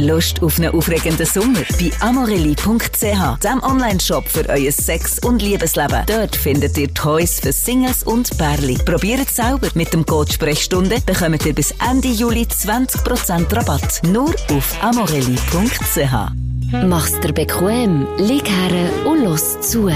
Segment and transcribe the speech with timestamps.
[0.00, 1.60] Lust auf einen aufregenden Sommer?
[1.78, 6.04] Bei amorelli.ch, dem Online-Shop für euer Sex- und Liebesleben.
[6.06, 8.78] Dort findet ihr Toys für Singles und Pärli.
[8.84, 9.68] Probiert es selber.
[9.74, 14.00] Mit dem Code Sprechstunde bekommt ihr bis Ende Juli 20% Rabatt.
[14.04, 16.40] Nur auf amorelli.ch.
[16.86, 19.90] Mach's dir bequem, lieg her und los zu.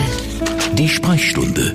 [0.72, 1.72] Die Sprechstunde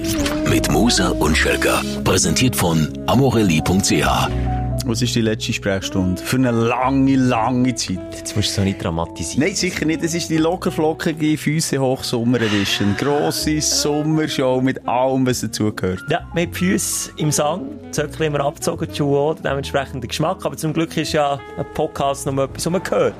[0.50, 1.82] mit Musa und Schelka.
[2.04, 4.58] Präsentiert von amorelli.ch.
[4.89, 6.19] Was ist die letzte Sprechstunde?
[6.19, 7.99] Für eine lange, lange Zeit.
[8.11, 9.43] Jetzt musst du so nicht dramatisieren.
[9.45, 10.01] Nein, sicher nicht.
[10.01, 12.95] Es ist die lockerflockige Füße hoch Sommer Edition.
[12.97, 16.04] Grosse Sommershow mit allem, was dazugehört.
[16.09, 20.43] Ja, mit Füßen im Sang, Zöckchen immer abgezogen, die Schuhe auch, dementsprechend der Geschmack.
[20.43, 23.14] Aber zum Glück ist ja ein Podcast noch mal etwas, was man hört.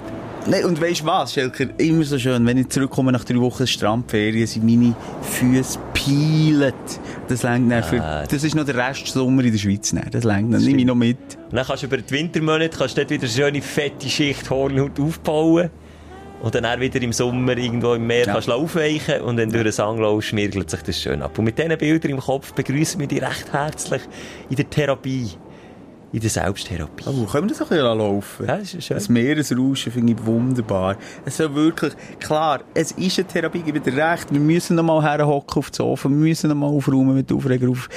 [0.48, 1.66] Nein, und weißt du was, Schelker?
[1.78, 6.74] Immer so schön, wenn ich zurückkomme nach drei Wochen Strandferien, sind meine Füße peilet.
[7.28, 7.98] Das längt dann für,
[8.30, 9.92] das ist noch der Rest Sommer in der Schweiz.
[9.92, 10.10] Dann.
[10.10, 10.64] Das längt dann.
[10.64, 11.18] Nehme ich noch mit.
[11.50, 14.50] Und dann kannst du über die Wintermonate kannst du dort wieder eine schöne fette Schicht
[14.50, 15.70] Hornhaut aufbauen.
[16.42, 18.34] Und dann auch wieder im Sommer irgendwo im Meer Ja.
[18.34, 21.38] kannst du aufweichen und dann durch den Sang schmirgelt sich das schön ab.
[21.38, 24.02] Und mit diesen Bildern im Kopf begrüßen wir dich recht herzlich
[24.50, 25.32] in der Therapie.
[26.12, 27.04] In der Selbsttherapie.
[27.06, 28.48] Oh, können wir das ein bisschen laufen?
[28.48, 28.98] Ja, das ist schön.
[28.98, 30.96] Das Meeresrauschen finde ich wunderbar.
[31.24, 34.32] Es soll wirklich, klar, es ist eine Therapie, ich gebe dir recht.
[34.32, 37.70] Wir müssen noch mal herhocken auf den Sofa, wir müssen noch mal aufräumen mit Aufreger
[37.70, 37.90] auf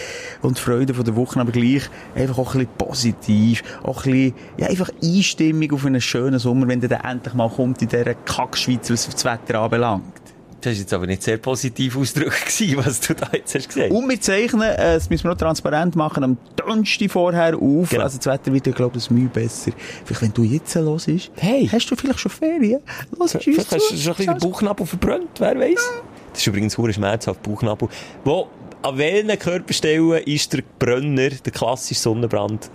[0.42, 4.34] und Freude von der Woche, aber gleich einfach auch ein bisschen positiv, auch ein bisschen,
[4.58, 8.12] ja, einfach Einstimmung auf einen schönen Sommer, wenn der dann endlich mal kommt in dieser
[8.14, 10.22] Kackschweiz, was das Wetter anbelangt.
[10.62, 13.91] Das war jetzt aber nicht sehr positiv ausgedrückt, was du da jetzt hast gesagt.
[13.91, 17.91] Und wir zeichnen, äh, das müssen wir noch transparent machen, am Donnerstag vorher auf.
[17.91, 18.02] Genau.
[18.05, 19.72] Also das Wetter wird, ich glaube ich, Mühe besser.
[20.05, 21.68] Vielleicht, wenn du jetzt hörst, Hey.
[21.70, 22.80] hast du vielleicht schon Ferien?
[23.18, 25.90] Los, Vielleicht hast du schon ein bisschen den Bauchnabel verbrannt, wer weiß.
[26.33, 27.88] Das ist übrigens hure schmerzhaft, Bauchnabel.
[28.24, 28.46] Wo,
[28.83, 32.70] an welchen Körperstellen ist der Brenner, der klassische Sonnenbrand,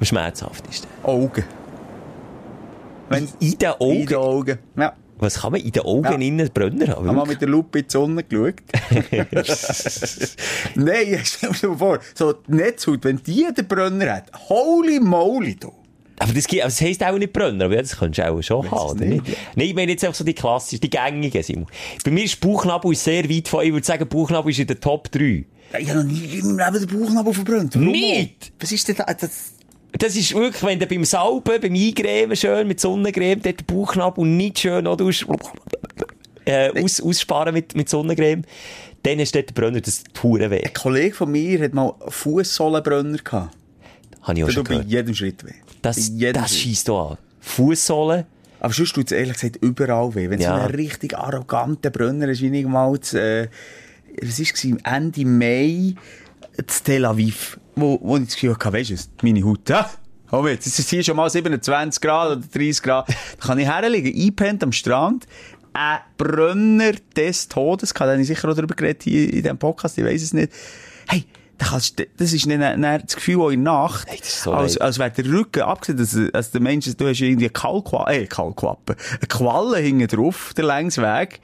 [0.00, 0.88] am schmerzhaftesten?
[1.02, 1.44] Augen.
[3.08, 3.92] Wenn, In den Augen?
[4.00, 4.58] in den Augen.
[4.76, 4.92] Ja.
[5.18, 6.12] Was kann man in den Augen Ja.
[6.12, 7.08] innen einen Brenner haben?
[7.08, 8.54] Haben wir mit der Lupe in die Sonne geschaut?
[10.74, 15.54] Nein, stell dir mal vor, so die Netzhaut, wenn die den Brenner hat, holy moly,
[15.56, 15.72] du.
[16.18, 18.98] Aber das, gibt- das heisst auch nicht Brenner, aber das könntest du auch schon haben?
[19.00, 19.22] Nein,
[19.66, 21.66] ich meine jetzt einfach so die klassischen, die gängigen, Simon.
[22.04, 25.10] Bei mir ist Bauchnabel sehr weit von, ich würde sagen, Bauchnabel ist in der Top
[25.12, 25.44] 3.
[25.78, 27.74] Ich habe noch nie meinem Leben den Bauchnabel verbrannt.
[27.76, 28.52] Nicht?
[28.60, 29.04] Was ist denn da?
[29.12, 29.52] Das,
[29.92, 34.26] Das ist wirklich, wenn du beim Salben, beim Eingremen schön mit Sonnencreme, dort den Bauchnabel
[34.26, 35.24] nicht schön, oder, aus,
[36.44, 38.42] äh, aus, aussparen mit, mit Sonnencreme,
[39.02, 40.62] dann ist dort der Brenner, das tut weh.
[40.64, 43.56] ein Kollege von mir hat mal Fußsohlenbrenner gehabt.
[44.22, 44.90] Habe ich auch schon tut bei gehört.
[44.90, 45.52] jedem Schritt weh.
[45.82, 47.18] Das, das scheisst hier an.
[47.40, 48.24] Fußsohlen,
[48.58, 50.28] Aber sonst tut es ehrlich gesagt überall weh.
[50.28, 50.56] Wenn Ja.
[50.56, 53.46] so einen richtig arroganten Brenner ist, wie ich mal äh,
[54.20, 55.94] was ist es, Ende Mai
[56.56, 59.90] in Tel Aviv, wo, wo ich das Gefühl hatte, weisst du, meine Haut, ja,
[60.28, 63.66] komm jetzt, es ist hier schon mal 27 Grad oder 30 Grad, da kann ich
[63.66, 65.26] herliegen, einpennt am Strand,
[65.72, 69.98] ein Brenner des Todes, da habe ich sicher auch darüber geredet hier in diesem Podcast,
[69.98, 70.52] ich weiss es nicht.
[71.08, 71.26] Hey,
[71.58, 74.78] da kannst, das ist dann, dann das Gefühl auch in der Nacht, Hey, so als,
[74.78, 78.26] als wäre der Rücken, abgesehen, dass, dass der Mensch, du hast irgendwie eine Kalkwa äh,
[78.26, 81.40] Kalkwappe, eine Qualle hinten drauf, der Längsweg,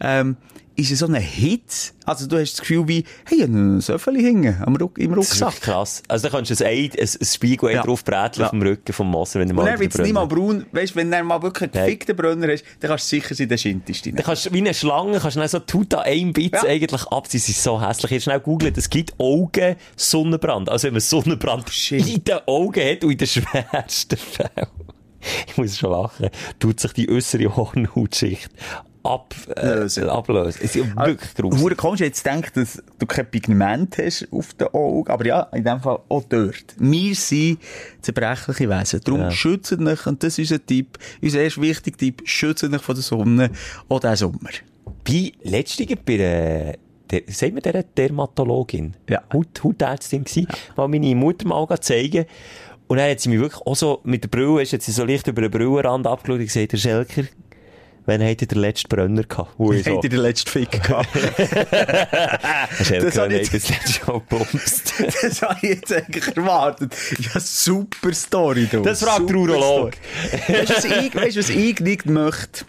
[0.00, 0.36] ähm,
[0.78, 1.92] ist es so eine Hitze.
[2.04, 5.42] Also du hast das Gefühl wie, hey, ein Söffeli hinten am Ruck, im das ist
[5.42, 5.62] Rucksack.
[5.62, 6.02] krass.
[6.06, 7.82] Also da kannst du ein, Ei, ein, ein Spiegel Ja.
[7.82, 8.44] drauf bräteln Ja.
[8.46, 10.12] auf dem Rücken vom Moser, wenn du Und mal dann über wird es den nicht
[10.12, 10.66] mal braun.
[10.72, 13.34] Weißt du, wenn du dann mal wirklich einen gefickten Brenner hast, dann kannst du sicher
[13.34, 14.26] sein, der schintest dich Dann nicht.
[14.26, 16.68] kannst du wie eine Schlange, kannst du dann so tut an einem Bitz Ja.
[16.68, 17.26] eigentlich ab.
[17.26, 18.10] Sie sind so hässlich.
[18.12, 20.68] Jetzt schnell googeln, es gibt Augen Sonnenbrand.
[20.68, 22.06] Also wenn man Sonnenbrand Shit.
[22.06, 24.66] in den Augen hat und in den schwersten Fällen,
[25.48, 28.50] ich muss schon lachen, tut sich die äußere Hornhautschicht
[29.06, 30.08] ab, äh, Lösen.
[30.08, 30.60] ablösen.
[30.62, 31.62] Es ist ja wirklich gruselig.
[31.62, 35.08] Hure komisch, jetzt denkt, dass du kein Pigment hast auf den Augen.
[35.10, 36.74] Aber ja, in dem Fall auch dort.
[36.78, 37.58] Wir sind
[38.00, 39.00] zerbrechliche Wesen.
[39.04, 39.30] Darum Ja.
[39.30, 43.02] schützt euch, und das ist unser Tipp, unser erst wichtiger Tipp, schützt euch von der
[43.02, 43.50] Sonne,
[43.88, 44.50] auch diesen Sommer.
[45.04, 46.76] Bei letztigen, bei der,
[47.10, 47.20] der,
[47.60, 49.22] der Dermatologin, Ja.
[49.32, 50.46] Haut, Hautärztin gsi,
[50.76, 52.26] mal meine Mutter mal zeigen.
[52.88, 55.26] Und dann hat sie mich wirklich auch so mit der Brille, ist jetzt so leicht
[55.26, 57.24] über den Brillenrand abgeschaut und gesagt, Herr Schelker,
[58.06, 59.52] wann habt ihr den letzten Brenner gehabt?
[59.58, 61.08] Ich so, Habt ihr den letzten Fick gehabt?
[61.14, 64.94] Das hab wann ich habt das letzte Mal gebumst?
[65.22, 66.94] das habe ich jetzt eigentlich erwartet.
[67.18, 68.82] Ja, super Story, du.
[68.82, 69.92] Das fragt der Urolog.
[70.48, 72.64] Weißt du, was ich, weißt, was ich nicht möchte?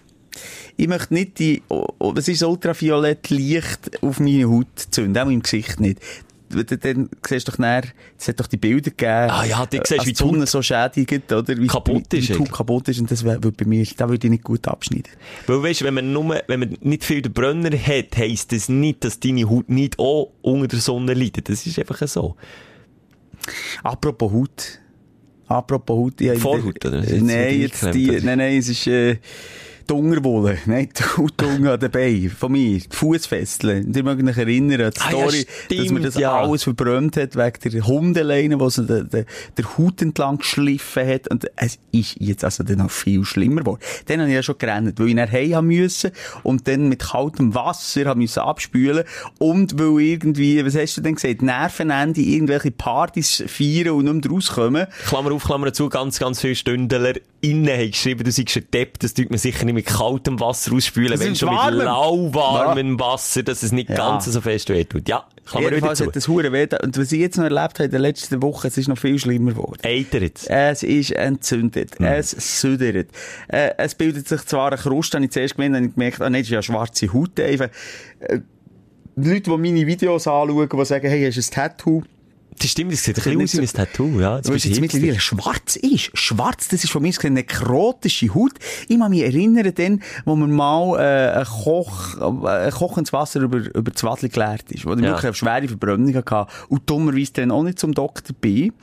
[0.80, 5.30] Ich möchte nicht die, oh, oh, was ist ultraviolett Licht auf meine Haut zünden, auch
[5.30, 6.00] im Gesicht nicht.
[6.50, 7.84] Dann, siehst du doch näher,
[8.18, 9.30] es hat doch die Bilder gegeben.
[9.30, 11.58] Ah ja, du siehst, als wie die Sonne so schädigt, oder?
[11.58, 14.28] Wie, kaputt ist Wie die Haut kaputt ist, und das würde bei mir, da würde
[14.28, 15.12] ich nicht gut abschneiden.
[15.46, 19.04] Weil weißt, wenn man nur, wenn man nicht viel den Brenner hat, heisst das nicht,
[19.04, 21.50] dass deine Haut nicht auch unter der Sonne leidet.
[21.50, 22.36] Das ist einfach so.
[23.84, 24.80] Apropos Haut.
[25.48, 26.22] Apropos Haut.
[26.22, 27.02] habe Vorhaut, oder?
[27.02, 29.18] Nein, jetzt die, nein, nein, es ist, äh,
[29.90, 33.92] die Unterwolle, nein, die Hautunge an den Beinen, von mir, die Fußfesseln.
[33.92, 36.36] Die mögen mich erinnern an die Ah, ja, Story, dass stimmt, das ja.
[36.36, 39.26] alles verbrannt hat, wegen der Hundeleine, die so den, den,
[39.58, 41.30] der Haut entlang geschliffen hat.
[41.30, 43.80] Und es ist jetzt also dann noch viel schlimmer geworden.
[44.06, 46.12] Dann habe ich ja schon gerannt, weil ich nach Hause müssen
[46.44, 49.04] und dann mit kaltem Wasser müssen abspülen
[49.40, 54.32] und weil irgendwie, was hast du denn gesagt, Nervenende irgendwelche Partys feiern und nicht mehr
[54.34, 54.88] rauskommen.
[55.08, 59.00] Klammer auf, Klammer zu, ganz, ganz viele Stündler innen haben geschrieben, du seist ein Depp,
[59.00, 61.82] das tut man sicher nicht mit kaltem Wasser ausspülen, Das wenn schon mit warmem.
[61.82, 63.96] lauwarmem Wasser, dass es nicht Ja.
[63.96, 65.08] ganz so fest wehtut.
[65.08, 66.68] Ja, Klammer wieder Jedenfalls hat das Hure weh.
[66.84, 69.18] Und was ich jetzt noch erlebt habe in den letzten Wochen, es ist noch viel
[69.20, 69.80] schlimmer geworden.
[69.84, 70.50] Eiter jetzt.
[70.50, 71.98] Es ist entzündet.
[72.00, 72.06] Hm.
[72.06, 72.32] Es
[72.62, 73.10] südert.
[73.48, 76.30] Äh, es bildet sich zwar eine Kruste, habe ich zuerst gemeint, habe ich gemerkt, ah,
[76.30, 77.70] nein, das ist ja schwarze Haut einfach.
[78.20, 78.40] Äh,
[79.16, 82.04] die Leute, die meine Videos anschauen, die sagen, hey, hast du ein Tattoo?
[82.60, 84.38] Das stimmt, das sieht ein bisschen aus wie ein Tattoo, ja.
[84.38, 86.10] Jetzt du jetzt mittlerweile schwarz ist.
[86.18, 88.54] Schwarz, das ist von mir eine nekrotische Haut.
[88.88, 92.16] Ich kann mich erinnern, dann, wo man mal äh, ein, Koch,
[92.46, 95.10] äh, kochendes Wasser über, über das Wadli geleert ist, wo ich Ja.
[95.10, 98.74] wirklich eine schwere Verbrennung hatte und dummerweise dann auch nicht zum Doktor bin.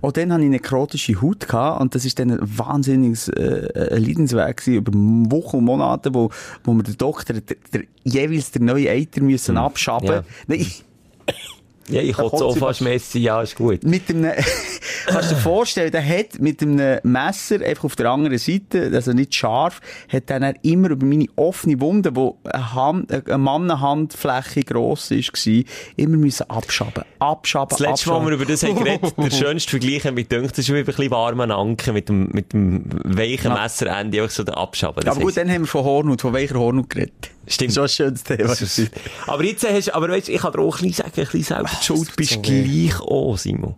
[0.00, 4.04] Und dann hatte ich nekrotische Haut gehabt und das ist dann ein wahnsinniges äh, ein
[4.04, 4.92] Leidensweg gewesen, über
[5.30, 6.30] Wochen und Monate, wo,
[6.64, 10.08] wo mir der Doktor der, der, jeweils der neue Eiter müssen abschaben.
[10.08, 10.14] Hm.
[10.14, 10.24] Ja.
[10.48, 10.66] Nein,
[11.88, 13.82] Ja, ich kotze sie fast Messi, ja, ist gut.
[13.84, 14.32] mit einem,
[15.06, 19.12] kannst du dir vorstellen, der hat mit einem Messer einfach auf der anderen Seite, also
[19.12, 24.62] nicht scharf, hat dann er immer über meine offene Wunde, wo eine, Hand, eine Mannenhandfläche
[24.62, 25.62] gross ist, war,
[25.96, 27.04] immer müssen abschaben.
[27.18, 28.24] Abschaben, Das letzte Mal, abschaben.
[28.24, 31.10] wo wir über das haben geredet, der schönste Vergleich gedacht, das ist wie ein bisschen
[31.10, 35.06] warmer Anken mit dem, mit dem weichen Messerende, einfach so den Abschaben.
[35.06, 37.30] Aber gut, heisst- dann haben wir von Hornhaut, von welcher Hornhaut geredet.
[37.48, 37.74] Stimmt.
[37.74, 38.54] Schon ein schönes Thema.
[39.26, 41.42] Aber jetzt hast du, aber weißt, ich kann dir auch ein bisschen sagen, ein bisschen
[41.80, 43.74] die Schuld, bist so gleich auch, Simon.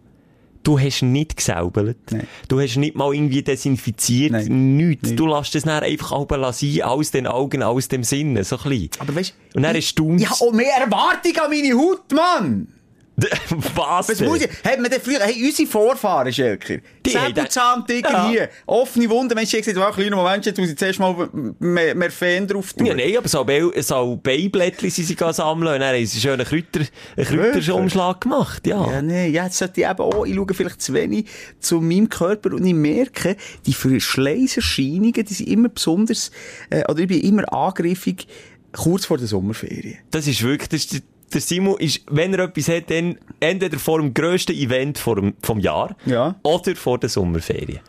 [0.63, 1.99] Du hast nicht gesäubelt.
[2.11, 2.27] Nein.
[2.49, 4.33] Du hast nicht mal irgendwie desinfiziert.
[4.33, 4.77] Nein.
[4.79, 5.09] Nichts.
[5.11, 5.17] Nein.
[5.19, 8.63] Du lässt es dann einfach halb sein, aus den Augen, aus dem Sinne, so ein
[8.71, 8.91] bisschen.
[8.99, 12.69] Aber weißt Und dann ich, erstaunst- ich habe auch mehr Erwartung an meine Haut, Mann!
[13.77, 14.09] Was?
[14.09, 14.51] Was muss ich?
[14.65, 18.29] Hat man denn früher, hey, unsere Vorfahren, Schelker, Säbelzahntiger Ja.
[18.29, 21.29] hier, offene Wunden, Mensch, ich gesagt, wow, kleiner Moment, jetzt muss ich zuerst mal
[21.61, 22.87] mehr, mehr Fan drauf tun.
[22.87, 26.33] Ja, nein, aber so, Be so Beiblättchen sind sie sammeln und dann haben sie schön
[26.33, 26.81] einen Kräuter,
[27.17, 28.85] einen Kräuterumschlag gemacht, ja.
[28.91, 31.27] Ja, nee, ja, jetzt sollte ich eben auch, ich schaue vielleicht zu wenig
[31.61, 36.33] zu meinem Körper und ich merke, die Verschleißerscheinungen, die sind immer besonders,
[36.71, 38.27] äh, oder ich bin immer angriffig,
[38.73, 39.99] kurz vor der Sommerferien.
[40.11, 44.01] Das ist wirklich, das ist, der Simon ist, wenn er etwas hat, dann entweder vor
[44.01, 46.37] dem grössten Event vor dem, vom Jahr Ja.
[46.43, 47.81] oder vor der Sommerferien.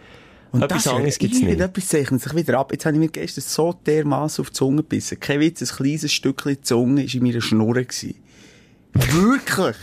[0.51, 1.59] Und Etwas anderes gibt's nicht.
[1.59, 2.71] Etwas zeichnet sich wieder ab.
[2.71, 5.19] Jetzt habe ich mir gestern so dermaßen auf die Zunge gebissen.
[5.19, 7.41] Kein Witz, ein kleines Stückchen Zunge war in meiner
[7.83, 8.15] gewesen.
[8.93, 9.75] Wirklich.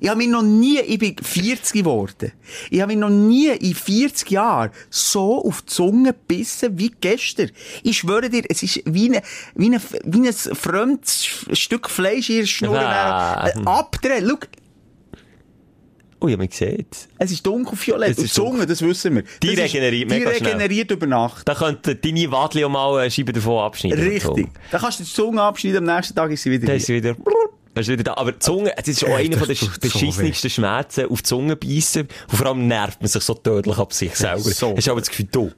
[0.00, 2.32] Ich habe mich noch nie, ich bin 40 geworden.
[2.70, 7.50] Ich habe mich noch nie in 40 Jahren so auf die Zunge gebissen wie gestern.
[7.82, 9.22] Ich schwöre dir, es ist wie, eine,
[9.54, 12.86] wie, eine, wie ein fremdes Stück Fleisch in ihrer Schnurre.
[12.86, 13.48] Ah.
[13.48, 14.26] Äh, abdrehen.
[14.28, 14.36] Schau,
[16.22, 18.10] Oh, ja, man sieht es ist dunkelviolett.
[18.10, 19.22] Ist die Zunge, das wissen wir.
[19.42, 20.48] Die Das ist- regeneriert Die mega schnell.
[20.52, 21.48] regeneriert über Nacht.
[21.48, 24.06] Da könnte deine Wadli auch mal eine Scheibe davon abschneiden.
[24.06, 24.48] Richtig.
[24.70, 26.76] Dann kannst du die Zunge abschneiden, am nächsten Tag ist sie wieder Dann hier.
[26.76, 27.16] ist sie wieder,
[27.74, 28.14] ist wieder da.
[28.14, 31.56] Aber die Zunge, das ist auch Äh, einer von so beschissensten Schmerzen, auf die Zunge
[31.56, 32.02] beißen.
[32.30, 34.40] Und vor allem nervt man sich so tödlich ab sich selber.
[34.40, 34.74] so.
[34.76, 35.52] Hast du aber das Gefühl, du,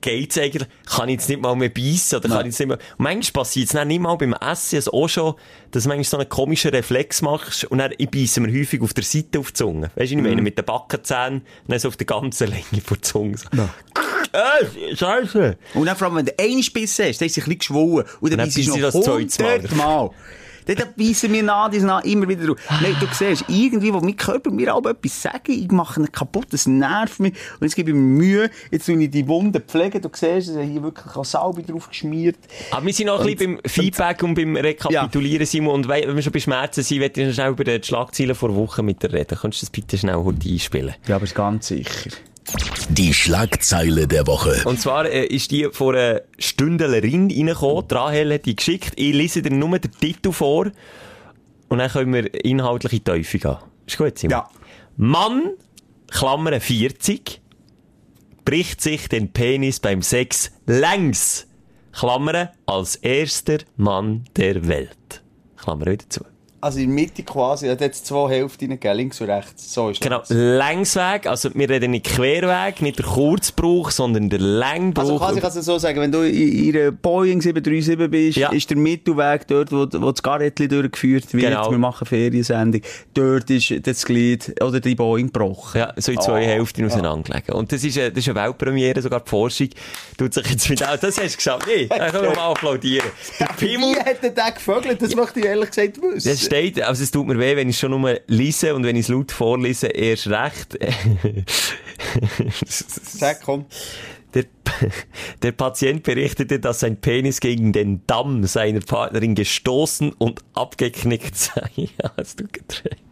[0.00, 0.66] geht's eigentlich?
[0.86, 2.18] Kann ich jetzt nicht mal mehr beißen?
[2.18, 4.92] Oder kann ich jetzt nicht mehr, und manchmal passiert es nicht mal beim Essen, also
[4.92, 5.34] auch schon,
[5.70, 9.04] dass du manchmal so einen komischen Reflex machst und dann beißen wir häufig auf der
[9.04, 9.90] Seite auf die Zunge.
[9.96, 10.22] Weißt du, ich Mhm.
[10.22, 13.36] meine, mit den Backenzähnen, und dann so auf der ganzen Länge von der Zunge.
[13.38, 13.46] So.
[14.32, 15.56] Äh, Scheiße!
[15.74, 18.06] Und dann vor allem, wenn du einen Spiss hast, dann ist sie ein bisschen geschwollen.
[18.20, 18.94] Und dann dann beißt sie noch das
[20.66, 20.84] zweites Mal.
[20.84, 20.94] 100 Mal.
[20.96, 22.56] Dann beißen wir nach, dies nach, immer wieder drauf.
[22.82, 26.46] Nein, du siehst, irgendwie, wo mein Körper mir auch etwas sagen, ich mache ihn kaputt,
[26.50, 27.32] das nervt mich.
[27.60, 30.48] Und jetzt gebe ich mir Mühe, jetzt tue ich die Wunden pflegen, du siehst, es
[30.48, 32.36] ist hier wirklich auch Salbe drauf geschmiert.
[32.70, 35.74] Aber wir sind noch ein bisschen beim Feedback und beim Rekapitulieren, Simon.
[35.74, 38.34] Und we- wenn wir schon bei Schmerzen sind, möchte ich noch schnell über die Schlagzeilen
[38.34, 39.38] vor Wochen mit dir reden.
[39.38, 40.94] Könntest du das bitte schnell heute einspielen?
[41.06, 42.10] Ja, aber ist ganz sicher.
[42.90, 44.62] Die Schlagzeile der Woche.
[44.64, 47.88] Und zwar äh, ist die von einer Stündlerin reingekommen.
[47.88, 48.92] Die Rahel hat die geschickt.
[48.96, 50.70] Ich lese dir nur den Titel vor.
[51.68, 53.56] Und dann können wir inhaltlich in die Teufel gehen.
[53.86, 54.30] Ist gut, Simon?
[54.30, 54.50] Ja.
[54.96, 55.54] Mann,
[56.10, 57.40] Klammern 40,
[58.44, 61.46] bricht sich den Penis beim Sex längs,
[61.92, 65.22] Klammern als erster Mann der Welt.
[65.56, 66.24] Klammern wieder zu.
[66.64, 69.72] Also in der Mitte quasi, hat es zwei Hälften, gell, links und rechts.
[69.72, 70.30] So ist Genau, das.
[70.30, 75.02] Längsweg, also wir reden nicht Querweg, nicht der Kurzbruch, sondern der Längbruch.
[75.02, 78.50] Also quasi kannst du so sagen, wenn du in in einer Boeing 737 bist, Ja.
[78.50, 81.70] ist der Mittelweg dort, wo, wo das Garrettli durchgeführt wird, Genau.
[81.70, 82.80] wir machen Feriensendung,
[83.12, 85.78] dort ist das Glied oder die Boeing gebrochen.
[85.78, 87.54] Ja, so in zwei Ah, Hälften auseinandergelegen.
[87.54, 89.68] Und das ist, eine, das ist eine Weltpremiere, sogar die Forschung
[90.16, 91.66] tut sich jetzt mit auch, das hast du geschafft.
[91.66, 93.08] Nee, da kann man mal applaudieren.
[93.38, 95.00] Der Pimmel, Wie hat der gefögelt?
[95.02, 96.28] Das möchte ich ehrlich gesagt wissen.
[96.54, 99.08] Steht, also es tut mir weh, wenn ich schon nur lese und wenn ich es
[99.08, 100.78] laut vorlese, erst recht.
[102.66, 103.66] Sag, komm.
[104.34, 104.44] Der,
[105.42, 111.88] der Patient berichtete, dass sein Penis gegen den Damm seiner Partnerin gestoßen und abgeknickt sei.
[112.16, 113.03] Hast du gedreht.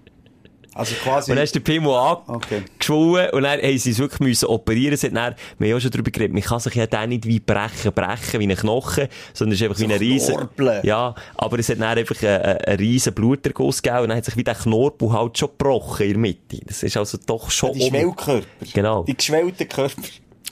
[0.74, 1.30] Also quasi...
[1.30, 2.62] Und dann ist der Okay.
[2.72, 4.94] angeschwollen und dann haben sie es wirklich müssen operieren.
[4.94, 7.10] Es hat dann, wir haben ja auch schon darüber geredet, man kann sich ja dann
[7.10, 10.36] nicht wie brechen, brechen, wie ein Knochen, sondern es ist einfach wie ein riesen...
[10.36, 10.80] Knorpeln.
[10.84, 14.36] Ja, aber es hat dann einfach einen, einen, riesen Bluterguss gegeben und dann hat sich
[14.36, 16.58] wie der Knorpel halt schon gebrochen in der Mitte.
[16.66, 17.72] Das ist also doch schon...
[17.74, 18.46] Die um- Schwellkörper.
[18.72, 19.02] Genau.
[19.04, 20.02] Die geschwellten Körper.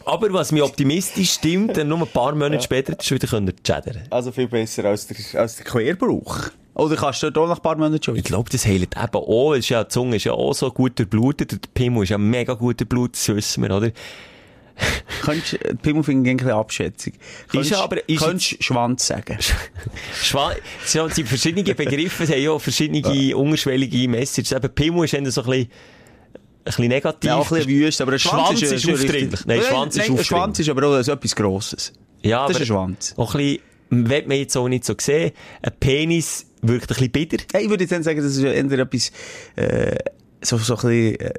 [0.05, 4.03] Aber was mich optimistisch stimmt, dann nur ein paar Monate später, das wieder können chattern.
[4.11, 6.51] Also viel besser als der, als der Querbruch.
[6.81, 9.15] Oder kannst du dort auch nach ein paar Monaten schon Ich glaube, das heilt eben
[9.15, 9.55] auch.
[9.55, 11.53] Ist ja, die Zunge ist ja auch so gut durchblutet.
[11.53, 13.91] und Der Pimmel ist ja mega gut durchblutet, das wissen wir, oder?
[15.23, 17.13] Könntest, äh, Pimmelfinger gegen ein bisschen Abschätzung.
[17.49, 19.37] Könntest, ja aber- ist könntest Schwanz sagen.
[20.23, 24.53] Schwa es sind verschiedene Begriffe, es haben ja auch verschiedene unterschwellige Messages.
[24.53, 27.29] Eben, Pimmel ist eher so ein bisschen, ein bisschen negativ.
[27.29, 29.41] Ja, auch ein bisschen wüst, aber ein Schwanz, Schwanz ist, ist aufdringlich.
[29.45, 30.27] Nein, Schwanz ist nein, ein aufdringlich.
[30.27, 31.93] Schwanz ist aber auch so etwas Grosses.
[32.23, 33.15] ja, Das aber ist ein Schwanz.
[33.19, 35.33] Auch ein bisschen, wird man jetzt auch nicht so sehen.
[35.63, 37.39] Ein Penis wirkt ein bisschen bitter.
[37.53, 39.13] Hey, ich würde jetzt sagen, das ist ja eher etwas,
[39.57, 39.97] äh,
[40.43, 41.33] so, so ein bisschen, äh,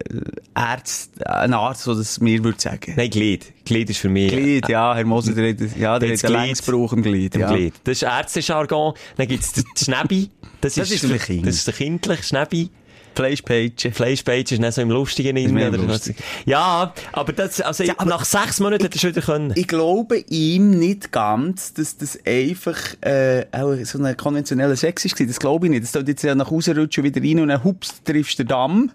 [0.53, 2.93] Arzt, ein Arzt, der das mir würde sagen.
[2.95, 3.51] Nein, Glied.
[3.65, 4.31] Glied ist für mich.
[4.31, 6.91] Glied, ja, Herr Moser, der ja, der hat Glied.
[6.91, 7.51] Im Glied, ja.
[7.51, 7.73] Glied.
[7.83, 8.93] Das ist Ärztejargon.
[9.17, 10.29] Dann gibt's den Schnäbi.
[10.61, 11.47] Das, Das ist ein Kind.
[11.47, 12.69] Das ist der kindlich Schnäbi.
[13.15, 13.91] Fleischpeitsche.
[13.91, 15.87] Fleischpage ist nicht so im Lustigen oder was.
[15.87, 16.15] lustig.
[16.45, 19.53] Ja, aber das, also Ja, aber- nach sechs Monaten hätte er schon wieder können.
[19.55, 25.19] Ich glaube ihm nicht ganz, dass das einfach äh, auch so ein konventioneller Sex ist.
[25.19, 25.83] Das glaube ich nicht.
[25.83, 28.47] Das tut jetzt ja nach Hause rutschen wieder rein und dann hups, triffst du den
[28.49, 28.91] Damm.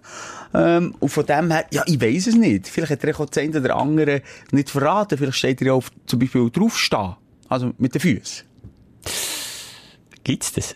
[0.53, 2.67] Ähm, und von dem her, ja, ich weiß es nicht.
[2.67, 4.21] Vielleicht hat er auch das eine oder andere
[4.51, 5.17] nicht verraten.
[5.17, 7.15] Vielleicht steht er ja auf, zum Beispiel draufstehen.
[7.49, 8.45] Also mit den Füßen.
[10.23, 10.75] Gibt's das?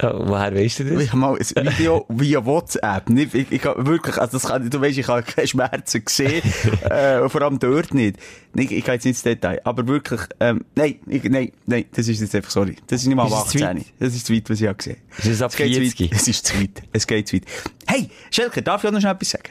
[0.00, 1.02] Woher weißt du das?
[1.02, 3.08] Ich habe mal ein Video via WhatsApp.
[3.10, 6.42] Nicht, ich, ich wirklich, also das kann, du weißt, ich habe keine Schmerzen gesehen,
[6.90, 8.16] äh, vor allem dort nicht.
[8.54, 12.06] Ich, ich gehe jetzt nicht ins Detail, aber wirklich, ähm, nein, ich, nein, nein, das
[12.08, 12.76] ist jetzt einfach, sorry.
[12.86, 13.84] Das ist nicht mal Ist ab es zu 18.
[13.98, 14.96] Das ist zu weit, was ich habe gesehen.
[15.18, 16.00] Ist es ab Es geht zu 40?
[16.00, 16.20] weit.
[16.20, 16.82] Es ist zu weit.
[16.92, 17.44] Es geht zu weit.
[17.86, 19.50] Hey, Schelke, darf ich auch noch etwas sagen?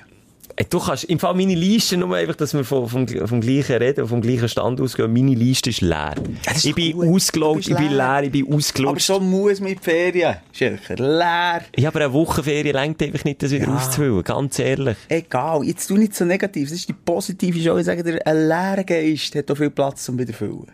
[0.71, 4.07] Du kannst, im Fall meine Liste, nur einfach, dass wir vom, vom, vom gleichen reden,
[4.07, 6.15] vom gleichen Stand ausgehen, meine Liste ist leer.
[6.55, 7.13] ist ich bin gut.
[7.13, 8.23] Bist ich bin leer.
[8.23, 9.05] ich bin Aber ausgelutscht.
[9.05, 11.61] so muss mit Ferien, Schelke, leer.
[11.77, 13.75] Ja, aber eine Wochenferie längt einfach nicht, das wieder Ja.
[13.75, 14.97] auszufüllen, ganz ehrlich.
[15.09, 16.69] Egal, jetzt tu nicht so negativ.
[16.69, 17.77] Das ist die positive Show.
[17.77, 20.71] Ich sage dir, ein leerer Geist hat auch viel Platz zum wieder füllen.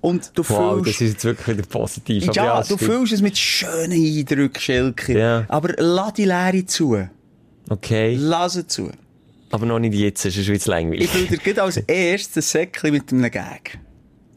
[0.00, 0.88] Und du Wow, fühlst...
[0.88, 2.24] das ist jetzt wirklich wieder positiv.
[2.24, 5.16] aber Ja, es du fühlst es mit schönen Eindrücken, Schelke.
[5.16, 5.44] Ja.
[5.46, 6.98] Aber lass die Leere zu.
[7.70, 8.90] Okay, Lass es zu.
[9.50, 11.02] aber noch nicht jetzt, es ist zu langweilig.
[11.04, 13.78] Ich will dir gerade als erstes ein Säckchen mit einem Gag.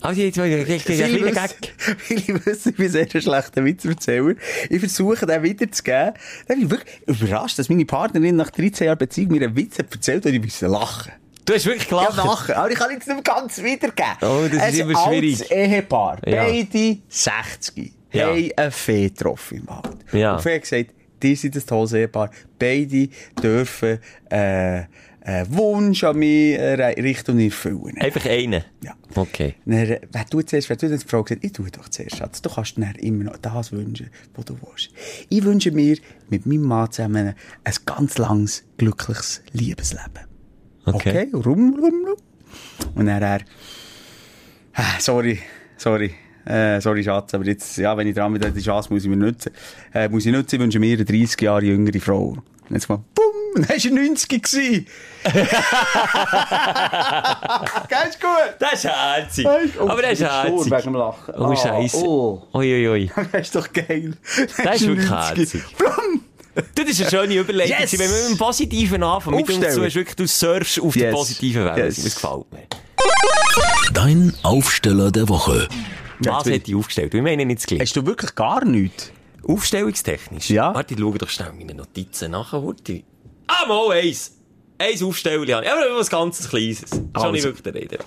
[0.01, 1.73] Also jetzt, ein Viele kleiner wissen, Gag.
[1.97, 4.35] viele wissen, ich bin sehr ein schlechter Witzerzähler.
[4.69, 6.13] Ich versuche, den wiederzugeben.
[6.47, 9.79] Dann bin ich wirklich überrascht, dass meine Partnerin nach 13 Jahren Beziehung mir einen Witz
[9.79, 11.11] erzählt und ich musste lachen.
[11.45, 12.17] Du hast wirklich Ja, gelacht.
[12.17, 12.55] lachen.
[12.55, 14.11] Aber ich kann jetzt nicht ganz wiedergeben.
[14.21, 15.39] Oh, das ist ein immer schwierig.
[15.41, 16.19] altes Ehepaar.
[16.27, 16.43] Ja.
[16.45, 17.91] Beide 60.
[18.13, 18.27] Ja.
[18.27, 19.97] Haben eine Fee getroffen im Wald.
[20.13, 20.35] Ja.
[20.35, 20.91] Und Fee gesagt,
[21.23, 22.29] die sind ein tolles Ehepaar.
[22.59, 23.09] Beide
[23.41, 23.99] dürfen,
[24.29, 24.83] äh,
[25.25, 27.97] einen Wunsch an mich äh, richten und erfüllen.
[27.99, 28.63] Einfach einen.
[28.83, 28.93] Ja.
[29.15, 29.55] Okay.
[29.65, 32.41] Dann, äh, wer tut zuerst, tut jetzt die ich tue doch zuerst, Schatz.
[32.41, 34.89] Du kannst dann immer noch das wünschen, was du willst.
[35.29, 35.97] Ich wünsche mir
[36.29, 40.27] mit meinem Mann zusammen ein ganz langes, glückliches Liebesleben.
[40.85, 41.29] Okay.
[41.29, 42.17] Okay, rum, rum, rum.
[42.95, 43.41] Und dann er,
[44.73, 45.39] ah, sorry,
[45.77, 46.13] sorry,
[46.45, 49.15] äh, sorry Schatz, aber jetzt, ja, wenn ich dran bin, die Chance muss ich mir
[49.17, 49.51] nutzen.
[49.93, 52.37] Äh, muss ich nutzen, ich wünsche mir eine 30 Jahre jüngere Frau.
[52.69, 54.87] Und jetzt mal, bumm, dann war er 90 gewesen.
[57.89, 58.55] Geht's gut?
[58.59, 59.47] Das ist herzig.
[59.79, 60.71] Oh, Aber das ist herzig.
[60.71, 61.33] wegen dem Lachen.
[61.37, 61.97] Oh, Scheiße.
[61.97, 62.41] Oh.
[62.53, 63.11] Ui, ui.
[63.31, 64.13] Das ist doch geil.
[64.63, 65.37] Das ist wirklich 90.
[65.37, 65.63] herzig.
[65.77, 66.21] Blum.
[66.75, 67.77] Du, das ist eine schöne Überlegung.
[67.79, 67.93] Yes.
[67.93, 71.05] Wenn wir mit dem Positiven anfangen, mit uns zu, hast wirklich, du surfst auf der
[71.09, 71.15] Yes.
[71.15, 71.85] positiven Welle.
[71.85, 72.03] Yes.
[72.03, 72.59] Das gefällt mir.
[73.93, 75.67] Dein Aufsteller der Woche.
[76.25, 77.13] Was hat die aufgestellt?
[77.13, 77.83] Wir meinen nicht das Gleiche.
[77.83, 79.11] Hast du wirklich gar nichts?
[79.47, 80.49] Aufstellungstechnisch?
[80.49, 80.73] Ja.
[80.73, 82.53] Warte, ich schaue doch schnell meine Notizen nach.
[82.53, 84.37] Ah, mal eins.
[84.77, 85.47] Eins Aufstellen.
[85.47, 86.89] Ja, aber was ganz Kleines.
[86.89, 87.31] Schon Also.
[87.31, 87.99] nicht wirklich der Rede.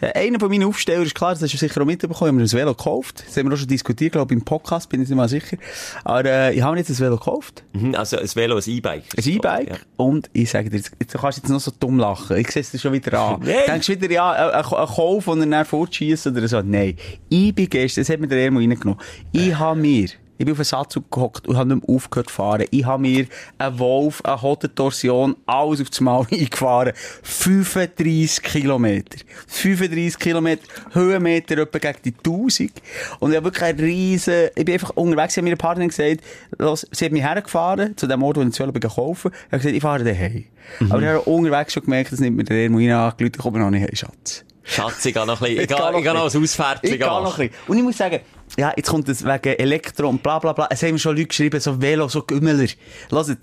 [0.00, 2.44] Äh, Einer von meinen Aufsteller ist klar, das hast du sicher auch mitbekommen, haben wir
[2.44, 3.24] ein Velo gekauft.
[3.26, 5.56] Das haben wir auch schon diskutiert, glaube ich, im Podcast, bin ich nicht mal sicher.
[6.04, 7.62] Aber äh, ich habe jetzt ein Velo gekauft.
[7.72, 9.04] Mhm, Also ein Velo, ein E-Bike.
[9.16, 9.68] Ein E-Bike.
[9.70, 9.76] Ja.
[9.96, 12.36] Und ich sage dir, jetzt, jetzt du kannst jetzt noch so dumm lachen.
[12.36, 13.40] Ich sehe es dir schon wieder an.
[13.44, 13.54] Nein.
[13.66, 16.60] Denkst du wieder, ja, ein, ein ein Kauf, den er dann fortschießt oder so?
[16.62, 16.96] Nein.
[17.28, 19.00] Ich bin gestern, das hat mir der Emo reingenommen.
[19.32, 20.08] Ich habe mir,
[20.38, 22.64] ich bin auf den Satz gehockt und habe nicht mehr aufgehört zu fahren.
[22.70, 23.26] Ich habe mir
[23.58, 26.92] einen Wolf, eine Hodentorsion, alles auf das Mal eingefahren.
[27.22, 29.18] 35 Kilometer.
[29.48, 32.70] 35 Kilometer, Höhenmeter etwa gegen die 1000.
[33.18, 36.20] Und ich habe wirklich einen riesen, ich bin einfach unterwegs, ich habe meiner Partnerin gesagt,
[36.58, 39.32] los, sie hat mich hergefahren, zu dem Ort, wo ich zu bin kaufen.
[39.32, 40.44] Ich habe gesagt, ich fahre daheim.
[40.88, 43.70] Aber ich habe unterwegs schon gemerkt, das nimmt mir der rein angelegt, ich komme noch
[43.70, 44.44] nicht heim, Schatz.
[44.62, 47.08] Schatz, ich gehe noch ein bisschen, ich gehe, ich gehe noch ein Ausfertigen Ich gehe
[47.08, 47.68] noch ein bisschen.
[47.68, 48.20] Und ich muss sagen,
[48.56, 50.68] ja, jetzt kommt es wegen Elektro und bla bla bla.
[50.70, 52.66] Es haben schon Leute geschrieben, so Velo, so Gümmeler.
[53.10, 53.38] Hört,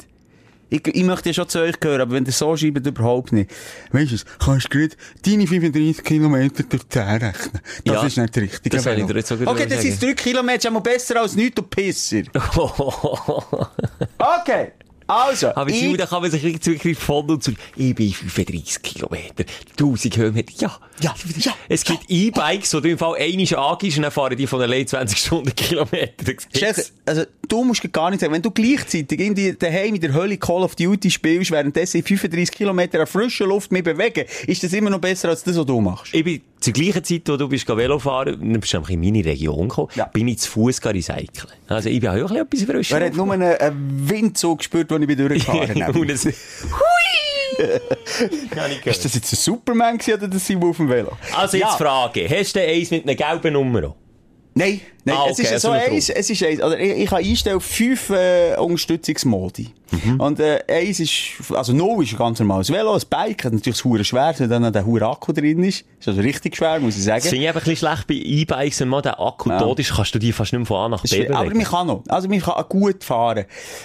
[0.69, 3.51] ich, ich möchte ja schon zu euch gehören, aber wenn ihr so schreibt, überhaupt nicht.
[3.91, 7.61] Weißt du, kannst du gerade deine 35 Kilometer durch die Zeit rechnen.
[7.85, 8.71] Das Ja, ist nicht richtig.
[8.71, 9.91] das habe ich dir jetzt sogar Okay, das sagen.
[9.95, 12.23] sind 3 Kilometer, aber besser als nichts, du Pisser.
[14.17, 14.71] Okay,
[15.07, 15.55] also.
[15.55, 19.43] Aber ich- da kann man sich wirklich von und zu, ich bin 35 Kilometer,
[19.77, 20.77] 1000 Höhenmeter, ja.
[21.01, 24.47] Ja, ja, Es gibt E-Bikes, wo du im Fall einmal angehst und dann fahren die
[24.47, 26.33] von allein 20 Stunden Kilometer.
[26.55, 30.37] Schelke, also, du musst gar nicht sagen, wenn du gleichzeitig irgendwie daheim in der Hölle
[30.37, 34.71] Call of Duty spielst, währenddessen in 35 Kilometer an frischer Luft mich bewegen, ist das
[34.71, 36.13] immer noch besser als das, was du machst.
[36.13, 39.23] Ich bin zur gleichen Zeit, wo du bist Velo fahren, dann bist du in meine
[39.23, 40.05] Region gekommen, Ja.
[40.05, 41.53] bin ich zu Fuß recyceln.
[41.67, 42.99] Also ich bin auch ein bisschen frischer.
[42.99, 46.01] Er hat nur einen, einen Windzug gespürt, als ich bin durchgefahren bin.
[46.01, 46.25] Und es-
[48.85, 51.11] Ist das jetzt ein Superman gewesen, oder das Simon auf dem Velo?
[51.35, 51.77] Also jetzt Ja.
[51.77, 53.95] Frage, hast du eins mit einer gelben Nummer?
[54.57, 57.09] Nein, nein, Ah, es ist okay, so also eins, es ist eins, oder ich, ich
[57.09, 59.67] kann einstellen fünf äh, Unterstützungsmodi.
[59.91, 60.19] Mhm.
[60.21, 63.77] Und äh, eins ist, also null ist ein ganz normales Velo, ein Bike, hat natürlich
[63.77, 65.83] das hure schwer, wenn dann der hure Akku drin ist.
[65.99, 67.19] Ist also richtig schwer, muss ich sagen.
[67.19, 69.59] Das finde ich einfach ein bisschen schlecht bei E-Bikes, wenn mal der Akku Ja.
[69.59, 71.33] tot ist, kannst du die fast nicht mehr von A nach B bewegen.
[71.33, 72.03] Aber man kann noch.
[72.07, 73.43] Also man kann gut fahren.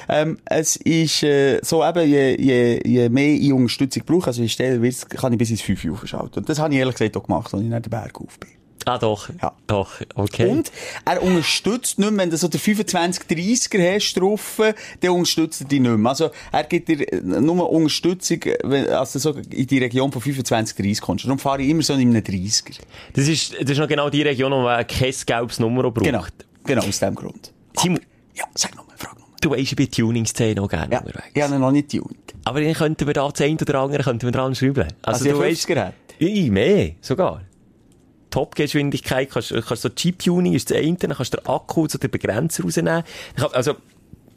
[0.09, 4.81] Ähm, es ist äh, so eben, je, je, je mehr ich Unterstützung brauche, also schneller
[4.81, 6.39] wird's, kann ich bis ins 5 aufschalten.
[6.43, 8.51] Und das habe ich ehrlich gesagt auch gemacht, als ich nach den Berg auf bin.
[8.87, 9.53] Ah doch, Ja.
[9.67, 10.47] doch, okay.
[10.49, 10.73] Und
[11.05, 14.61] er unterstützt nicht mehr, wenn du so den 25-30er hast drauf,
[15.01, 16.09] dann unterstützt er dich nicht mehr.
[16.11, 21.01] Also er gibt dir äh, nur Unterstützung, wenn also so in die Region von 25-30
[21.01, 21.25] kommst.
[21.25, 22.79] Darum fahre ich immer so in einem 30er.
[23.13, 26.05] Das ist, das ist noch genau die Region, wo man kein gelbes Nummer braucht.
[26.05, 26.25] Genau,
[26.65, 27.53] genau aus dem Grund.
[27.77, 28.01] Simon,
[28.35, 29.37] Ja, sag nochmal, frag nochmal.
[29.41, 31.29] du weisst, ich bin Tuning-Szene auch gerne Ja, unterwegs.
[31.35, 32.17] ich ihn noch nicht tuned.
[32.45, 34.89] Aber dann könnten wir da das eine oder andere könnten wir dran schrauben.
[35.03, 35.95] Also die du weisst- 50er hat?
[36.19, 37.43] Ja, mehr, sogar.
[38.31, 42.11] Top-Geschwindigkeit, kannst, kannst so Chip-Tuning ist das eine, dann kannst du den Akku zu den
[42.11, 43.03] Begrenzer rausnehmen.
[43.37, 43.75] Ich hab- Also,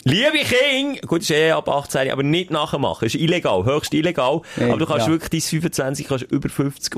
[0.04, 3.06] liebe Kinder, gut, ist eh ab 18, aber nicht nachmachen.
[3.06, 4.42] Ist illegal, höchst illegal.
[4.58, 5.12] Ja, aber du kannst ja.
[5.14, 6.96] wirklich dein 25, kannst über 50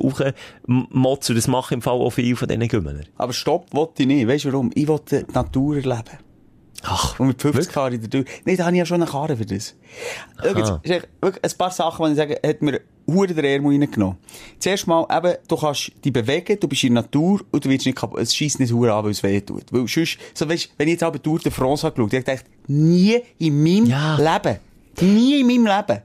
[0.67, 1.35] motzen.
[1.35, 3.05] Das machen im Fall auch viele von diesen Gümmeln.
[3.17, 4.27] Aber stopp, wollte ich nicht.
[4.27, 4.71] Weißt du warum?
[4.73, 6.17] Ich wollte die Natur erleben.
[6.87, 7.73] Ach, Und mit 50 wirklich?
[7.73, 8.25] fahre ich da durch.
[8.45, 9.75] Nein, da habe ich ja schon eine Karte für das.
[10.39, 10.47] Schau
[10.83, 14.17] jetzt, wirklich ein paar Sachen, die ich sage, hat mir Hure der Ärmel reingenommen.
[14.59, 17.85] Zuerst mal, eben, du kannst dich bewegen, du bist in der Natur und du wirst
[17.85, 18.19] nicht kaputt.
[18.19, 19.65] Es schießt nicht Hure an, weil es weh tut.
[19.71, 22.45] Weil sonst, so weißt, wenn ich jetzt aber Tour de France habe geschaut, ich gedacht,
[22.67, 24.15] nie in meinem Ja.
[24.17, 24.57] Leben.
[25.01, 26.01] Nie in meinem Leben.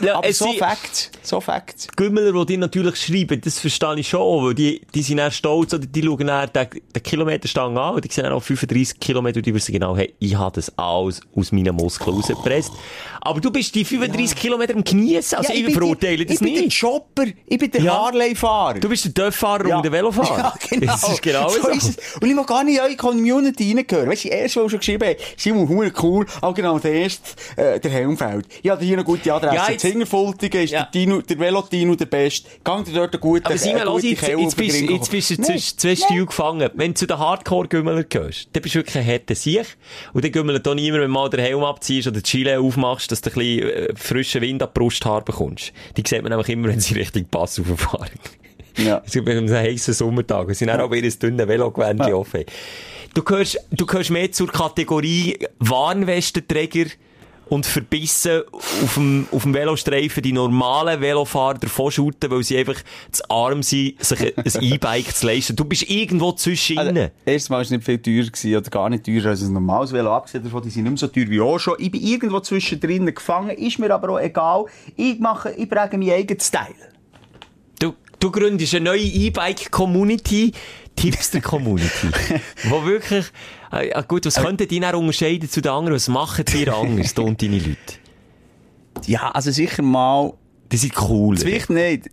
[0.00, 1.10] Ja, Aber so Facts.
[1.22, 1.88] So Facts.
[1.96, 5.74] Gümmeler, die dir natürlich schreiben, das verstehe ich schon, weil die, die sind dann stolz,
[5.74, 9.38] oder die schauen dann den, den Kilometerstange an, und die sehen dann auch 35 Kilometer,
[9.38, 12.72] und die wissen genau, hey, ich habe das alles aus meinen Muskeln rausgepresst.
[13.20, 16.34] Aber du bist die 35 Kilometer am Geniessen, also Ja, ich, bin verurteile die- das
[16.34, 16.80] Ich bin der nicht.
[16.80, 17.98] Chopper, ich bin der Ja.
[18.06, 18.78] Harley-Fahrer.
[18.78, 20.28] Du bist der Dörffahrer und der Velofahrer.
[20.38, 20.92] Ja, genau.
[20.92, 21.68] Das ist genau so.
[21.68, 22.16] ist es.
[22.20, 24.08] Und ich mag gar nicht in eure Community reingehören.
[24.08, 27.22] Weißt du, die erste, die schon geschrieben hat, Simon, cool, ah, genau, der erste,
[27.56, 28.46] äh, der Helmfeld.
[28.62, 29.54] Ich habe hier eine gute Adresse.
[29.56, 30.82] Ja, Ja, Zingerfultigen ist Ja.
[30.82, 32.48] der, Dino, der Velotino der Beste.
[32.48, 35.96] Dir dort einen guten, Aber Simon, los, jetzt, jetzt, bist, jetzt bist du zwischen zwei
[35.96, 36.70] Stühlen gefangen.
[36.74, 39.76] Wenn du zu den Hardcore-Gümmelern gehst, dann bist du wirklich ein harter Sieg.
[40.12, 43.10] Und dann gümmelt auch niemand, wenn du mal den Helm abziehst oder die Chile aufmachst,
[43.12, 45.72] dass du ein bisschen äh, frischen Wind an die Brusthaar bekommst.
[45.96, 48.08] Die sieht man nämlich immer, wenn sie Richtung Pass fahren.
[48.76, 49.02] Ja.
[49.06, 50.48] Es gibt einen heissen Sommertag.
[50.50, 52.44] Sie sind auch aber ihr dünnes Velogewändchen offen.
[53.14, 56.86] Du gehörst, du gehörst mehr zur Kategorie Warnwestenträger
[57.48, 62.76] und verbissen auf dem, auf dem Velostreifen die normalen Velofahrer davon shooten, weil sie einfach
[63.10, 65.56] zu arm sind, sich ein E-Bike zu leisten.
[65.56, 68.90] Du bist irgendwo zwischen Also, erstens mal war es nicht viel teurer gewesen, oder gar
[68.90, 70.12] nicht teurer als ein normales Velo.
[70.12, 71.74] Abgesehen davon, die sind nicht mehr so teuer wie auch schon.
[71.78, 74.66] Ich bin irgendwo zwischendrin gefangen, ist mir aber auch egal.
[74.96, 76.74] Ich mache, ich präge meinen eigenen Style.
[77.80, 80.52] Du, du gründest eine neue E-Bike-Community,
[81.00, 82.10] Tipster-Community.
[82.64, 83.26] wo wirklich,
[83.72, 85.96] äh, gut, was könnten die dann unterscheiden zu den anderen?
[85.96, 87.76] Was machen die anders, du und deine Leute?
[89.06, 90.32] Ja, also sicher mal,
[90.72, 91.40] Die sind cool.
[91.40, 92.10] Wichtige nicht.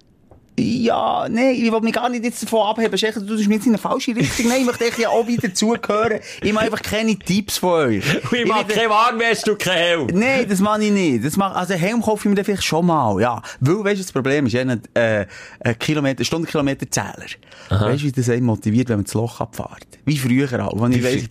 [0.58, 2.98] Ja, nein, ich will mich gar nicht jetzt davon abheben.
[2.98, 4.48] Schecher, du tust mich jetzt in eine falsche Richtung.
[4.48, 6.20] Nein, ich möchte echt ja auch wieder zugehören.
[6.42, 8.04] Ich mache einfach keine Tipps von euch.
[8.32, 10.08] Ich mach will- keine Warnweste und kein Helm.
[10.14, 11.26] Nein, das mache ich nicht.
[11.26, 13.42] Das mach, also Helm kaufe ich mir vielleicht schon mal, ja.
[13.60, 15.26] Weil, weißt du, das Problem ist ja ein, äh,
[15.60, 17.26] ein Kilometer, Stundenkilometerzähler.
[17.70, 19.88] Weißt du, wie das einen motiviert, wenn man das Loch abfährt?
[20.06, 20.82] Wie früher auch.
[20.82, 21.24] Wenn ich weiss,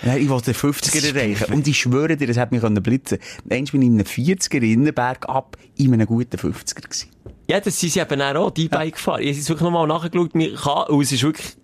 [0.00, 0.12] früher?
[0.12, 1.52] ja, ich wollte den 50er erreichen.
[1.52, 3.18] Und ich schwöre dir, das hat mich können blitzen
[3.48, 7.08] Einst bin ich in einem 40er Innenberg ab, in einem guten 50er gewesen.
[7.48, 9.22] Ja, das sind sie eben auch, die Bike gefahren.
[9.22, 10.34] Ich habe es wirklich nochmal nachgeschaut.
[10.34, 11.54] Mir kann, und es ist wirklich,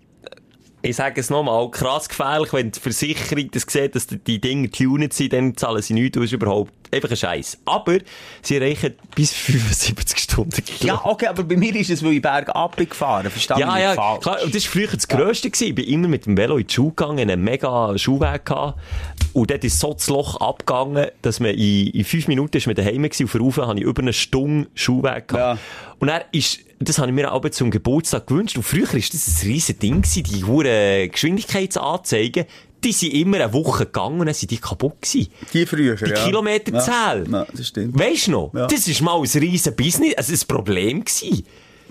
[0.81, 5.13] ich sage es nochmal, krass gefährlich, wenn die Versicherung das sieht, dass die- Dinge tuned
[5.13, 7.59] sind, dann zahlen sie nichts, das ist überhaupt einfach ein Scheiß.
[7.65, 7.97] Aber
[8.41, 12.75] sie erreichen bis 75 Stunden Ja, okay, aber bei mir ist es, weil ich bergab
[12.75, 13.29] bin gefahren.
[13.33, 13.59] Du?
[13.59, 14.21] Ja, ja, falsch?
[14.21, 14.37] klar.
[14.43, 15.49] Und das war früher das Grösste.
[15.49, 15.67] gewesen.
[15.67, 18.79] Ich bin immer mit dem Velo in die Schule gegangen, einen mega Schuhweg gehabt.
[19.33, 22.75] Und dort ist so das Loch abgegangen, dass man in, in fünf Minuten ist man
[22.75, 23.23] daheim gewesen.
[23.23, 25.59] Und vorauf habe ich über eine Stunde Schuhweg gehabt.
[25.99, 28.57] Und er ist, das habe ich mir auch zum Geburtstag gewünscht.
[28.57, 32.45] Und früher war das ein riesen Ding gewesen, die hohen Geschwindigkeitsanzeigen.
[32.83, 35.31] Die sind immer eine Woche gegangen und dann sind die kaputt gewesen.
[35.53, 36.25] Die früher, Die ja.
[36.25, 37.25] Kilometerzahl.
[37.29, 37.99] Ja, ja, das stimmt.
[37.99, 38.53] Weisst du noch?
[38.53, 38.67] Ja.
[38.67, 41.45] Das ist mal ein riesen Business, also ein Problem gewesen.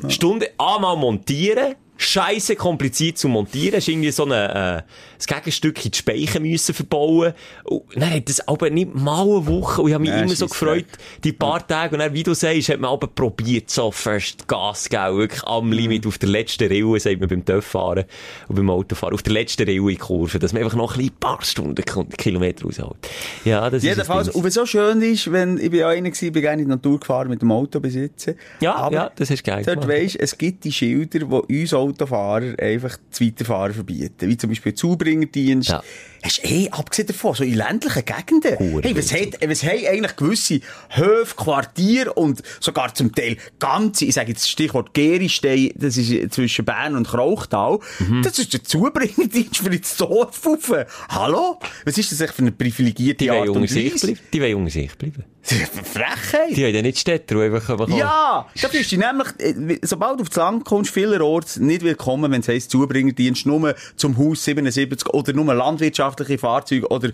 [0.09, 5.91] Stunde einmal montieren, scheisse kompliziert zu montieren, hast irgendwie so eine, äh, das Gegenstück in
[5.91, 7.35] die Speichen müssen verbauen.
[7.65, 10.35] Und dann hat das aber nicht mal eine Woche, und ich habe mich Ja, immer
[10.35, 10.87] so gefreut,
[11.25, 14.89] die paar Tage, und dann, wie du sagst, hat man aber probiert, so fest Gas
[14.89, 18.05] geben, wirklich am Limit, auf der letzten Rille, sagt man beim Töfffahren
[18.47, 21.43] und beim Autofahren, auf der letzten Rille in Kurve, dass man einfach noch ein paar
[21.43, 21.85] Stunden
[22.17, 22.97] Kilometer raushält.
[23.45, 26.33] Ja, das Jedenfalls, ist und was so schön ist, wenn, ich bin ja einer gewesen,
[26.33, 28.37] bin gerne in die Natur gefahren mit dem Auto besitzen.
[28.61, 32.97] Ja, ja, das du geil Dort weisst, es gibt die Schilder, die uns Autofahrer einfach
[33.11, 34.29] das Weiterfahren verbieten.
[34.29, 35.71] Wie zum Beispiel Zubringerdienst.
[35.71, 35.83] Ja.
[36.23, 38.59] Hast du eh, abgesehen davon, so in ländlichen Gegenden.
[38.59, 44.05] Hure Hey, was, hat, was haben eigentlich gewisse Höfe, Quartiere und sogar zum Teil ganze,
[44.05, 47.79] ich sage jetzt das Stichwort Geristein, das ist zwischen Bern und Krauchtal.
[48.01, 48.23] Mhm.
[48.23, 50.73] Das ist der Zubringerdienst für ins Dorf rauf.
[51.09, 51.59] Hallo?
[51.85, 54.15] Was ist das eigentlich für eine privilegierte Die Art und Weise?
[54.33, 55.25] Die wollen unter sich bleiben.
[55.43, 56.51] Frechheit.
[56.57, 57.97] Die wollen ja nicht Städte, die einfach kommen.
[57.97, 62.41] Ja, da bist du nämlich, äh, sobald du aufs Land kommst, vielerorts nicht willkommen, wenn
[62.41, 67.09] es heisst Zubringerdienst nur zum Haus 77 oder nur landwirtschaftliche Fahrzeuge oder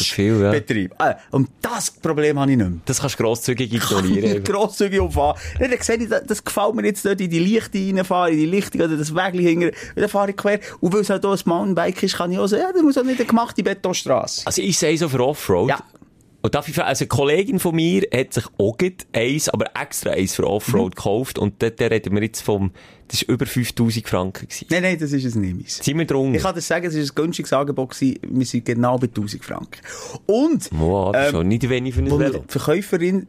[0.00, 0.52] ist viel, ja.
[0.52, 2.78] Äh, und das Problem habe ich nicht mehr.
[2.86, 4.44] Das kannst du grosszügig Nicht ignorieren.
[4.44, 5.38] grosszügig umfahren.
[5.58, 8.46] Dann sehe ich, das, das gefällt mir jetzt dort in die Lichte reinfahren, in die
[8.46, 10.60] Lichtung oder das Wägli hinten, dann fahre ich quer.
[10.80, 12.96] Und weil es halt hier ein Mountainbike ist, kann ich auch sagen, ja, das muss
[12.96, 14.42] auch nicht eine gemachte Betonstrasse.
[14.46, 15.68] Also ich sehe so für Offroad.
[15.70, 15.78] Ja.
[16.44, 18.76] Und fragen, also eine Kollegin von mir hat sich auch
[19.14, 20.96] eins, aber extra eins für Offroad Mhm.
[20.96, 21.38] gekauft.
[21.38, 22.70] Und dort reden wir jetzt vom,
[23.08, 24.66] das war über 5000 Franken gewesen.
[24.68, 25.56] Nein, nein, das ist es nicht.
[25.56, 25.76] meins.
[25.82, 26.36] Sind wir drunter?
[26.36, 27.90] Ich kann dir sagen, es war ein günstiges Angebot.
[27.90, 28.18] gewesen.
[28.28, 29.80] Wir sind genau bei 1000 Franken.
[30.26, 32.44] Und, Wow, das ist ähm, schon nicht wenig für ein wo mir Velo.
[32.46, 33.26] die Verkäuferin,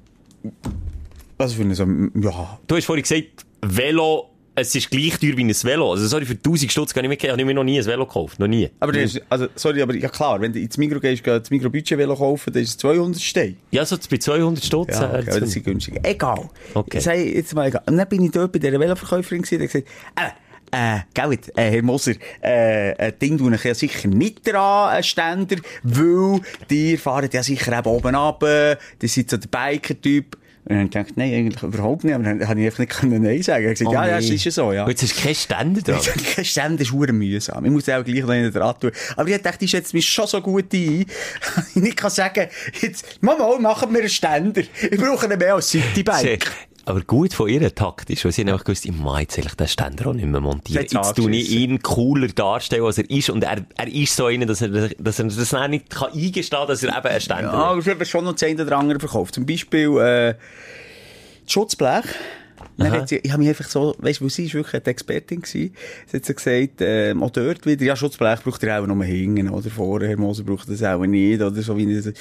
[1.38, 1.86] was für eine, so,
[2.20, 5.92] ja, Du hast vorhin gesagt, Velo, es ist gleich teuer wie ein Velo.
[5.92, 8.06] Also sorry, für 1000 Stutz kann ich mir, habe ich mir noch nie ein Velo
[8.06, 8.40] gekauft.
[8.40, 8.70] Noch nie.
[8.80, 11.52] aber das ist, also, sorry, aber ja klar, wenn du ins Migros gehst, gehst das
[11.52, 13.56] Migros Budget Velo kaufen, dann ist es 200 Steine.
[13.72, 14.96] Ja, so bei 200 Stutz.
[14.98, 16.00] Ja, äh, okay, aber das sind günstig.
[16.04, 16.50] Egal.
[16.74, 17.00] Okay.
[17.00, 17.84] Sage jetzt mal egal.
[17.86, 20.30] Und dann bin ich dort bei dieser Veloverkäuferin gewesen, die gesagt, äh,
[20.72, 25.04] äh, gell, äh, Herr Moser, äh, ein Ding tue ich ja sicher nicht dran, ein
[25.04, 30.38] Ständer, weil die fahren ja sicher eben oben runter, die sind so der Biker-Typ.
[30.68, 33.22] Und dann ich gedacht, nein, eigentlich überhaupt nicht, aber dann habe ich einfach nicht können
[33.22, 33.66] Nein sagen.
[33.66, 34.84] Ich gesagt, Oh ja, ja, das ist ja so, ja.
[34.84, 36.00] Und jetzt hast du keine Stände dran.
[36.36, 37.66] Kein Ständer ist hure mühsam.
[37.66, 38.92] Ich muss den auch gleich noch in dran tun.
[39.16, 41.06] Aber ich dachte, ich schätze mich schon so gut ein,
[41.76, 42.48] ich nicht kann sagen,
[42.82, 44.62] jetzt, Mama, machen wir einen Ständer.
[44.62, 46.40] Ich brauche ihn mehr als Citybike.
[46.88, 49.68] Aber gut von ihr taktisch, weil sie haben einfach gewusst, ich mag jetzt eigentlich den
[49.68, 50.84] Ständer auch nicht mehr montieren.
[50.84, 53.30] Jetzt Jetzt tue ich ihn cooler darstellen, als er ist.
[53.32, 56.60] Und er, er ist so einer, dass er, dass er das dann nicht kann eingestehen
[56.60, 57.88] kann, dass er eben ein Ständer Ja, ist.
[57.90, 59.34] aber ich schon noch eine oder andere verkauft.
[59.34, 60.36] Zum Beispiel, äh,
[61.44, 62.06] das Schutzblech.
[62.78, 63.02] Dann Aha.
[63.02, 65.42] hat sie, ich habe mich einfach so, weißt du, weil sie ist wirklich eine Expertin
[65.42, 65.74] gewesen.
[66.08, 69.50] Sie hat so gesagt, ähm, auch dort wieder, ja, Schutzblech braucht ihr auch nur hinten,
[69.50, 72.14] oder vorne, Herr Moser braucht das auch nicht, oder so wie ich,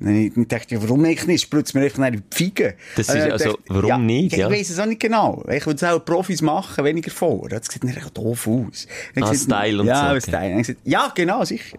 [0.00, 1.42] dann ich dachte, ja, warum eigentlich nicht?
[1.44, 2.74] Spritzt mir einfach in die Fiege.
[2.96, 4.48] Das ist dann also, dachte ich, warum nicht, ja?
[4.50, 5.42] Ich weiss es auch nicht genau.
[5.50, 7.48] Ich würde es auch Profis machen, weniger vor.
[7.48, 8.86] Das sieht mir echt doof aus.
[9.14, 10.20] Dann Ah, gesagt, Style und ja, so, Ja, okay.
[10.20, 10.48] Style.
[10.50, 11.78] Dann gesagt, ja, genau, sicher.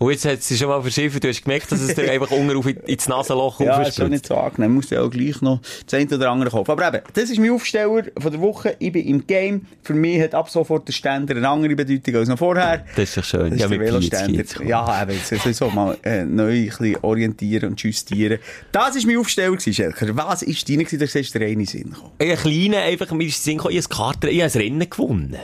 [0.00, 2.56] Und jetzt hat sie schon mal verschiffen, du hast gemerkt, dass es dir einfach unten
[2.56, 4.72] auf ins Nasenloch Ja, ist schon nicht so angenehm.
[4.72, 6.70] Muss ja auch gleich noch das eine oder andere kaufen.
[6.70, 8.76] Aber eben, das ist mein Aufsteller von der Woche.
[8.78, 9.66] Ich bin im Game.
[9.82, 12.82] Für mich hat ab sofort der Ständer eine andere Bedeutung als noch vorher.
[12.96, 13.50] Das ist doch schön.
[13.50, 14.10] Das Ja, ist der mit Pietz
[14.56, 14.64] Veloständer.
[14.64, 18.38] Ja, eben, jetzt sowieso mal äh, neu ein bisschen orientieren und justieren.
[18.72, 20.16] Das war mein Aufsteller, gewesen, Schelker.
[20.16, 20.98] Was ist deine gewesen?
[20.98, 22.12] Da siehst du den einen Sinn kommen.
[22.18, 25.36] Ein kleiner, einfach, mir ist Sinn gekommen, ich habe ein Rennen gewonnen.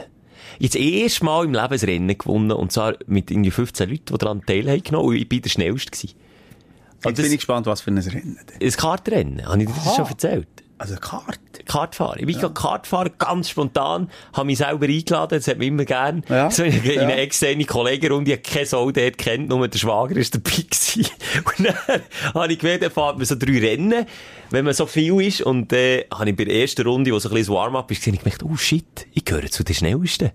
[0.58, 4.18] Jetzt erst Mal im Leben ein Rennen gewonnen, und zwar mit irgendwie 15 Leuten, die
[4.18, 6.16] daran teilhaben genommen, und ich bin der Schnellste gewesen.
[7.04, 8.38] Jetzt bin ich gespannt, was für ein Rennen.
[8.60, 10.48] Ein Kartenrennen, habe ich dir das schon erzählt?
[10.78, 11.38] Also Kart.
[11.66, 12.18] Kart fahren.
[12.20, 12.48] Ich bin ja.
[12.50, 16.22] Kart fahren, ganz spontan, habe mich selber eingeladen, das hat mich immer gern.
[16.28, 16.50] Ja.
[16.50, 17.02] So in, in Ja.
[17.02, 21.06] eine externe Kollegenrunde, ich keine Sau dort kennt, nur der Schwager ist dabei gewesen.
[21.58, 22.02] Und dann
[22.34, 24.06] habe ich gewählt, dann fährt man so drei Rennen,
[24.50, 27.30] wenn man so viel ist, und, äh, habe ich bei der ersten Runde, wo so
[27.30, 30.30] ein bisschen Warm-up ist, gesehen, ich gedacht, oh shit, ich gehöre zu den Schnellsten.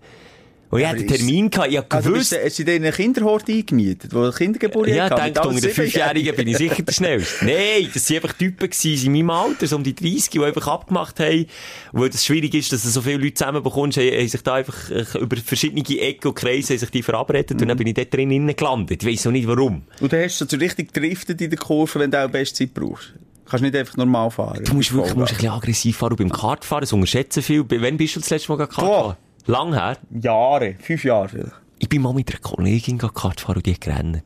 [0.71, 2.75] Und ich hatte einen Termin gehabt, ich habe Also bist gewusst, du, hast du dir
[2.75, 5.71] eine Kinderhorde eingemietet, wo Kindergeburtstag ja, hatten, ich mit denke, unter den?
[5.71, 7.45] Fünfjährigen bin ich sicher der Schnellste.
[7.45, 10.67] Nein, das waren einfach Typen gewesen, in meinem Alter, so um die 30, die einfach
[10.67, 11.45] abgemacht haben.
[11.91, 14.53] Und weil das schwierig ist, dass du so viele Leute zusammenbekommst, haben, haben sich da
[14.53, 17.93] einfach äh, über verschiedene Ecken und Kreise haben sich die verabredet und dann bin ich
[17.93, 19.03] dort drin innen gelandet.
[19.03, 19.83] Ich weiss noch nicht warum.
[19.99, 23.13] Und dann hast du so richtig driftet in der Kurve, wenn du auch Bestzeit brauchst.
[23.45, 24.63] Kannst nicht einfach normal fahren.
[24.63, 27.65] Du musst wirklich musst ein bisschen aggressiv fahren und beim Kartfahren, das unterschätzen viel.
[27.67, 29.17] Wann bist du das letzte Mal Kart gefahren?
[29.47, 29.97] Lang her.
[30.11, 31.53] Jahre, fünf Jahre vielleicht.
[31.79, 34.23] Ich bin mal mit einer Kollegin Kart fahren und die hat gerannt.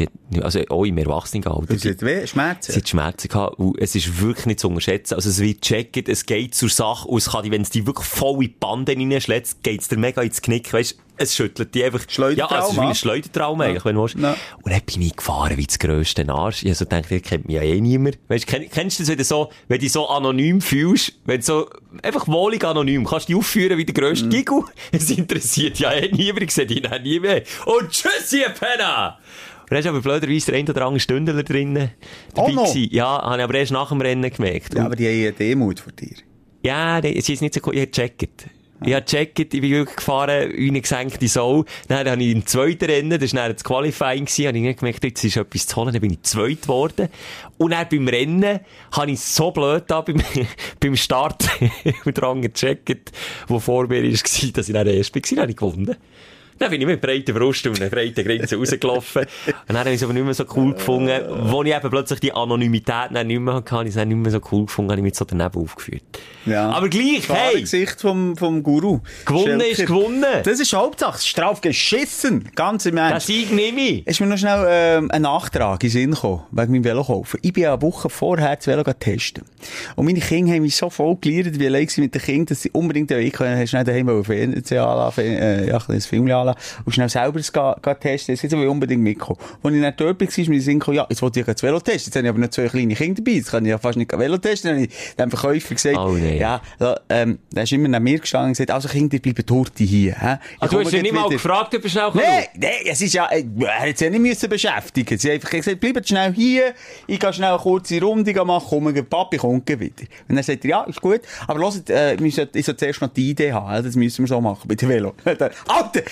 [0.00, 1.74] Die hat, also auch im Erwachsenenalter.
[1.74, 2.72] Das hat weh, Schmerzen.
[2.72, 5.14] Sie hat Schmerzen gehabt und es ist wirklich nicht zu unterschätzen.
[5.14, 7.86] Also es wird checken, es geht zur Sache und es kann die, wenn es die
[7.86, 11.74] wirklich voll in die Bande reinschlägt, geht es dir mega ins Knick, weißt es schüttelt
[11.74, 12.00] die einfach.
[12.08, 12.56] Schleudertrauma.
[12.56, 14.18] Ja, es ist wie ein Schleudertrauma eigentlich, wenn du willst.
[14.18, 14.36] Ja.
[14.62, 16.62] Und dann bin ich gefahren wie das grösste Arsch.
[16.62, 18.18] Ich hab so gedacht, ihr kennt mich ja eh niemand.
[18.28, 21.44] Weißt du, kenn, kennst du das wieder so, wenn du so anonym fühlst, wenn du
[21.46, 21.68] so,
[22.02, 24.30] einfach wohlig anonym, kannst du dich aufführen wie der grösste Mhm.
[24.30, 24.64] Gigu?
[24.92, 27.42] Es interessiert ja eh niemand, ich sehe dich nie mehr.
[27.66, 29.18] Und tschüss, ihr Penner!
[29.70, 31.92] Dann ist aber blöderweise der ein oder andere Stündler drinnen.
[32.34, 32.74] dabei Oh no.
[32.74, 34.74] Ja, habe ich aber erst nach dem Rennen gemerkt.
[34.74, 36.16] Ja, aber die haben eine Demut vor dir.
[36.62, 37.74] ja, sie ist nicht so cool.
[37.76, 38.50] Ich habe gecheckt.
[38.82, 41.66] Ich habe gecheckt, ich bin wirklich gefahren, wie eine gesenkte Sau.
[41.86, 44.78] Dann habe ich im zweiten Rennen, das war dann das Qualifying, gewesen, habe ich nicht
[44.80, 47.08] gemerkt, jetzt ist etwas zu holen, dann bin ich zweit geworden.
[47.58, 48.60] Und dann beim Rennen
[48.92, 50.16] habe ich so blöd da beim,
[50.80, 51.46] beim Start
[52.06, 53.12] und dran gecheckt,
[53.48, 54.10] wo vor mir war,
[54.54, 55.96] dass ich dann erst war, dann habe ich gewonnen.
[56.60, 59.22] Dann bin ich mit breiter Brust und einer breiten Grenze rausgelaufen.
[59.22, 61.18] Und dann habe ich es aber nicht mehr so cool gefunden.
[61.44, 64.40] Wo ich eben plötzlich die Anonymität nicht mehr hatte, habe ich es nicht mehr so
[64.52, 66.02] cool gefunden, habe ich mich so daneben aufgeführt.
[66.44, 66.68] Ja.
[66.68, 67.60] Aber gleich, Klare hey!
[67.62, 69.00] Gesicht vom, vom Guru.
[69.24, 69.94] Gewonnen ist Schelker.
[69.94, 70.42] gewonnen.
[70.44, 71.16] Das ist die Hauptsache.
[71.16, 72.50] Es ist drauf geschissen.
[72.54, 73.28] Ganz im Ernst.
[73.28, 74.06] Sieg nehme ich.
[74.06, 77.38] ist mir noch schnell ähm, ein Nachtrag in Sinn gekommen, wegen meinem Velo kaufen.
[77.40, 79.44] Ich bin ja eine Woche vorher das Velo testen.
[79.96, 82.70] Und meine Kinder haben mich so voll gelehrt, wie allein mit den Kindern, dass sie
[82.70, 86.49] unbedingt den können, hast schnell daheim Fernseher anlassen, äh, ja, ein Film anlassen
[86.84, 88.34] und schnell selber es ga, ga testen.
[88.34, 89.38] Jetzt will ich unbedingt mitkommen.
[89.62, 91.80] Als ich dann dort war, ist mir Sinn gekommen, ja, jetzt wollte ich das Velo
[91.80, 92.10] testen.
[92.10, 93.36] Jetzt habe ich aber noch zwei kleine Kinder dabei.
[93.36, 94.70] Jetzt kann ich ja fast nicht Velo testen.
[94.70, 96.38] Dann habe ich dem Verkäufer gesagt, Oh, nee.
[96.38, 96.60] ja,
[97.08, 100.38] ähm, der ist immer neben mir gestanden und gesagt, also Kinder, bleiben Torte hier, hä?
[100.56, 103.14] Ich Ah, du hast ja nicht mal gefragt, ob er schnell Nein, nein, es ist
[103.14, 105.18] ja, äh, er sich ja nicht müssen beschäftigen.
[105.18, 106.74] Sie haben einfach gesagt, bleibt schnell hier,
[107.06, 110.04] ich gehe schnell eine kurze Runde machen, komme, Papi kommt wieder.
[110.28, 113.30] Und dann sagt er, ja, ist gut, aber hört, äh, ich soll zuerst noch die
[113.30, 115.14] Idee haben, das müssen wir so machen, bei dem Velo.
[115.24, 115.50] Alter,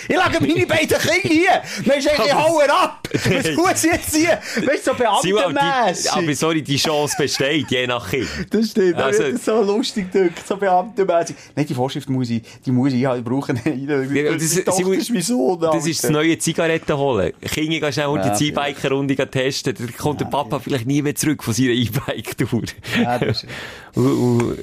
[0.08, 1.62] ich lege meine beiden Kinder hier,
[1.96, 3.08] ist eigentlich hauen ab.
[3.12, 4.38] Was muss ich jetzt hier?
[4.66, 6.12] Weißt du, so beamtenmässig.
[6.12, 8.28] aber sorry, die Chance besteht, je nach Kind.
[8.50, 10.06] Das stimmt, Also- das so lustig
[10.46, 11.36] so beamtenmässig.
[11.56, 13.58] Nein, die Vorschrift muss ich, die muss ich halt brauchen.
[13.88, 15.60] Das, das- ist mein Sohn.
[15.60, 17.32] Das ist das neue Zigaretten holen.
[17.40, 19.74] Kinder gehen schnell unter die E-Bike-Runde testen.
[19.78, 22.62] Dann kommt der Papa vielleicht nie mehr zurück von seiner E-Bike-Tour.
[23.02, 23.46] Ja, das ist-
[23.94, 24.58] und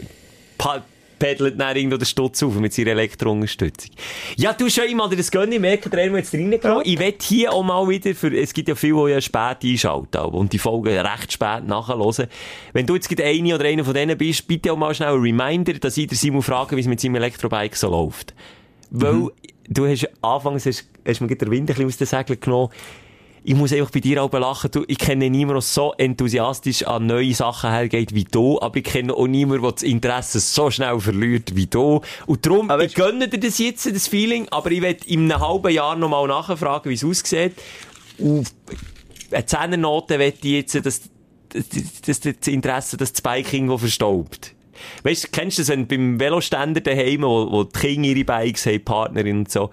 [0.57, 0.83] pa-
[1.25, 3.91] pedelt dann irgendwo den Stutz auf mit seiner Elektrounterstützung.
[4.37, 6.81] Ja, du schon einmal das gönnen, ich merke, der jetzt reingekommen.
[6.85, 10.21] Ich will hier auch mal wieder, für, es gibt ja viele, die ja spät einschalten
[10.21, 12.27] und die Folgen recht spät nachhören.
[12.73, 15.73] Wenn du jetzt eine oder einer von denen bist, bitte auch mal schnell ein Reminder,
[15.73, 18.33] dass ich den Simon frage, wie es mit seinem Elektrobike so läuft.
[18.91, 19.29] Weil,
[19.67, 22.69] du hast anfangs, hast, hast mir gerade den Wind ein bisschen aus den Segeln genommen.
[23.47, 24.71] Ich muss einfach bei dir auch lachen.
[24.71, 28.85] Du, ich kenne niemanden, der so enthusiastisch an neue Sachen hergeht wie du, aber ich
[28.85, 32.01] kenne auch niemanden, der das Interesse so schnell verliert wie du.
[32.25, 35.47] Und darum, Aber ich gönne dir das jetzt, das Feeling, aber ich werde in einem
[35.47, 37.53] halben Jahr nochmal nachfragen, wie es aussieht.
[38.17, 38.51] Und
[39.31, 41.01] eine Zehnernote wette ich jetzt, dass,
[42.03, 44.55] dass, das Interesse, dass das Bike irgendwo verstaubt.
[45.03, 48.65] Weißt du, kennst du das, wenn beim Veloständer daheim, wo, wo die Kinder ihre Bikes
[48.65, 49.69] haben, Partnerin und so,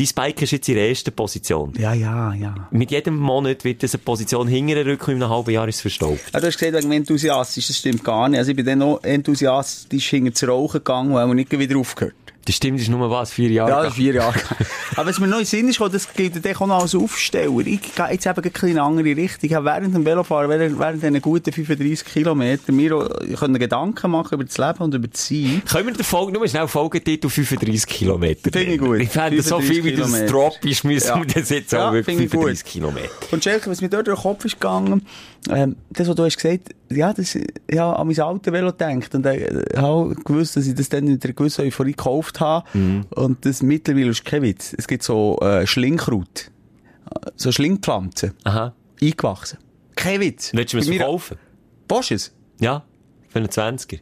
[0.00, 1.72] dein Bike ist jetzt in der ersten Position.
[1.78, 2.54] Ja, ja, ja.
[2.70, 6.20] Mit jedem Monat wird diese Position hinterher rücken, in einem halben Jahr ist es verstaubt.
[6.32, 8.38] Ja, du hast gesagt, wegen enthusiastisch, das stimmt gar nicht.
[8.38, 12.14] Also ich bin dann noch enthusiastisch hinter das Rauchen gegangen, weil man nicht wieder aufgehört.
[12.50, 13.70] Das stimmt, das ist nur was, vier Jahre.
[13.70, 14.34] Ja, das ist vier Jahre.
[14.96, 17.60] Aber was mir noch in den Sinn ist, das gilt dann auch noch als Aufsteller.
[17.60, 19.48] Ich gehe jetzt eben eine kleine andere Richtung.
[19.48, 23.08] Ich habe während dem Velofahren, während, während diesen guten 35 Kilometern, mir
[23.38, 25.62] können Gedanken machen über das Leben und über das Sein.
[25.70, 28.50] Können wir den Folge, nur schnell Folgetitel 35 Kilometer?
[28.50, 28.98] Finde ich gut.
[28.98, 31.18] Ich fände so viel, wie das 35 Drop ist, müssen Ja.
[31.18, 32.40] wir das jetzt Ja, auch wirklich finde ich gut.
[32.40, 33.08] 35 Kilometer.
[33.30, 35.06] Und Schelke, was mir dort durch den Kopf ist gegangen,
[35.48, 37.38] ähm, das, was du hast gesagt, ja, das,
[37.70, 39.14] ja, an mein altes Velo denkt.
[39.14, 42.68] Und äh, habe gewusst, dass ich das dann mit einer gewissen Euphorie gekauft habe.
[43.10, 44.74] Und das mittlerweile ist kein Witz.
[44.76, 46.50] Es gibt so, äh, Schlingkraut.
[47.36, 48.32] So Schlingpflanzen.
[48.44, 48.74] Aha.
[49.02, 49.58] Eingewachsen.
[49.96, 50.52] Kein Witz.
[50.52, 51.38] Willst du mir das kaufen?
[51.88, 52.32] Willst du es?
[52.60, 52.84] Ja,
[53.28, 54.00] für einen 20er.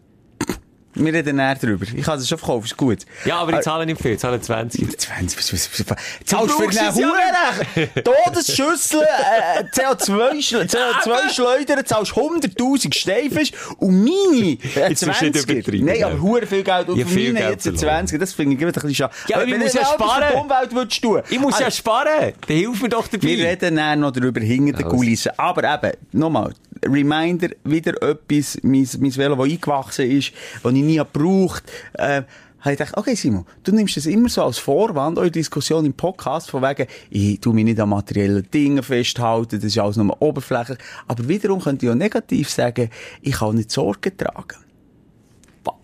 [0.98, 1.86] Wir reden näher drüber.
[1.94, 2.98] Ich kann es schon verkaufen, ist gut.
[3.24, 4.98] Ja, aber ich zahle nicht viel, ich zahle 20.
[4.98, 8.04] 20, was, was, was, zahlst für eine Hurenrecht.
[8.04, 15.24] Todesschüssel, äh, CO2, Schle- CO2 Schleudern, zahlst 100.000 Steifisch und meine äh, Jetzt musst du
[15.26, 15.50] nicht 20.
[15.50, 16.88] übertreiben, Nein, aber hure viel Geld.
[16.88, 18.06] Und Ja, meine Geld jetzt ein verloren.
[18.06, 18.20] 20.
[18.20, 19.14] Das finde ich immer ein bisschen schade.
[19.28, 20.34] Ja, aber ich muss du ja sparen.
[20.34, 21.22] Umwelt willst tun.
[21.30, 22.32] Ich muss ja sparen.
[22.46, 23.26] Dann hilf mir doch dabei.
[23.28, 24.88] wir reden dann noch darüber hinter den.
[24.88, 25.32] Kulissen.
[25.36, 26.52] Aber eben, nochmal,
[26.84, 30.32] Reminder, wieder etwas, mein, mein Velo, das eingewachsen ist,
[30.62, 32.22] das ich nie gebraucht äh,
[32.60, 35.94] habe ich gedacht, okay, Simon, du nimmst das immer so als Vorwand, eure Diskussion im
[35.94, 40.20] Podcast, von wegen, ich tu mich nicht an materiellen Dingen festhalten, das ist alles nur
[40.20, 40.78] oberflächlich.
[41.06, 42.90] Aber wiederum könnte ich auch negativ sagen,
[43.22, 44.58] ich kann nicht Sorge tragen.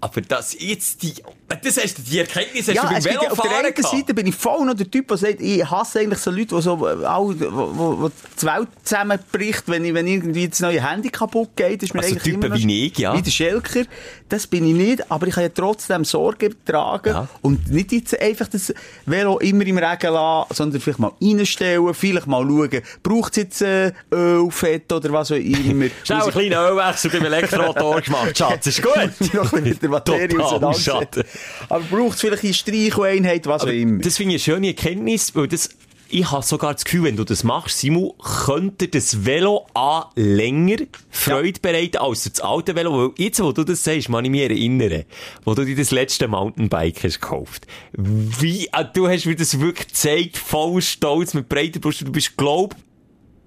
[0.05, 1.15] Aber das jetzt die,
[1.63, 3.83] das hast du, die Erkenntnis hast Ja, du beim ja auf der Velofahren einen.
[3.83, 6.61] Seite bin ich voll noch der Typ, der sagt, ich hasse eigentlich so Leute, die
[6.63, 11.09] so, äh, all, wo, wo, die Welt zusammenbricht, wenn, ich, wenn irgendwie das neue Handy
[11.09, 11.83] kaputt geht.
[11.83, 13.17] Ist mir Also eigentlich Typen immer noch- wie ich, ja.
[13.17, 13.85] Wie der Schelker.
[14.29, 17.29] Das bin ich nicht, aber ich kann ja trotzdem Sorge tragen Ja.
[17.41, 18.75] und nicht jetzt einfach das
[19.07, 23.63] Velo immer im Regen lassen, sondern vielleicht mal reinstellen, vielleicht mal schauen, braucht es jetzt
[23.63, 25.87] äh, Öl, Fett oder was auch immer.
[26.05, 28.93] Schnell einen kleinen Ölwechsel beim Elektromotor gemacht, Schatz, ist gut.
[29.95, 31.25] Materie auseinandersetzen.
[31.69, 34.01] Aber braucht es vielleicht eine Streicheinheit, was auch immer.
[34.01, 35.71] Das finde ich eine schöne Erkenntnis, weil das,
[36.09, 38.13] ich habe sogar das Gefühl, wenn du das machst, Simon,
[38.45, 40.79] könnte das Velo A länger
[41.11, 44.43] Freude bereiten als das alte Velo, weil jetzt, wo du das sagst, kann ich mich
[44.43, 45.05] erinnern,
[45.45, 47.67] wo du dir das letzte Mountainbike hast gekauft.
[47.93, 52.37] Wie, ah, du hast mir das wirklich gezeigt, voll stolz, mit breiter Brust, du bist,
[52.37, 52.77] glaub,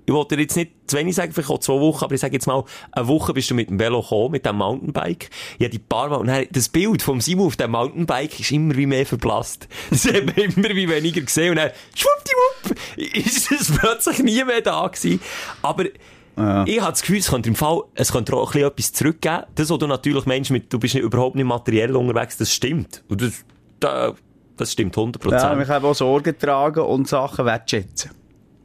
[0.07, 2.33] ich wollte dir jetzt nicht zu wenig sagen, vielleicht auch zwei Wochen, aber ich sage
[2.33, 5.29] jetzt mal, eine Woche bist du mit dem Velo gekommen, mit dem Mountainbike.
[5.55, 8.75] Habe die paar Mal, und dann, das Bild vom Simon auf dem Mountainbike ist immer
[8.77, 9.67] wie mehr verblasst.
[9.89, 12.79] Das hat man immer wie weniger gesehen, und dann, schwuppdiwupp,
[13.15, 15.19] ist es plötzlich nie mehr da gewesen.
[15.61, 18.93] Aber, Ich habe das Gefühl, es könnte im Fall, es könnte auch ein bisschen etwas
[18.93, 19.43] zurückgeben.
[19.55, 23.03] Das, was du natürlich meinst, mit, du bist nicht, überhaupt nicht materiell unterwegs, das stimmt.
[23.09, 23.43] Und das,
[23.81, 24.13] da,
[24.55, 25.31] das stimmt 100%.
[25.31, 28.11] Ja, wir können auch Sorgen tragen und Sachen wertschätzen.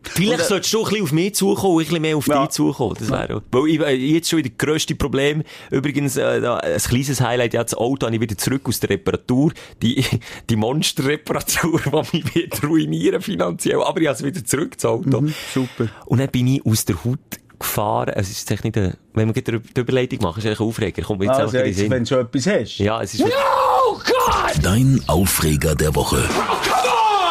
[0.04, 2.26] Vielleicht Und, äh, solltest du ein bisschen auf mich zukommen und ein bisschen mehr auf
[2.26, 2.42] Ja.
[2.42, 2.96] dich zukommen.
[2.98, 3.42] Das wäre auch.
[3.50, 5.42] Weil ich, äh, jetzt schon wieder das grösste Problem.
[5.70, 8.90] Übrigens, äh, da, ein kleines Highlight, ja, das Auto habe ich wieder zurück aus der
[8.90, 9.52] Reparatur.
[9.82, 10.04] Die,
[10.50, 11.80] die Monsterreparatur,
[12.12, 13.82] die mich wird ruinieren finanziell.
[13.82, 15.20] Aber ich habe es wieder zurück, das Auto.
[15.20, 15.88] Mhm, super.
[16.06, 17.18] Und dann bin ich aus der Haut
[17.58, 18.12] gefahren.
[18.16, 21.02] Es ist echt nicht eine, wenn wir gleich die Überleitung machen, ist eigentlich ein Aufreger.
[21.02, 22.78] Kommt jetzt Also einfach jetzt, wenn du schon etwas hast.
[22.78, 24.54] Ja, es ist Oh Gott!
[24.62, 26.28] Dein Aufreger der Woche.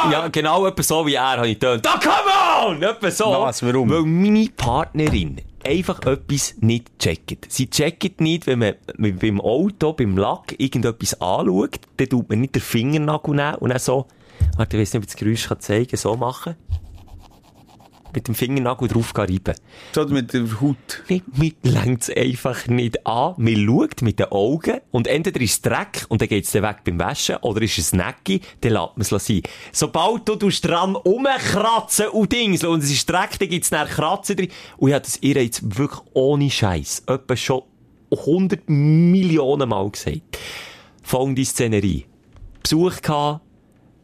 [0.10, 1.86] Ja, genau etwa so wie er habe ich getönt.
[1.86, 2.82] Da come on!
[2.82, 3.26] Etwa so.
[3.26, 3.90] Was, warum?
[3.90, 7.52] Weil meine Partnerin einfach etwas nicht checkt.
[7.52, 12.56] Sie checkt nicht, wenn man beim Auto, beim Lack irgendetwas anschaut, dann tut man nicht
[12.56, 14.08] den Fingernagel nehmen und dann so,
[14.58, 16.56] warte, ich weiß nicht, ob ich das Geräusch kann zeigen so machen.
[18.14, 19.56] Mit dem Fingernagel drauf reiben.
[19.94, 21.04] So mit der Haut.
[21.08, 23.36] Nee, mir längt's einfach nicht an.
[23.38, 26.84] Man schaut mit den Augen und entweder ist es Dreck und dann geht's dann weg
[26.84, 29.42] beim Waschen oder ist es Necki, dann lässt man es sein.
[29.72, 34.50] Sobald du dran rumkratzen und Dings und es ist Dreck, dann gibt's dann Kratzen drin.
[34.78, 37.64] Und ich habe das ihr jetzt wirklich ohne Scheiß etwa schon
[38.12, 40.38] 100 Millionen Mal gesagt.
[41.02, 42.06] Folgende Szenerie.
[42.62, 43.42] Besuch gehabt,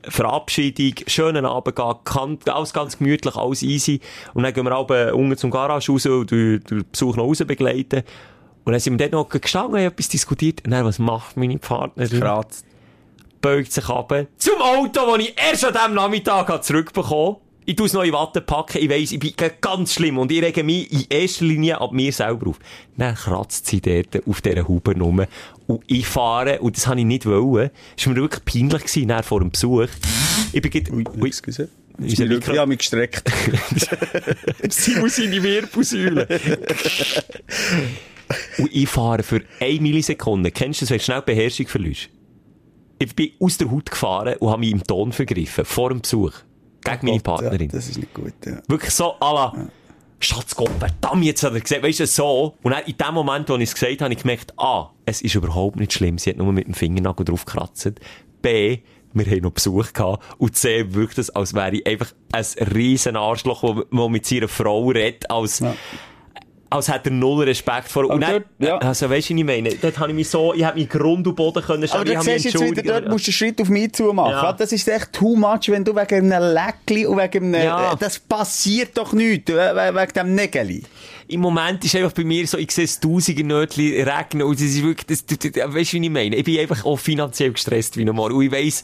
[0.04, 4.00] Verabschiedung, schönen Abend gehabt, alles ganz gemütlich, alles easy.
[4.34, 8.04] Und dann gehen wir alle unten zum Garage raus und den Besuch noch raus begleiten.
[8.64, 10.64] Und dann sind wir dort noch gestanden, haben etwas diskutiert.
[10.66, 12.20] Und dann, was macht meine Partnerin?
[12.20, 12.66] Kratzt.
[13.42, 17.38] beugt sich ab zum Auto, das ich erst an diesem Nachmittag habe zurückbekommen
[17.70, 18.78] Ich tue es noch in Watte packen.
[18.82, 20.18] Ich weiss, ich bin ganz schlimm.
[20.18, 22.60] Und ich rege mich in erster Linie ab mir selber auf.
[22.96, 25.26] Dann kratzt sie dort auf dieser Haube rum.
[25.68, 27.70] Und ich fahre, und das habe ich nicht wollen.
[27.98, 29.90] Es war mir wirklich peinlich gewesen, nach vor dem Besuch.
[30.54, 31.68] Ich bin gerade, Ui, ui, excuse.
[32.02, 33.30] Ich Mikro- habe mich gestreckt.
[34.70, 36.26] sie muss in die Wirbelsäule.
[38.60, 40.52] Und ich fahre für eine Millisekunde.
[40.52, 42.10] Kennst du das, wenn du schnell Beherrschung verlierst?
[43.00, 45.66] Ich bin aus der Haut gefahren und habe mich im Ton vergriffen.
[45.66, 46.34] Vor dem Besuch.
[46.92, 47.70] Gegen meine Partnerin.
[47.70, 48.62] Ja, das ist nicht gut, ja.
[48.68, 49.68] Wirklich so, à la,
[50.20, 52.56] Schatz Gott, verdammt, jetzt hat er gesagt, weißt du, so.
[52.64, 55.22] Und dann in dem Moment, wo ich es gesagt habe, habe ich gemerkt, A, es
[55.22, 57.92] ist überhaupt nicht schlimm, sie hat nur mit dem Fingernagel drauf gekratzt.
[58.42, 58.80] B,
[59.14, 60.24] wir haben noch Besuch gehabt.
[60.38, 64.48] Und C, wirkt es, als wäre ich einfach ein riesen Arschloch, wo, wo mit seiner
[64.48, 65.64] Frau redet, als,
[66.70, 68.06] als hätte er null Respekt vor.
[68.06, 68.78] Und Aber dann, dort, ja.
[68.80, 69.70] also weißt du, was ich meine?
[69.82, 72.16] Dort habe ich mich so, ich habe mich Grund und Boden können Aber stellen, du
[72.18, 74.32] habe mich siehst jetzt wieder, dort musst du einen Schritt auf mich zu machen.
[74.32, 74.54] Ja.
[74.54, 77.94] Das ist echt too much, wenn du wegen einem Leckli und wegen einem, Ja.
[77.94, 80.84] äh, das passiert doch nichts, äh, we- wegen dem Nägeli.
[81.30, 84.62] Im Moment ist einfach bei mir so, ich sehe es tausende Nötli regnen und es
[84.62, 86.36] ist wirklich, das, das, das, weißt du, wie ich meine?
[86.36, 88.32] Ich bin einfach auch finanziell gestresst wie normal.
[88.32, 88.84] Und ich weiss,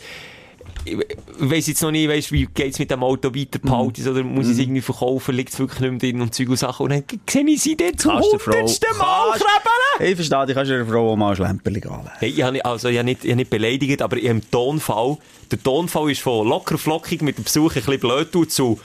[0.86, 0.98] ich
[1.40, 4.48] weiss jetzt noch nicht, weißt, wie geht's mit dem Auto weiter, behalte ich's oder muss
[4.48, 6.84] ich es irgendwie verkaufen, liegt es wirklich nicht mehr drin und Zeug und Sachen.
[6.84, 10.12] Und dann sehe ich sie dort zum hundertsten Mal Kannst- krabbeln.
[10.12, 12.10] Ich verstehe, dich kannst du einer Frau mal ein Schlemperli gehen.
[12.20, 15.18] Hey, ich habe also, ich habe nicht, ich habe nicht beleidigt, aber ich im Tonfall,
[15.52, 18.80] der Tonfall ist von locker flockig mit dem Besuch ein bisschen blöd zu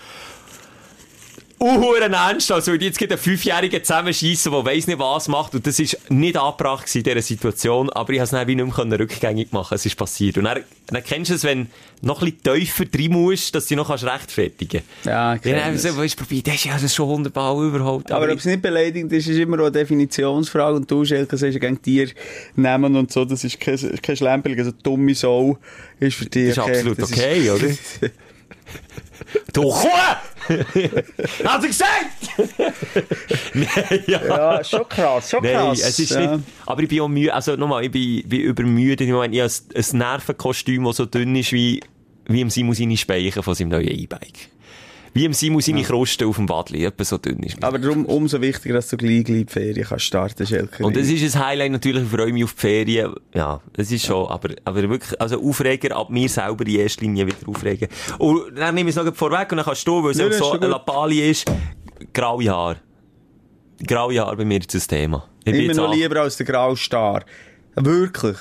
[1.61, 5.67] Uhuren ernst, also wenn jetzt geht ein Fünfjähriger zusammenschießen, der weiss nicht was macht, und
[5.67, 8.65] das ist nicht angebracht gewesen in dieser Situation, aber ich habe es dann wie nicht
[8.65, 10.39] mehr können rückgängig machen es ist passiert.
[10.39, 13.65] Und dann, dann kennst du es, wenn du noch ein bisschen tiefer drin musst, dass
[13.65, 15.47] du dich noch kannst rechtfertigen Ja, ich kannst.
[15.47, 15.83] Ja, kenn dann das.
[15.83, 18.13] so, weißt du, probier, das ist ja das ist schon wunderbar überhaupt.
[18.13, 20.77] Aber ob ich- es nicht beleidigend ist, ist immer eine Definitionsfrage.
[20.77, 22.09] Und du, Schelke, sagst, gegen Tier
[22.55, 25.59] nehmen und so, das ist kein, kein Schlemperli, also dumme Sau
[25.99, 26.55] ist für dich.
[26.55, 27.67] Das ist absolut okay, oder?
[29.53, 29.89] Du Kuh!
[29.89, 31.85] Hat er gesagt?
[33.55, 34.25] Nein, ja.
[34.25, 35.81] ja, schon krass, schon Nein, krass.
[35.81, 36.37] es ist ja.
[36.37, 39.01] nicht, aber ich bin auch müde, also nochmal, ich bin, bin übermüdet.
[39.03, 41.81] Ich meine, ich habe ein, ein Nervenkostüm, das so dünn ist wie,
[42.27, 44.49] wie im Simon seine Speichen von seinem neuen E-Bike.
[45.19, 47.61] Wie im Simon seine Kruste auf dem Badli, etwa so dünn ist.
[47.65, 50.85] Aber darum umso wichtiger, dass du gleich, gleich die Ferien kannst starten, Schelke.
[50.85, 53.15] Und das ist ein Highlight natürlich, ich freue mich auf die Ferien.
[53.35, 57.27] Ja, das ist schon, aber, aber wirklich, also Aufreger, ab mir selber in erster Linie
[57.27, 57.89] wieder aufregen.
[58.19, 60.53] Und dann nehme ich es noch vorweg und dann kannst du, weil es Ja, so
[60.53, 60.69] eine.
[60.69, 61.51] Lappalie ist,
[62.13, 62.77] graue Haare.
[63.85, 65.29] Graue Haare bei mir ist das Thema.
[65.45, 67.25] Ich Immer noch lieber als der graue Star.
[67.75, 68.37] Wirklich.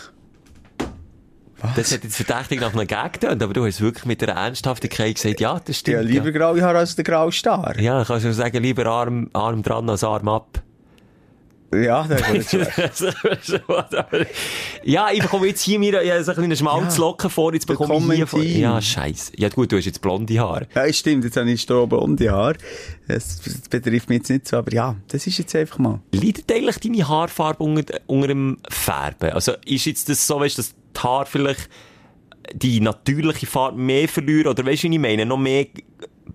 [1.76, 5.16] Das hat jetzt verdächtig nach einem Gag getönt, aber du hast wirklich mit der Ernsthaftigkeit
[5.16, 6.06] gesagt, ja, das Ja, stimmt.
[6.06, 7.80] lieber graue Haare als der graue Star.
[7.80, 10.62] Ja, kannst du sagen, lieber Arm, Arm dran als Arm ab.
[11.74, 13.62] Ja, das ist schlecht.
[14.84, 18.18] ja, ich bekomme jetzt hier mir ja, so eine kleine Schmalzlocke vor, jetzt bekomme ich
[18.20, 18.42] hier vor.
[18.42, 19.34] Ja, scheiße.
[19.36, 20.68] Ja gut, du hast jetzt blonde Haare.
[20.74, 22.56] Ja, stimmt, jetzt habe ich strohblonde Haare.
[23.08, 26.00] Das, das betrifft mich jetzt nicht so, aber ja, das ist jetzt einfach mal.
[26.14, 29.32] Leidet eigentlich deine Haarfarbe unter, unter dem Färben?
[29.32, 30.64] Also ist jetzt das so, weißt du,
[30.98, 31.70] die Haare vielleicht
[32.54, 34.48] die natürliche Farbe mehr verlieren?
[34.48, 35.26] Oder weißt du, wie ich meine?
[35.26, 35.66] Noch mehr,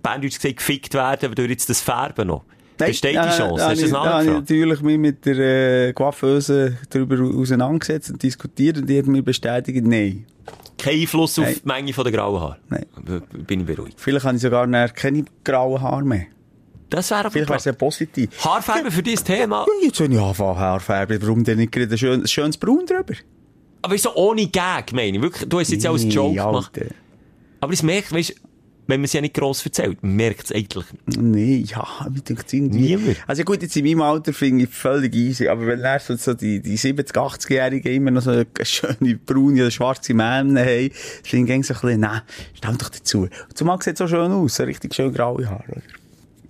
[0.03, 2.45] Banddeutsch gesagt, gefickt werden durch jetzt das Färben noch?
[2.77, 3.57] Besteht die Chance?
[3.59, 8.79] Da, Hast du das ich natürlich mich mit der äh, Coiffeuse darüber auseinandergesetzt und diskutiert
[8.79, 10.27] und die hat mir bestätigt, nein.
[10.79, 11.55] Kein Einfluss auf Nein.
[11.63, 12.57] die Menge der grauen Haare?
[12.69, 12.87] Nein.
[13.47, 14.01] Bin ich beruhigt.
[14.01, 16.25] Vielleicht habe ich sogar keine grauen Haare mehr.
[16.91, 18.31] Das wäre aber Vielleicht wäre es ja positiv.
[18.45, 19.65] Haarfarbe für dieses Thema.
[19.67, 21.23] Ja, jetzt soll ich anfangen, Haarfärben.
[21.23, 23.15] Warum denn nicht ein schön- ein schönes Braun drüber?
[23.83, 25.23] Aber so ohne Gag, meine ich.
[25.23, 26.73] Wirklich, du hast jetzt ja als Joke Nee, gemacht.
[26.79, 26.95] Alter.
[27.61, 28.35] Aber es merkt, weißt
[28.87, 30.85] wenn man es ja nicht gross erzählt, merkt es eigentlich.
[31.07, 32.97] Nee, ja, ich denke irgendwie.
[32.97, 33.17] Niemand.
[33.27, 36.35] Also gut, jetzt in meinem Alter finde ich völlig easy, aber wenn erst so, so
[36.35, 40.91] die, die 70-, 80-Jährigen immer noch so eine schöne braune oder schwarze Mähne haben,
[41.23, 42.23] finde ich so ein bisschen, nein,
[42.55, 43.21] stell doch dazu.
[43.23, 45.83] Und zumal sieht es so schön aus, so richtig schön graue Haare, oder?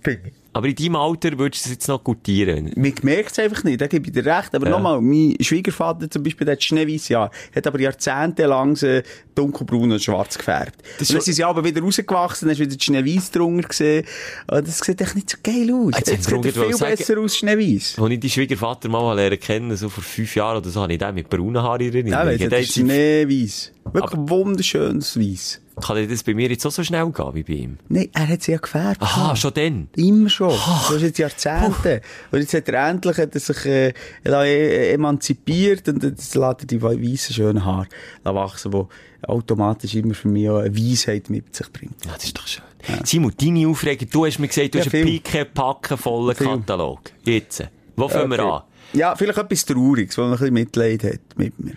[0.01, 0.42] Finde ich.
[0.55, 2.71] Aber in deinem Alter würdest du es jetzt noch gutieren.
[2.75, 4.53] Man merkt es einfach nicht, da gebe ich dir recht.
[4.53, 4.71] Aber Ja.
[4.73, 8.99] nochmal, mein Schwiegervater zum Beispiel, der hat schneeweiße Haare, hat aber jahrzehntelang so
[9.35, 10.75] dunkelbraun und schwarz gefärbt.
[10.81, 13.67] Das und ist dann sind sie aber wieder rausgewachsen, dann hast du wieder Schneeweiß drunter
[13.67, 14.05] gesehen.
[14.47, 15.91] Und das sieht echt nicht so geil aus.
[15.97, 17.95] Jetzt Jetzt sieht er viel sagen- besser aus Schneeweiß.
[17.99, 20.99] Als ich die Schwiegervater mal lernen kennen, so vor fünf Jahren oder so, habe ich
[20.99, 23.71] den mit braunen Haaren in Ja, das ist Schneeweiß.
[23.91, 25.59] Wirklich wunderschönes Weiss.
[25.81, 27.77] Kann das bei mir jetzt auch so schnell gehen wie bei ihm?
[27.89, 29.01] Nein, er hat sie ja gefärbt.
[29.01, 29.87] Aha, schon dann.
[29.95, 30.49] Immer schon.
[30.49, 32.01] Das ist jetzt Jahrzehnte.
[32.31, 33.93] Und jetzt hat er endlich hat er sich äh,
[34.23, 37.87] äh, emanzipiert und jetzt lässt er die weißen schönen Haare
[38.23, 38.83] wachsen, die
[39.27, 42.05] automatisch immer für mich auch eine Weisheit mit sich bringt.
[42.05, 42.63] Ja, das ist doch schön.
[43.03, 45.21] Simon, deine Aufregung, du hast mir gesagt, du Ja, hast einen viel.
[45.21, 46.47] picken vollen Viel.
[46.47, 46.99] Katalog.
[47.23, 47.63] Jetzt.
[47.95, 48.61] Wo fangen wir an?
[48.93, 51.73] Ja, vielleicht etwas Trauriges, wo man ein bisschen Mitleid hat mit mir.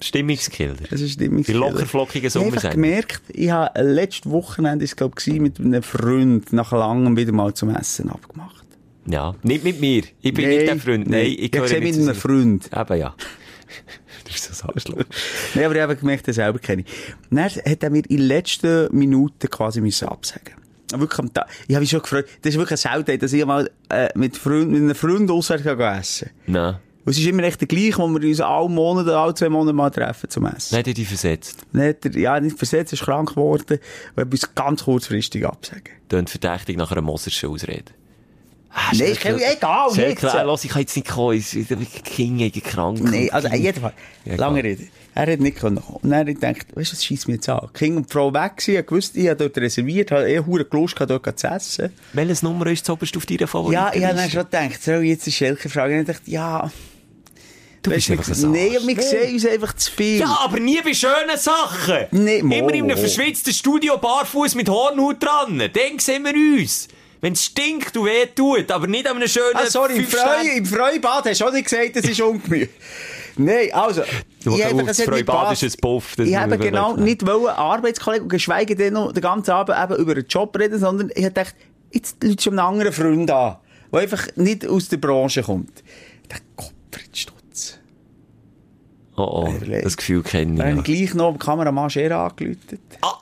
[0.00, 0.74] Stimmungskiller.
[0.90, 1.42] Das ist Stimmung.
[1.42, 6.72] Die lockerflockigen Ich habe gemerkt, ich habe letztes Wochenende, ich glaube, mit einem Freund nach
[6.72, 8.64] langem wieder mal zum Essen abgemacht.
[9.06, 10.02] Ja, nicht mit mir.
[10.20, 11.08] Ich bin nicht der Freund.
[11.08, 12.70] Nein, ich ich gehöre sehe mit einem Freund.
[12.74, 13.14] Eben ja.
[14.24, 15.04] du bist so ein Arschloch.
[15.54, 17.14] Nein, aber ich habe gemerkt, dass selber kenne ich.
[17.30, 20.54] Dann hat er mir in letzten Minuten quasi müssen absagen.
[20.92, 21.48] Wirklich am Tag.
[21.68, 22.26] Ich habe mich schon gefreut.
[22.42, 25.64] Das ist wirklich eine Seltenheit, dass ich mal äh, mit, Freund, mit einem Freund auswärts
[25.64, 26.76] essen Nein.
[27.04, 29.72] Und es ist immer echt der gleiche, wo wir uns alle Monate, alle zwei Monate
[29.72, 30.74] mal treffen zum Essen.
[30.74, 31.60] Nein, die versetzt.
[31.72, 33.78] Er, ja, nicht versetzt, ist krank geworden
[34.16, 35.84] und uns ganz kurzfristig absagen.
[36.08, 37.92] Tönt verdächtig nach einer Moserschen Ausrede.
[38.72, 40.20] Ah, Nein, ist kein- egal, Sehr jetzt.
[40.20, 43.00] klar, los, ich kann jetzt nicht kommen, ich bin King krank.
[43.02, 43.92] Nein, also, in jedem Fall.
[44.24, 44.62] Ja, lange.
[44.62, 44.84] Rede.
[45.12, 45.98] Er hat nicht können kommen.
[46.02, 47.68] Und dann habe ich gedacht, weißt du, was schießt mir jetzt an?
[47.74, 50.94] King und Frau weg gewesen, ich gewusst, ich habe dort reserviert, habe eh hure Lust
[50.94, 51.90] gehabt, dort zu essen.
[52.12, 53.72] Welches Nummer ist zuoberst auf deiner Favoriten?
[53.72, 55.94] Ja, ich habe dann schon gedacht, soll ich jetzt eine Schelke fragen?
[55.94, 56.70] Und ich dachte, ja,
[57.82, 60.20] du bist einfach ein Nein, wir sehen uns einfach zu viel.
[60.20, 62.06] Ja, aber nie bei schönen Sachen.
[62.10, 62.54] Nee, mo.
[62.54, 65.58] Immer in einem verschwitzten Studio barfuß mit Hornhaut dran.
[65.58, 66.88] Dann sehen wir uns.
[67.22, 70.56] Wenn es stinkt und weh tut, aber nicht an einem schönen Ah, sorry, im, Freu,
[70.56, 72.70] im Freubad hast du auch nicht gesagt, das ist ungemütlich.
[73.36, 74.02] Nein, also,
[74.42, 75.80] Du ich auf das es hat nicht freibadisches gepasst.
[75.80, 79.50] Puff, das Ich habe genau wirklich nicht wollen Arbeitskollegen und geschweige denn noch den ganzen
[79.50, 81.54] Abend eben über einen Job reden, sondern ich habe gedacht,
[81.92, 83.56] jetzt lütst du einen anderen Freund an,
[83.92, 85.82] der einfach nicht aus der Branche kommt.
[86.22, 86.74] Ich dachte.
[89.20, 91.00] Oh, oh, das Gefühl kenne Dann habe ich.
[91.00, 92.80] ich gleich noch Kameramann Scherer angelötet.
[93.00, 93.14] Ah,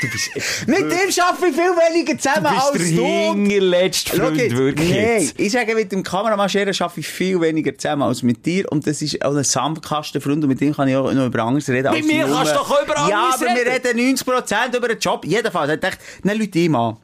[0.00, 0.30] du bist,
[0.66, 4.16] Mit dem arbeite ich viel weniger du zusammen bist als der du.
[4.16, 7.76] Schau Freund, jetzt, wirklich Nein, ich sage, mit dem Kameramann Scherer arbeite ich viel weniger
[7.76, 8.70] zusammen als mit dir.
[8.70, 11.68] Und das ist auch ein Sandkastenfreund und mit dem kann ich auch noch über anderes
[11.68, 11.92] reden.
[11.92, 13.86] Mit als mir nur- kannst du doch auch über Ja, anderes aber wir reden.
[13.98, 15.24] reden 90% über den Job.
[15.24, 15.72] Jedenfalls.
[15.72, 16.96] Ich dachte, dann Leute ihm an.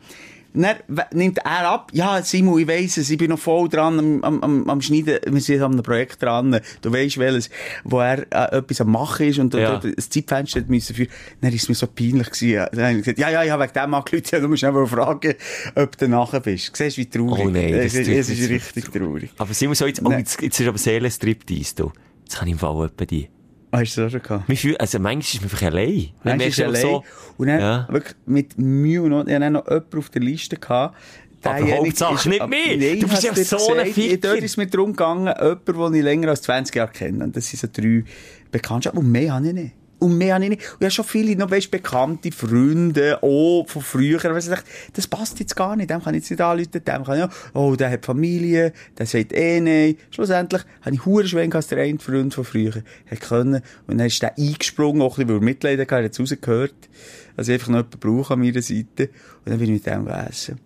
[0.54, 0.76] Dann
[1.12, 1.90] nimmt er ab.
[1.92, 5.18] Ja, Simon, ich weiss es, ich bin noch voll dran am, am, am, Schneiden.
[5.26, 6.60] Wir sind an einem Projekt dran.
[6.80, 7.50] Du weisst welches,
[7.84, 9.78] wo er äh, etwas am Machen ist und Ja.
[9.78, 11.10] das Zeitfenster hat müssen führen.
[11.40, 12.66] Dann ist es mir so peinlich gewesen.
[12.72, 14.42] Dann habe ich gesagt, ja, ja, ich habe wegen dem angerufen.
[14.42, 15.34] Du musst einfach fragen,
[15.74, 16.74] ob du nachher bist.
[16.74, 17.46] Siehst du, wie traurig.
[17.46, 19.30] Oh nein, das es, es ist richtig traurig.
[19.38, 21.92] Aber Simon, so jetzt, oh, jetzt, jetzt ist aber Seelenstriptease, du.
[22.24, 23.28] Jetzt kann ich im Fall etwa die.
[23.70, 24.48] Hast du das auch schon gehabt?
[24.48, 26.08] Wir fühlen, also manchmal ist man einfach allein.
[26.24, 27.00] Merkst ist allein.
[27.36, 27.86] Und dann Ja.
[27.90, 30.96] wirklich mit Mühe und Not, ich hatte noch jemanden auf der Liste gehabt.
[31.44, 32.78] Aber Derjenige Hauptsache ist- nicht mich.
[32.78, 34.28] Nein, Du bist ja so ein Ficker.
[34.28, 37.22] Dort ist mir darum gegangen, jemanden, den ich länger als 20 Jahre kenne.
[37.24, 38.02] Und das sind so drei
[38.50, 38.98] Bekanntschaften.
[38.98, 39.72] Und mehr habe ich nicht.
[39.98, 40.62] Und mehr habe ich nicht.
[40.62, 44.20] Und ich habe schon viele, noch weißt, bekannte Freunde, auch von früher.
[44.22, 45.90] Was ich dachte, das passt jetzt gar nicht.
[45.90, 46.70] Dem kann ich jetzt nicht anrufen.
[46.72, 49.96] Dem kann ich auch, oh, der hat Familie, der sagt eh nein.
[50.10, 53.62] Schlussendlich habe ich hure schwenk als der eine Freund von früher hat können.
[53.86, 56.20] Und dann ist der eingesprungen, auch ein bisschen, weil er Mitleid hatte, er hat es
[56.20, 56.88] rausgehört.
[57.36, 59.10] Also einfach noch jemanden brauche an meiner Seite.
[59.44, 60.60] Und dann bin ich mit dem gegessen.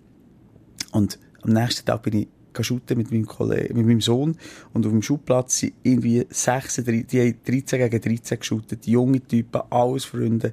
[0.92, 2.28] Und am nächsten Tag bin ich
[2.60, 4.36] shooten mit meinem Kollegen, mit meinem Sohn.
[4.72, 8.86] Und auf dem Schulplatz sind irgendwie 36, die haben 13 gegen 13 geshootet.
[8.86, 10.52] Junge Typen, alles Freunde.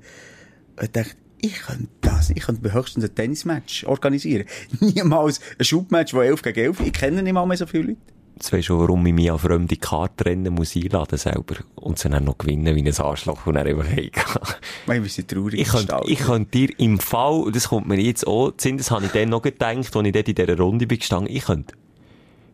[0.76, 4.46] Und ich dachte, ich könnte das, ich könnte höchstens ein Tennismatch organisieren.
[4.80, 6.80] Niemals ein Shootmatch, wo 11 gegen 11.
[6.82, 7.98] Ich kenne nicht mal mehr so viele Leute.
[8.40, 11.56] Jetzt weisst du, warum ich mich an fremde Kartrennen muss einladen selber.
[11.76, 13.86] Und sie dann noch gewinnen wie ein Arschloch und dann einfach
[14.88, 18.52] wir sind traurig Ich könnte, ich könnte dir im Fall, das kommt mir jetzt auch,
[18.56, 21.36] zu das habe ich dann noch gedacht, als ich dort in dieser Runde bin gestanden,
[21.36, 21.76] ich könnte,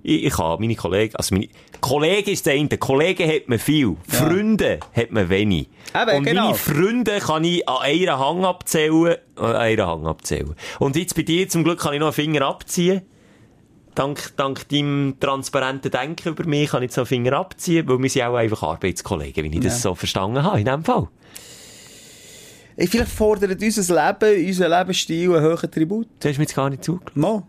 [0.06, 1.48] ich, ich habe meine Kollegen, also meine,
[1.82, 5.68] Kollegen ist der eine, Kollegen hat man viel, Freunde hat man wenig.
[6.00, 6.44] Eben, und genau.
[6.44, 10.56] meine Freunde kann ich an einer Hang abzählen, an einer Hang abzählen.
[10.80, 13.02] Und jetzt bei dir zum Glück kann ich noch einen Finger abziehen.
[13.96, 17.98] Dank, dank deinem transparenten Denken über mich kann ich jetzt noch einen Finger abziehen, weil
[17.98, 21.08] wir sind auch einfach Arbeitskollegen, wie ich das so verstanden habe, in dem Fall.
[22.78, 26.08] Vielleicht fordert unser Leben, unser Lebensstil einen höheren Tribut.
[26.20, 27.20] Du hast mir jetzt gar nicht zugelassen.
[27.20, 27.44] Mal.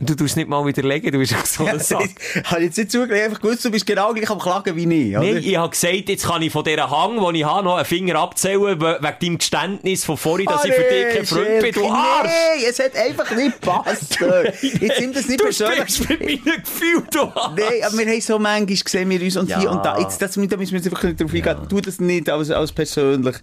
[0.00, 2.08] Du tust nicht mal widerlegen, du bist auch so Ja, das Sache.
[2.44, 5.26] habe jetzt nicht zugelassen, einfach gewusst, du bist genau gleich am Klagen wie ich, oder?
[5.26, 7.84] Nein, ich habe gesagt, jetzt kann ich von dieser Hang, den ich habe, noch einen
[7.84, 11.72] Finger abzählen, we- wegen deinem Geständnis von vorhin, dass ich für dich kein Freund bin,
[11.72, 12.30] du Arsch!
[12.30, 14.18] Nein, es hat einfach nicht gepasst.
[14.80, 15.78] Jetzt nimm das nicht du persönlich.
[15.88, 17.52] spielst mit meinen Gefühlen, du Arsch!
[17.56, 19.58] Nein, aber wir haben so manchmal gesehen, wir uns und Ja.
[19.58, 19.98] hier und da.
[19.98, 21.68] Jetzt, das, da müssen wir jetzt wirklich nicht drauf eingehen.
[21.68, 23.34] Tu das nicht als, als persönlich.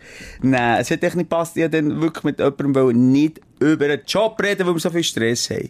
[0.41, 1.57] Nein, es hat echt nicht gepasst.
[1.57, 5.03] Ich wollte dann wirklich mit jemandem nicht über einen Job reden, weil wir so viel
[5.03, 5.69] Stress haben.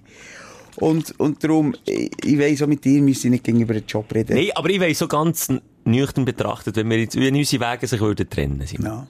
[0.78, 4.36] Und, und darum, ich, ich weiss auch mit dir müssen nicht gegenüber einen Job reden.
[4.36, 5.48] Nein, aber ich weiss so ganz
[5.86, 8.86] nüchtern betrachtet, wenn wir jetzt, wenn unsere Wege sich würden trennen, Simon.
[8.86, 9.08] Ja.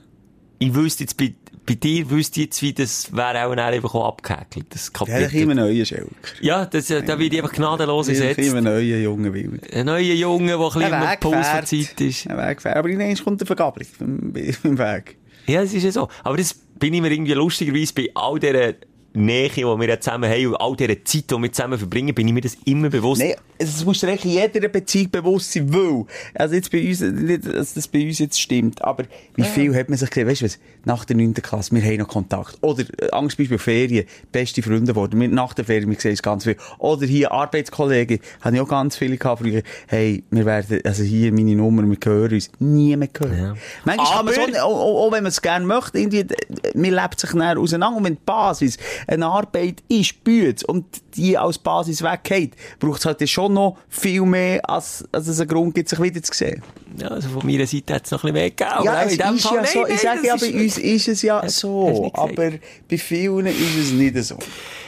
[0.58, 1.34] Ich wüsste jetzt, bei,
[1.66, 5.04] bei dir wüsste ich jetzt, wie das wäre auch dann einfach auch abgehäkelt, das Ja,
[5.06, 5.40] da Kapitel.
[5.40, 6.10] kommt ein neuer Schelker.
[6.40, 8.38] Ja, das, äh, da wird ich einfach gnadenlos ersetzt.
[8.54, 9.72] ein neuer junger Wild.
[9.74, 11.68] Ein neuer Junge, der ein bisschen Ein im Puls der Weggefährt.
[11.88, 12.26] Zeit ist.
[12.30, 12.76] Ein Weggefährt.
[12.76, 15.16] Aber irgendwann kommt eine Vergabelung beim, beim Weg.
[15.46, 16.08] Ja, es ist ja so.
[16.24, 18.74] Aber das bin ich mir irgendwie lustigerweise bei all dieser
[19.16, 22.28] Nähe, die wir ja zusammen haben und all dieser Zeit, die wir zusammen verbringen, bin
[22.28, 23.22] ich mir das immer bewusst.
[23.22, 26.04] Nein, es muss eigentlich in jeder Beziehung bewusst sein, weil,
[26.34, 29.04] also jetzt bei uns, nicht, dass das bei uns jetzt stimmt, aber
[29.34, 31.34] wie viel hat man sich gesehen, weißt du was, nach der 9.
[31.34, 32.58] Klasse, wir haben noch Kontakt.
[32.60, 36.22] Oder, äh, Angst Beispiel Ferien, beste Freunde geworden, wir, nach der Ferien, wir sehen uns
[36.22, 36.56] ganz viel.
[36.78, 41.32] Oder hier Arbeitskollegen, habe ich auch ganz viele gehabt früher, hey, wir werden, also hier
[41.32, 43.38] meine Nummer, wir hören uns, nie mehr hören.
[43.38, 43.54] Ja.
[43.84, 46.26] Manchmal kann man so, Aber- auch, auch, auch wenn man es gerne möchte, irgendwie, äh,
[46.74, 47.96] man lebt sich näher auseinander.
[47.98, 48.76] Und wenn die Basis
[49.06, 50.84] eine Arbeit ist, büht und
[51.14, 55.48] die als Basis weggeht, braucht es halt schon noch viel mehr, als, als es einen
[55.48, 56.62] Grund gibt, sich wieder zu sehen.
[56.98, 58.84] Ja, also von meiner Seite hat es noch ein bisschen mehr gegeben.
[58.84, 59.54] ja, es ist ja nein, so.
[59.82, 62.10] nein, ich sage ja, bei uns ist es ja Hast- so.
[62.14, 62.50] Aber
[62.88, 64.38] bei vielen ist es nicht so.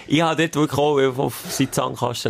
[0.07, 1.45] Ich habe dort wirklich auch auf-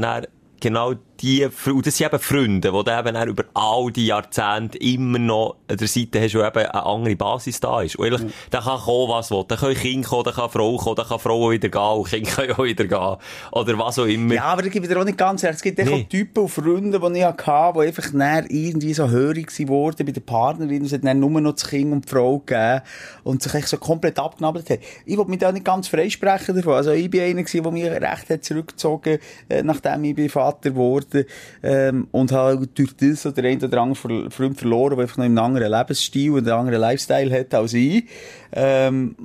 [0.05, 0.29] her
[0.61, 4.79] genau die, und das sind eben Freunde, die du eben dann über all die Jahrzehnte
[4.79, 7.97] immer noch an der Seite hast, wo eben eine andere Basis da ist.
[7.97, 9.45] Und ehrlich, da kann kommen, was will.
[9.49, 12.09] Da können Kinder kommen, da kann Frau kommen, da kann Frau auch wieder gehen, und
[12.09, 13.17] Kinder können auch wieder gehen.
[13.53, 14.35] Oder was auch immer.
[14.35, 15.55] Ja, aber da gebe dir auch nicht ganz recht.
[15.55, 16.05] Es gibt Nee.
[16.05, 20.13] auch Typen und Freunde, die ich hatte, die einfach näher irgendwie so hörig geworden bei
[20.13, 20.85] der Partnerin.
[20.85, 22.83] Es hat dann nur noch das Kind und die Frau gegeben
[23.25, 24.81] und sich echt so komplett abgenabelt haben.
[25.05, 26.75] Ich wollte mich da nicht ganz freisprechen davon.
[26.75, 31.08] Also ich bin einer gewesen, der mich recht hat zurückgezogen, äh, nachdem ich Vater wurde.
[31.11, 31.29] Geworden,
[31.63, 35.17] ähm, und habe durch das so der ein oder andere Ver- Freund verloren, der einfach
[35.17, 38.05] noch einen anderen Lebensstil und einen anderen Lifestyle hat als ich.
[38.53, 39.17] Ähm,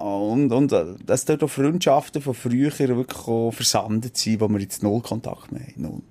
[0.00, 4.60] und, und, äh, dass dort auch Freundschaften von früher wirklich auch versandet sind, wo wir
[4.60, 5.82] jetzt null Kontakt mehr haben.
[5.82, 6.02] Null.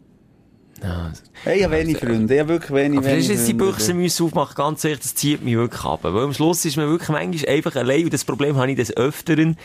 [0.82, 1.12] Ja.
[1.43, 3.74] Hey, ich habe wenig Freunde, ich habe wirklich wenig, wenig jetzt die Freunde.
[3.74, 5.99] Büchse müssen aufmachen, ganz ehrlich, das zieht mich wirklich ab.
[6.03, 8.95] Weil am Schluss ist man wirklich manchmal einfach allein und das Problem habe ich des
[8.95, 9.57] Öfteren.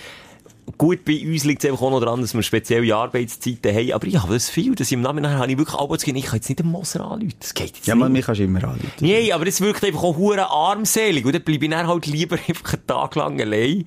[0.79, 4.07] Gut, bei uns liegt es einfach auch noch daran, dass wir spezielle Arbeitszeiten haben, aber
[4.07, 6.37] ich habe das viel, dass ich im Nachhinein habe ich wirklich alles gehen, ich kann
[6.37, 8.01] jetzt nicht den Moser anrufen, das geht jetzt Ja, nicht.
[8.01, 8.89] man, mich kannst du immer anrufen.
[9.01, 11.25] Nee, aber es wirkt einfach auch hure armselig.
[11.27, 13.87] Und dann bleibe ich dann halt lieber einfach einen Tag lang allein.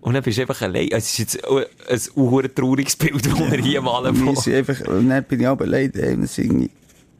[0.00, 0.88] Und dann bist du einfach allein.
[0.90, 5.08] Es ist jetzt auch ein hure trauriges Bild, das wir hier malen sind einfach, und
[5.10, 5.94] dann bin ich aber leid,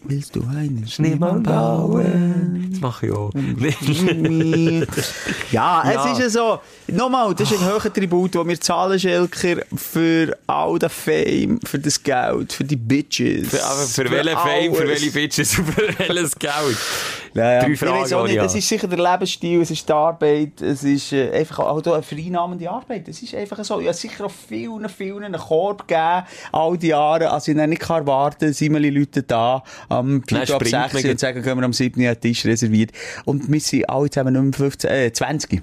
[0.04, 2.68] willst du einen Schneemann bauen?
[2.70, 3.30] Das mache ich auch.
[5.52, 6.12] ja, es Ja.
[6.12, 6.60] ist ja so.
[6.88, 11.78] Nochmal, das ist ein hoher Tribut, den wir zahlen, Schelker, für all den Fame, für
[11.78, 13.48] das Geld, für die Bitches.
[13.48, 16.76] Für, aber für welche Fame, für welche Bitches, und für welches Geld?
[17.34, 17.60] Ja, ja.
[17.60, 20.60] Drei Ich Fragen, die nicht, ich es ist sicher der Lebensstil, es ist die Arbeit,
[20.60, 23.08] es ist äh, einfach auch eine vereinnahmende Arbeit.
[23.08, 23.80] Es ist einfach so.
[23.80, 27.80] Ich habe sicher auch vielen, vielen einen Korb gegeben, all die Jahre, als ich nicht
[27.80, 31.60] kann erwarten sind wir Leute da, am 4 ab springt 6 man und sagen, können
[31.60, 32.92] wir am 7 einen Tisch reserviert.
[33.24, 35.62] Und wir sind alle zusammen mehr 15, äh, 20.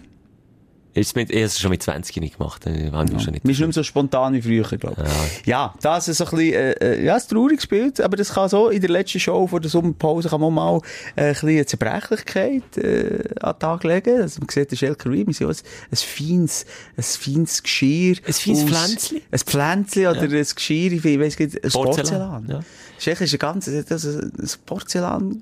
[0.95, 2.65] Ist mit, ich habe es schon mit 20 nicht gemacht.
[2.65, 3.43] Ich war schon nicht.
[3.43, 5.45] Wir nicht mehr so spontan wie früher, glaube ich.
[5.45, 5.73] Ja.
[5.81, 8.69] das ist so ein bisschen, äh, äh, ja, ein trauriges Bild, aber das kann so
[8.69, 10.79] in der letzten Show vor der Sommerpause kann man mal
[11.17, 14.21] äh, ein bisschen eine Zerbrechlichkeit äh, an den Tag legen.
[14.21, 15.57] Also man sieht, der Reed, wir sind auch ein,
[15.91, 16.65] ein feines,
[16.95, 18.15] ein feines Geschirr.
[18.25, 19.21] Ein feines aus- Pflänzli?
[19.31, 22.47] Ein Pflänzli oder ein Geschirr, ich weiss nicht, ein Porzellan, Porzellan.
[22.49, 22.59] ja.
[22.97, 24.15] Schelker ist ein ganz, das ist
[24.57, 25.41] ein Porzellan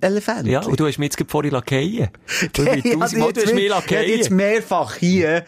[0.00, 0.46] Elefant.
[0.46, 2.10] Ja, und du hast mich jetzt vorhin lackieren.
[2.52, 4.36] Du hast mich habe jetzt lackieren.
[4.36, 5.44] mehrfach hier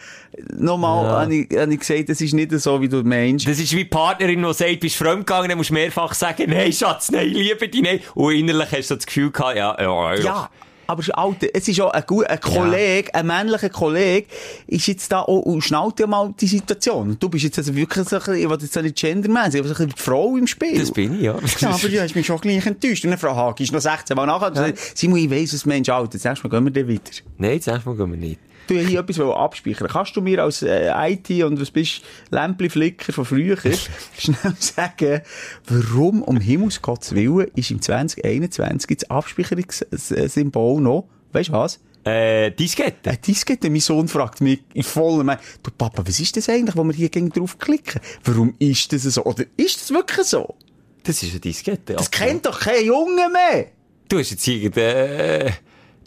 [0.57, 1.21] nochmal Ja.
[1.21, 3.47] habe ich, habe ich gesagt, das ist nicht so, wie du meinst.
[3.47, 6.73] Das ist wie die Partnerin, die sagt, bist fremdgegangen, dann musst du mehrfach sagen, nein,
[6.73, 7.99] Schatz, nein, liebe dich, nein.
[8.15, 10.23] Und innerlich hast du das Gefühl gehabt, ja, ja, ja.
[10.23, 10.49] Ja,
[10.89, 14.27] aber Alter, es ist auch ein, ein Kollege, ein männlicher Kollege,
[14.65, 17.15] ist jetzt da auch, und schnallt ja mal die Situation.
[17.19, 19.75] Du bist jetzt also wirklich so ein bisschen, ich will jetzt nicht gendermäßig, aber so
[19.75, 20.79] ein bisschen die Frau im Spiel.
[20.79, 21.35] Das bin ich, ja.
[21.59, 23.03] Ja, aber du hast mich schon gleich enttäuscht.
[23.03, 24.51] Und dann Frau Hagi ist noch 16 Mal nachher.
[24.67, 24.73] Ja.
[24.95, 26.11] Simon, ich weiss, was Mensch alt.
[26.11, 27.11] Das nächste Mal gehen wir dann wieder.
[27.37, 28.39] Nein, jetzt erstmal gehen wir nicht.
[28.69, 29.87] Du hier etwas abspeichern.
[29.87, 33.57] Kannst du mir als äh, IT und was bist Lämpli-Flicker von früher
[34.17, 35.21] schnell sagen,
[35.65, 41.79] warum um Himmelsgottes Willen ist im 2021 das Abspeicherungssymbol noch, weißt du was?
[42.03, 43.09] Äh, Diskette.
[43.09, 46.75] Ein Diskette, mein Sohn fragt mich in vollem Mein, du Papa, was ist das eigentlich,
[46.75, 47.99] wo wir hier gegen draufklicken?
[48.23, 49.23] Warum ist das so?
[49.23, 50.53] Oder ist das wirklich so?
[51.01, 51.93] Das ist eine Diskette.
[51.93, 53.65] Das kennt doch kein Junge mehr!
[54.07, 55.51] Du hast jetzt irgendein, äh,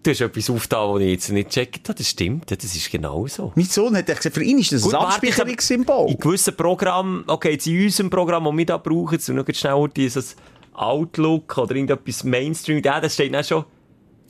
[0.03, 1.98] du hast etwas aufgetan, das ich jetzt nicht gecheckt habe.
[1.98, 3.53] Das stimmt, das ist genau so.
[3.55, 6.11] Mein Sohn hat gesagt, für ihn ist das Gut, ein Abspeicherungssymbol.
[6.11, 9.88] In gewissen Programmen, okay, jetzt in unserem Programm, das wir da brauchen, so noch schnell
[9.94, 10.36] dieses
[10.74, 13.64] Outlook oder irgendetwas Mainstream, ja, das steht dann schon.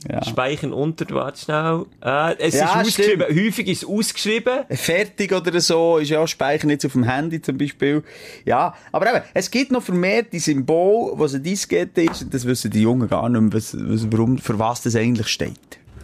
[0.09, 0.23] Ja.
[0.25, 1.85] Speichern unter, warte schnell.
[2.03, 4.59] Äh, es Ja, ist ausgeschrieben, häufig ist es ausgeschrieben.
[4.71, 8.03] fertig oder so, ist ja speichern jetzt auf dem Handy zum Beispiel.
[8.45, 12.45] Ja, aber eben, es gibt noch vermehrt die Symbol, was eine Diskette ist, und das
[12.45, 15.53] wissen die Jungen gar nicht mehr, was, was, warum, für was das eigentlich steht.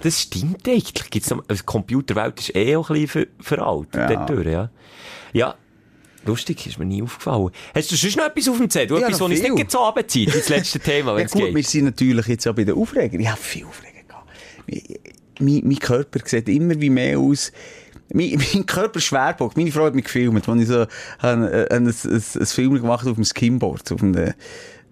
[0.02, 1.10] Das stimmt eigentlich.
[1.10, 3.95] Gibt's noch, also die Computerwelt ist eh auch ein bisschen ver veraltet.
[3.95, 4.08] Ja.
[4.08, 4.70] dort durch, ja.
[5.34, 5.56] Ja.
[6.26, 7.50] Lustig, ist mir nie aufgefallen.
[7.74, 8.97] Hast du sonst noch etwas auf dem Zettel?
[9.00, 11.56] Ja, etwas, was uns nicht so abzieht, das letzte Thema, wenn Ja gut, geht?
[11.56, 13.20] wir sind natürlich jetzt auch bei den Aufregern.
[13.22, 13.89] Ich habe viel Aufreger.
[15.39, 17.51] Mein, mein Körper sieht immer wie mehr aus,
[18.11, 20.82] mein, mein Körperschwerpunkt, meine Frau hat mich gefilmt, als ich so
[21.20, 21.93] ein, ein, ein, ein,
[22.39, 24.34] ein Film gemacht auf dem Skimboard, auf einem,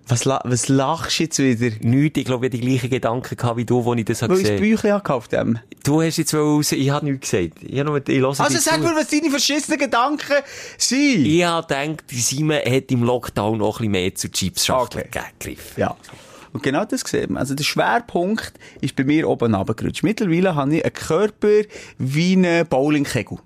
[0.10, 1.76] was, la- was lachst du jetzt wieder?
[1.82, 4.32] Nichts, ich glaube, ich hatte die gleichen Gedanken gehabt wie du, als ich das habe
[4.36, 5.60] Weil ich das gesehen Büchlein auf dem.
[5.84, 7.62] Du hast jetzt raus, ich habe nichts gesagt.
[7.62, 8.80] Ich, habe nur, ich Also sag zu.
[8.80, 10.36] mir, was deine verschissenen Gedanken
[10.78, 11.26] sind.
[11.26, 15.24] Ich habe gedacht, Simon hat im Lockdown noch ein bisschen mehr zu Chips-Schachteln Okay.
[15.40, 15.74] gegriffen.
[15.82, 15.98] Ja.
[16.54, 17.38] Und genau das sieht man.
[17.38, 20.04] Also der Schwerpunkt ist bei mir oben runtergerutscht.
[20.04, 21.62] Mittlerweile habe ich einen Körper
[21.98, 23.38] wie ein Bowlingkegel.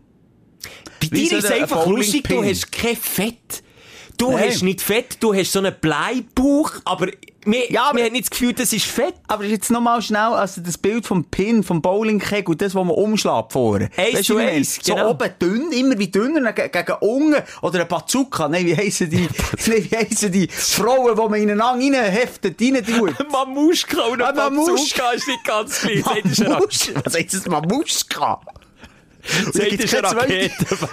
[0.99, 3.63] Bei dir so ist es ein einfach lustig, du hast kein Fett.
[4.17, 4.49] Du Nein.
[4.49, 7.07] hast nicht Fett, du hast so einen Bleibauch, aber
[7.45, 9.15] wir, Ja, aber- wir haben nicht das Gefühl, das ist Fett.
[9.27, 13.51] Aber jetzt nochmal schnell, also das Bild vom Pin, vom Bowlingkegel, das, was man umschlägt
[13.53, 13.89] vorne.
[13.97, 15.09] Eins zu eins, So genau.
[15.11, 17.41] oben dünn, immer wie dünner, dann ge- gegen unten.
[17.61, 18.47] Oder ein Bazooka.
[18.47, 19.27] Nein, wie heissen die,
[19.67, 23.15] nein, wie heissen die Frauen, die man ineinander reinheftet, rein tut?
[23.31, 24.73] Mamuschka und Ah, ein Mamuschka.
[24.73, 26.03] Bazooka ist nicht ganz gleich.
[26.03, 28.41] Sagt ist eine Mamusch- Was heißt das, Mamuschka?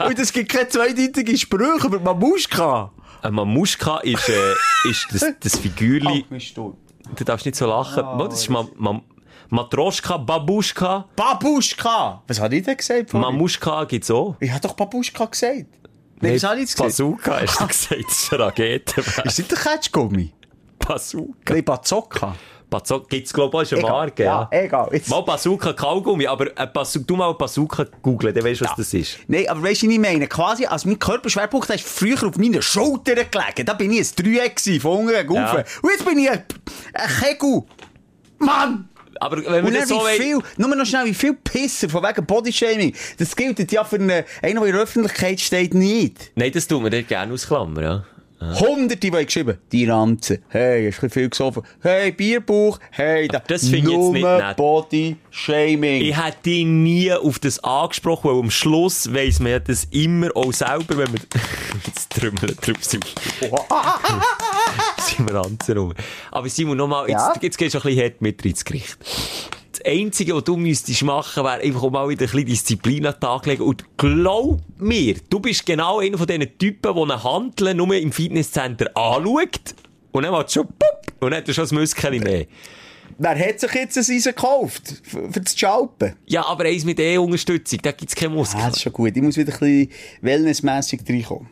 [0.07, 2.93] Und es gibt keine zweideutige Sprüche über Mamuschka.
[3.23, 6.25] Ein Mamuschka ist, äh, ist das, das Figürli.
[6.55, 6.77] du.
[7.17, 8.05] Du darfst nicht so lachen.
[8.05, 9.01] Ah, das ist Ma Ma
[9.51, 11.07] Matroschka, Babuschka.
[11.17, 12.23] Babuschka!
[12.27, 13.11] Was hat ich denn gesagt?
[13.11, 13.31] vorhin?
[13.33, 14.37] Mamuschka gibt's auch.
[14.41, 15.67] Ich habe doch Babuschka gesagt.
[16.21, 16.79] Nein, was habe ich gesagt?
[16.83, 19.01] Bazooka, hast du gesagt, das ist eine Rakete.
[19.01, 20.33] Ist das nicht der Ketschgummi?
[20.79, 21.55] Bazooka.
[21.55, 22.37] Nein, Bazooka.
[22.71, 24.49] Bazooka gibt's, glaube ich, auch schon Marke, ja.
[24.53, 24.89] ja, egal.
[24.93, 28.93] Jetzt- Mal Bazooka Kaugummi, aber Bazooka, du mal Bazooka googeln, dann weißt du, was das
[28.95, 29.19] ist.
[29.27, 30.27] Nein, aber weißt du, was ich meine?
[30.27, 33.65] Quasi, als mein Körperschwerpunkt ist früher auf meinen Schultern gelegen.
[33.65, 35.53] Da bin ich ein Dreieck von unten gegen Ja.
[35.55, 36.45] Und jetzt bin ich ein,
[36.95, 37.63] ein Kegel.
[38.39, 38.89] Mann!
[39.21, 42.25] Aber wenn wir das so wie viel, nur noch schnell, wie viel Pisser von wegen
[42.25, 42.95] Bodyshaming.
[43.19, 46.31] Das gilt ja für einen, einen, der in der Öffentlichkeit steht, nicht.
[46.37, 48.05] Nein, das tun wir dort gerne ausklammern, ja.
[48.41, 53.41] Hunderte, die geschrieben, die Ranze, hey, hast du viel gesoffen, hey, Bierbauch, hey, da.
[53.41, 54.57] Das finde ich jetzt nicht nett.
[54.57, 56.03] Bodyshaming.
[56.03, 60.29] Ich hätte dich nie auf das angesprochen, weil am Schluss weiss man ja das immer
[60.37, 61.21] auch selber, wenn wir
[61.87, 63.05] jetzt trümmeln drauf sind.
[65.01, 65.95] sind wir Ranzen rum.
[66.31, 67.35] Aber Simon, nochmal, jetzt, Ja?
[67.41, 68.99] jetzt gehst du ein bisschen hart mit ins Gericht.
[69.81, 73.21] Das Einzige, was du müsstest machen, wäre einfach mal wieder ein bisschen Disziplin an den
[73.21, 73.63] Tag legen.
[73.63, 78.11] Und glaub mir, du bist genau einer von diesen Typen, die einen Handel nur im
[78.13, 79.75] Fitnesscenter anschaut.
[80.11, 82.47] Und dann macht schon pup, und dann hat er schon das Müsschen mehr.
[83.19, 84.83] Wer hat sich jetzt ein Eisen gekauft?
[85.03, 86.15] Für, das Schalpen?
[86.27, 88.63] Ja, aber eins mit E-Unterstützung, da gibt's keine Muskeln.
[88.63, 89.13] Ah, das ist schon gut.
[89.17, 89.89] Ich muss wieder ein bisschen
[90.23, 91.49] wellnessmässig reinkommen.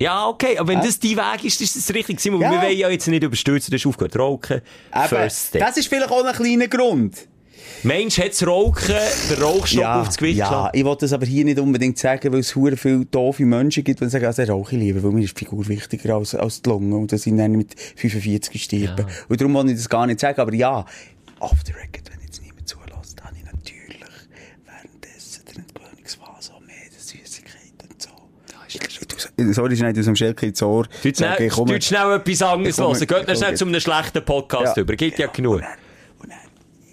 [0.00, 2.20] Ja, okay, aber wenn das dein Weg ist, ist das richtig.
[2.20, 2.50] Simon, Ja.
[2.52, 4.60] wir wollen ja jetzt nicht überstürzen, du hast aufgehört rauchen.
[4.94, 5.60] Eben, First step.
[5.60, 7.26] das ist vielleicht auch ein kleiner Grund.
[7.82, 8.94] Mensch, hat Rauchen,
[9.30, 12.40] der Rauchstock Ja, aufs Gewicht ja ich wollte das aber hier nicht unbedingt sagen, weil
[12.40, 15.38] es hure viele doofe Menschen gibt, die sagen, also rauche ich lieber, weil mir ist
[15.38, 19.02] die Figur wichtiger als, als die Lunge und dass ich dann mit 45 sterbe.
[19.02, 19.08] Ja.
[19.28, 20.84] Und darum wollte ich das gar nicht sagen, aber ja,
[21.40, 24.00] off the record, wenn jetzt niemand zulässt, habe ich natürlich
[24.64, 28.08] währenddessen der Entgewöhnungsphase auch mehr Süßigkeiten und so.
[28.68, 30.86] Ich, sorry, schnell aus dem Schelke ins Ohr.
[31.02, 31.50] Du schnell,
[31.80, 32.98] schnell etwas anderes hören.
[33.26, 34.82] Geht schnell zu einem schlechten Podcast Ja.
[34.82, 34.96] über.
[34.96, 35.54] Geht ja, genug.
[35.54, 35.70] Und dann,
[36.20, 36.38] und dann,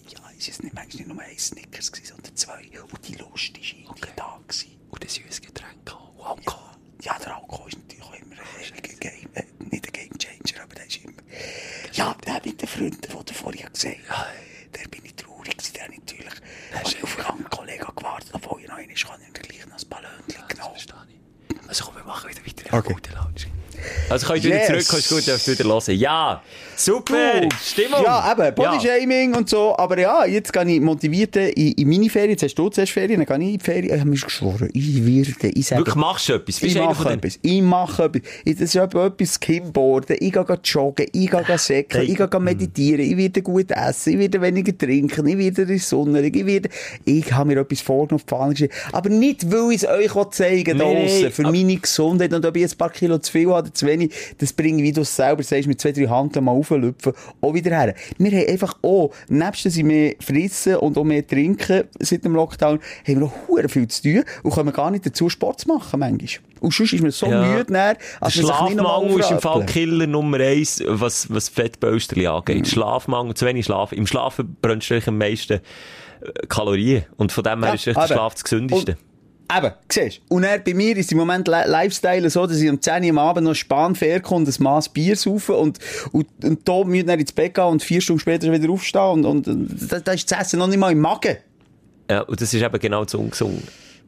[0.09, 2.70] ja, ist es nicht, manchmal nicht nur ein Snickers gewesen, sondern zwei.
[2.91, 4.72] Und die Lust ist irgendwie da gewesen.
[4.89, 6.10] Und ein süßes Getränk auch.
[6.18, 6.70] Und Alkohol.
[7.02, 10.76] Ja, der Alkohol ist natürlich auch immer ein Game, äh, nicht ein Game Changer, aber
[10.76, 11.14] der ist immer.
[11.93, 14.26] Ja, der mit den Freunden, die du vorhin gesagt hast,
[14.74, 16.34] der bin ich traurig gewesen, der hat natürlich
[16.74, 19.78] also auf einen Kollegen gewartet, obwohl ich noch einen ist, kann ich ihm gleich noch
[19.78, 20.76] ein Ballonchen genommen.
[21.68, 22.78] Also komm, wir machen wieder weiter.
[22.78, 22.96] Okay.
[24.10, 24.68] Also du wieder Yes.
[24.68, 25.96] zurück, kannst du gut darfst wieder hören.
[25.98, 26.43] Ja,
[26.78, 28.03] super, Du, Stimmung.
[28.03, 29.76] Ja, eben, Bodyshaming und so.
[29.78, 32.32] Aber ja, jetzt gehe ich motiviert in, in meine Ferien.
[32.32, 33.93] Jetzt hast du zuerst Ferien, dann gehe ich in die Ferien.
[33.93, 35.80] Ich habe mir geschworen, ich werde, ich sage...
[35.82, 36.55] Wirklich, machst du etwas?
[36.55, 37.39] Ich Bist mache etwas.
[37.41, 38.21] Ich mache etwas.
[38.43, 40.17] Ich- Das ist etwa etwas Skimboarden.
[40.19, 41.05] Ich gehe joggen.
[41.11, 42.09] Ich gehe säckeln.
[42.09, 43.01] Ich gehe meditieren.
[43.05, 44.13] Ich werde gut essen.
[44.13, 45.28] Ich werde weniger trinken.
[45.28, 46.21] Ich werde in die Sonne.
[46.21, 46.39] liegen.
[46.39, 46.69] Ich werde,
[47.05, 48.53] ich habe mir etwas vorgenommen, auf.
[48.91, 51.32] Aber nicht, weil ich es euch zeigen will, Nee, draussen.
[51.32, 52.34] Für meine Gesundheit.
[52.34, 54.84] Und ob ich ein paar Kilo zu viel habe oder zu wenig, das bringe ich,
[54.84, 57.95] wie du es selber sagst, mit zwei, drei Handeln mal auflüpfen, auch wieder her.
[58.18, 62.34] Wir haben einfach auch, nebst dass ich mehr fressen und auch mehr trinken seit dem
[62.36, 65.99] Lockdown, haben wir auch viel zu tun und kommen gar nicht dazu, Sport zu machen,
[65.99, 66.43] manchmal.
[66.61, 67.43] Und sonst ist man so Ja.
[67.45, 69.66] müde, Der als Schlafmangel ist im Fall.
[69.66, 72.59] Killer Nummer eins, was, was Fettbösterli angeht.
[72.59, 72.66] Mhm.
[72.66, 73.91] Schlafmangel, zu wenig Schlaf.
[73.91, 75.53] Im Schlafen brennst du am meisten
[76.22, 77.03] äh, Kalorien.
[77.18, 78.07] Und von dem her Ja, ist echt der.
[78.07, 78.97] Schlaf das gesündeste.
[79.56, 80.36] Eben, siehst du.
[80.36, 83.10] Und dann bei mir ist im Moment Li- Lifestyle so, dass ich um 10 Uhr
[83.12, 85.80] am Abend noch Spanfair komme und ein Maß Bier saufen und,
[86.12, 89.26] und, und da müssen dann ins Bett gehen und vier Stunden später wieder aufstehen und,
[89.26, 91.38] und, und da, da ist das Essen noch nicht mal im Magen.
[92.10, 93.62] Ja, und das ist eben genau zu ungesund.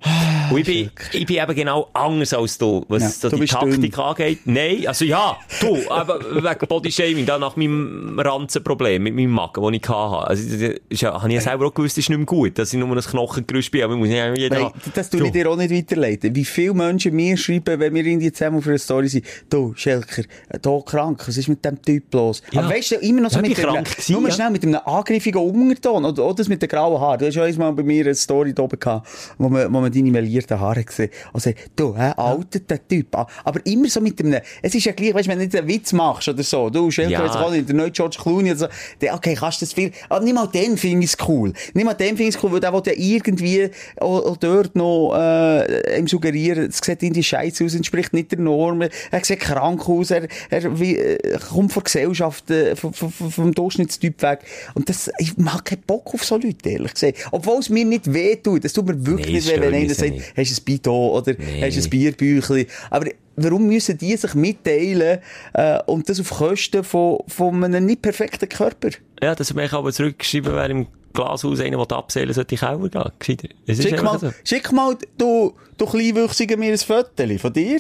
[0.52, 3.46] Und ich bin, ich bin eben genau anders als du, was Ja, so du die
[3.46, 4.40] Taktik angeht.
[4.46, 9.74] Nein, also ja, du, aber wegen Bodyshaming, da nach meinem Ranzenproblem mit meinem Magen, das
[9.74, 10.28] ich hatte.
[10.28, 12.58] Also, das ist ja, habe ich ja selber auch gewusst, das ist nicht mehr gut,
[12.58, 15.32] dass ich nur ein Knochengerüst bin, aber ich muss nicht jeden Nein, das tue ich
[15.32, 16.36] dir auch nicht weiterleiten.
[16.36, 20.24] Wie viele Menschen mir schreiben, wenn wir irgendwie zusammen für eine Story sind, du, Schelker,
[20.62, 22.42] da krank, was ist mit dem Typ los?
[22.52, 22.62] Ja.
[22.62, 24.34] Aber weißt du, immer noch so Ja, mit gewesen, nur ja.
[24.34, 27.20] schnell mit einem angriffenden Unterton, oder, oder das mit den grauen Haaren.
[27.20, 29.87] Du hast ja einmal bei mir eine Story da oben gehabt, wo man, wo man
[29.92, 33.16] deine melierten Haare gesehen Also, du, hä, alter, der Typ.
[33.16, 35.56] Ah, Aber immer so mit einem, es ist ja gleich, weißt du, wenn du nicht
[35.56, 37.26] einen Witz machst oder so, du, Schelker, Ja.
[37.26, 38.68] jetzt auch nicht, der neue George Clooney oder so,
[39.02, 41.54] der, okay, kannst du das viel, aber nicht mal den finde ich cool.
[41.74, 43.70] Nicht mal den finde ich cool, weil der will ja irgendwie
[44.00, 48.40] auch, auch dort noch, äh, ihm suggerieren, es sieht irgendwie scheiße aus, entspricht nicht der
[48.40, 48.90] Norm, er
[49.24, 54.22] sieht krank aus, er, er wie, äh, kommt von Gesellschaft, äh, vom, vom, vom Durchschnittstyp
[54.22, 54.40] weg.
[54.74, 57.18] Und das, ich mag keinen Bock auf so Leute, ehrlich gesagt.
[57.32, 59.94] Obwohl es mir nicht wehtut, das tut mir wirklich Nee, nicht es weh, wenn einer
[59.94, 60.34] sagt, nicht.
[60.38, 61.62] hast du ein Bidon oder Nee.
[61.62, 62.68] hast du ein Bierbüchli.
[62.90, 65.20] Aber warum müssen die sich mitteilen,
[65.54, 68.90] äh, und das auf Kosten von, von einem nicht perfekten Körper?
[69.22, 73.12] Ja, dass mich aber zurückgeschrieben wäre im Glashaus einer, der abseilen sollte, in den Keller
[73.20, 73.38] gehen.
[73.82, 74.32] Schick mal, so.
[74.44, 77.80] schick mal, du, du Kleinwüchsiger, mir ein Foto von dir.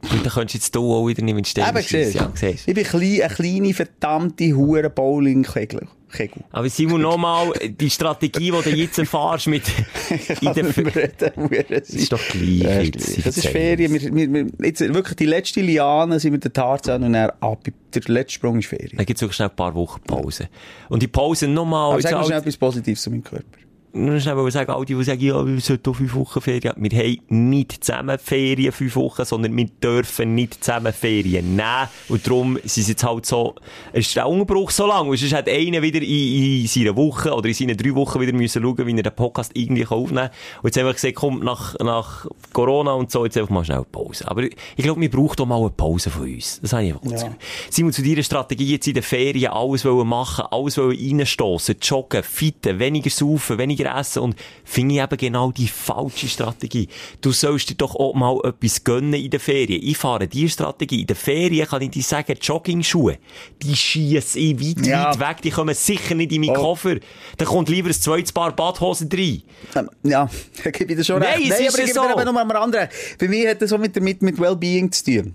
[0.00, 1.34] Und dann könntest du jetzt du auch wieder nicht
[1.70, 2.30] Eben, schiessen.
[2.34, 2.72] siehst Ja.
[2.72, 5.88] Ich bin klein, eine kleine, verdammte Hure Bowling-Kegel.
[6.10, 6.42] Kegel.
[6.50, 9.62] Aber Simon, nochmal, die Strategie, die du jetzt erfährst mit,
[10.40, 12.86] in der, das ist doch gleich.
[12.86, 13.06] Jetzt.
[13.06, 13.24] gleich.
[13.24, 13.92] Das ist Ferien.
[13.92, 17.64] Wir, wir, wir, jetzt wirklich die letzte Liane sind wir der Tarzan und dann ab.
[17.94, 18.96] Der letzte Sprung ist Ferien.
[18.96, 20.48] Dann gibt es wirklich schnell ein paar Wochen Pause.
[20.88, 23.44] Und die Pause nochmal, Aber sag mal all- schnell etwas Positives zu meinem Körper.
[23.92, 26.90] Nur schnell sagen, all die, die sagen, ja, wir sollten auch fünf Wochen Ferien haben.
[26.90, 31.88] Wir haben nicht zusammen Ferien fünf Wochen, sondern wir dürfen nicht zusammen Ferien nehmen.
[32.08, 33.54] Und darum sind es jetzt halt so,
[33.92, 35.08] es ist der Unterbruch so lang.
[35.08, 38.32] Und sonst hat einer wieder in, in seiner Woche oder in seinen drei Wochen wieder
[38.32, 40.60] müssen schauen, wie er den Podcast irgendwie aufnehmen kann.
[40.62, 43.86] Und jetzt einfach gesagt, kommt nach, nach Corona und so, jetzt einfach mal schnell eine
[43.86, 44.28] Pause.
[44.28, 46.60] Aber ich glaube, wir brauchen doch mal eine Pause von uns.
[46.60, 47.36] Das habe ich einfach Gefühl.
[47.70, 52.22] Simon, zu deiner Strategie jetzt in den Ferien alles wollen machen, alles wollen reinstossen, joggen,
[52.22, 56.88] fitten, weniger saufen, weniger essen und finde ich eben genau die falsche Strategie.
[57.20, 59.82] Du sollst dir doch auch mal etwas gönnen in den Ferien.
[59.82, 61.00] Ich fahre diese Strategie.
[61.02, 63.18] In den Ferien kann ich dir sagen, Jogging-Schuhe,
[63.62, 65.04] die schiessen ich weit, Ja.
[65.08, 66.60] weit weg, die kommen sicher nicht in meinen Oh.
[66.60, 66.96] Koffer.
[67.36, 69.42] Da kommt lieber ein zweites Paar Badhosen rein.
[69.74, 70.28] Ähm, Ja,
[70.64, 71.46] da gebe ich dir schon Nein, recht.
[71.48, 72.10] ist aber ich gebe dir so.
[72.20, 72.88] eben noch mal anderen.
[73.18, 75.34] Bei mir hat das auch mit, der- mit, mit Wellbeing zu tun.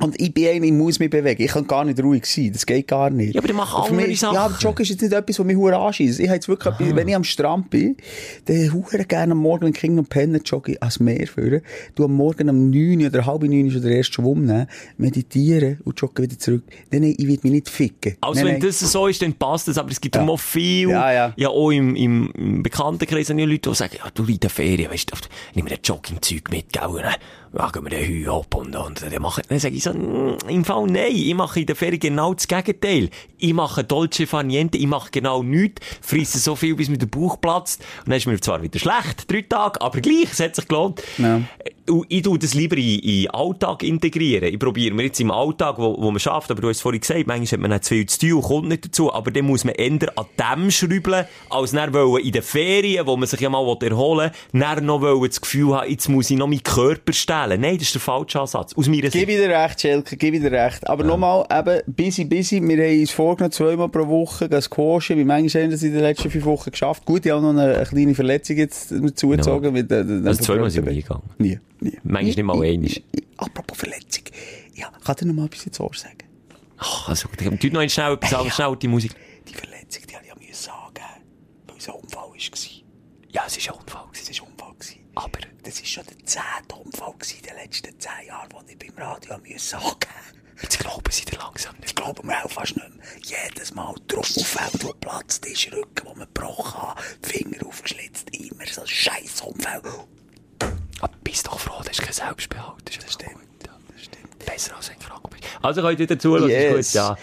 [0.00, 1.42] Und ich bin einer, ich muss mich bewegen.
[1.42, 2.50] Ich kann gar nicht ruhig sein.
[2.52, 3.34] Das geht gar nicht.
[3.34, 4.34] Ja, aber dann mach Und für andere mich- Sachen.
[4.34, 6.18] Ja, aber Joggen ist jetzt nicht etwas, was mich hure anschießt.
[6.18, 7.96] Ich habe jetzt wirklich, etwas- wenn ich am Strand bin,
[8.46, 11.60] dann hure gerne am Morgen, wenn Kinder noch pennen, jogge ich ans Meer führen.
[11.94, 14.66] Du am Morgen um 9 oder halb 9 schon den ersten Schwumm nehmen,
[14.96, 16.62] meditieren und joggen wieder zurück.
[16.90, 18.16] Nein, nein, ich will mich nicht ficken.
[18.22, 18.62] Also nein, wenn nein.
[18.68, 19.76] das so ist, dann passt das.
[19.78, 20.22] Aber es gibt Ja.
[20.24, 20.28] ja.
[20.28, 21.48] auch viel, Ja, ja.
[21.48, 25.10] auch im, im, im Bekanntenkreis ja Leute, die sagen, ja, du in der Ferien, weißt
[25.12, 25.16] du,
[25.54, 26.82] nimm mir ein Joggingzeug mit, gell,
[27.52, 29.92] dann, gehen wir den Heu ab und, und dann mache ich, dann sage ich so,
[29.92, 33.10] mm, im Fall nein, ich mache in der Ferien genau das Gegenteil.
[33.38, 37.06] Ich mache Dolce Far Niente, ich mache genau nichts, frisse so viel, bis mir der
[37.06, 40.56] Bauch platzt, und dann ist mir zwar wieder schlecht, drei Tage, aber gleich, es hat
[40.56, 41.02] sich gelohnt.
[41.18, 41.42] Ja.
[41.90, 44.52] Und ich tue das lieber in, in den Alltag integrieren.
[44.52, 47.00] Ich probiere mir jetzt im Alltag, wo, wo man schafft, aber du hast es vorhin
[47.00, 49.46] gesagt, manchmal hat man nicht zu viel zu tun und kommt nicht dazu, aber dann
[49.46, 53.40] muss man eher an dem schrauben, als dann wollen in den Ferien, wo man sich
[53.40, 56.62] ja mal erholen will, dann noch wollen das Gefühl haben, jetzt muss ich noch meinen
[56.62, 57.12] Körper
[57.44, 57.60] stellen.
[57.60, 58.74] Nein, das ist der falsche Ansatz.
[58.74, 59.28] Aus meiner Gib Sicht.
[59.28, 60.86] ich dir recht, Schelke, gib ich dir recht.
[60.88, 62.60] Aber nochmal, eben, busy, busy.
[62.60, 65.18] Wir haben uns vorgenommen, zweimal pro Woche gehen squashen.
[65.18, 67.04] Wie manchmal haben wir das in den letzten fünf Wochen geschafft.
[67.04, 69.72] Gut, ich habe noch eine, eine kleine Verletzung jetzt zugezogen.
[69.72, 71.22] Mit, äh, Also zweimal sind wir nie gegangen.
[71.38, 71.98] Nie, nie.
[72.02, 72.90] Manchmal nicht mal einmal.
[73.36, 74.24] Apropos Verletzung.
[74.74, 76.18] Ja, kann dir noch mal etwas ins Ohr sagen?
[76.78, 79.14] Ach, also, tu noch schnell etwas anderes, schnell die Musik.
[79.48, 81.06] Die Verletzung, die habe ich ja angeben,
[81.68, 82.36] weil es ein Unfall war.
[83.30, 84.02] Ja, es ist ein Unfall.
[84.12, 84.72] Es war ein Unfall.
[85.14, 89.04] Aber, Das war schon der zehnte Unfall in den letzten zehn Jahren, den ich beim
[89.04, 91.90] Radio müssen angeben jetzt glauben sie dir langsam nicht.
[91.90, 93.44] Ich glaube mir auch fast nicht mehr.
[93.44, 98.82] Jedes Mal Trommelfeld, wo platzt ist, Rücken, wo man gebrochen hat, Finger aufgeschlitzt, immer so
[98.82, 99.82] ein scheiß Unfall.
[101.00, 102.82] Aber bist doch froh, das ist kein Selbstbehalt.
[102.84, 103.34] Das, ist stimmt.
[103.34, 103.78] Gut, ja.
[103.92, 104.38] das stimmt.
[104.38, 105.31] Besser als wenn du krank bist.
[105.60, 106.78] Also könnt ihr wieder zuhören, Yes.
[106.88, 107.16] ist gut, ja.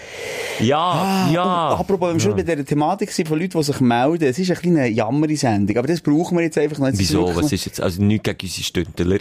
[0.59, 1.69] Ja, ja.
[1.73, 4.51] Und apropos, wir schon bei dieser Thematik sind von Leuten, die sich melden, es ist
[4.51, 6.87] eine kleine Jammeri-Sendung, aber das brauchen wir jetzt einfach noch.
[6.87, 7.35] Jetzt Wieso?
[7.35, 9.17] Was ist jetzt, also nichts gegen unsere Stündler.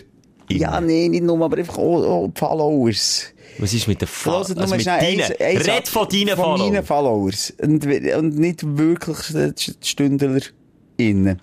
[0.50, 3.26] Ja, nee, nicht nur, aber einfach auch, auch die Followers.
[3.58, 5.20] Was ist mit den Hört also mit deinen?
[5.20, 6.72] Red von deinen Von Followern.
[6.72, 7.52] meinen Followers.
[7.60, 10.40] Und, und nicht wirklich die Stündler
[10.96, 11.40] innen.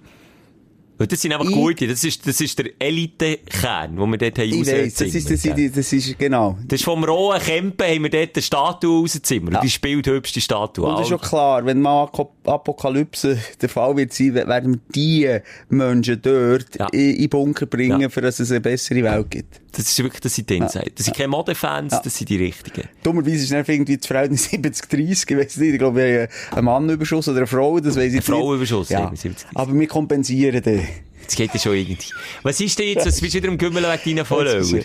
[0.98, 1.88] Das sind einfach Ich- gute.
[1.88, 5.46] Das ist, das ist der Elite-Kern, den wir dort haben Ich weiss, das ist, das,
[5.46, 6.58] ist, das ist, genau.
[6.68, 9.54] Das ist vom rohen Kempen haben wir dort eine Statue rausgezimmert.
[9.56, 9.62] Ja.
[9.62, 10.86] Die spielt die Statue.
[10.86, 12.10] Und das ist schon klar, wenn mal
[12.46, 15.40] Apokalypse der Fall wird sein, werden wir die
[15.70, 16.88] Menschen dort Ja.
[16.92, 18.10] in, Bunker bringen, Ja.
[18.10, 19.62] für dass es eine bessere Welt gibt.
[19.76, 20.90] Das ist wirklich, das sind die Insider.
[20.96, 22.88] Das sind keine Modefans, das sind die richtigen.
[23.04, 26.66] Dummerweise ist dann irgendwie das Verhältnis 70-30, ich weiss nicht, ich glaube, wir haben einen
[26.66, 28.26] Mannüberschuss oder eine Frau, das weiss ich nicht.
[28.26, 29.02] Frauenüberschuss, ja.
[29.02, 29.46] haben wir 70-30.
[29.54, 30.88] Aber wir kompensieren den.
[31.26, 32.14] Das geht ja schon irgendwie.
[32.44, 33.06] Was ist denn jetzt?
[33.06, 34.82] Du bist wieder im Gümmel wegen deinen Follower.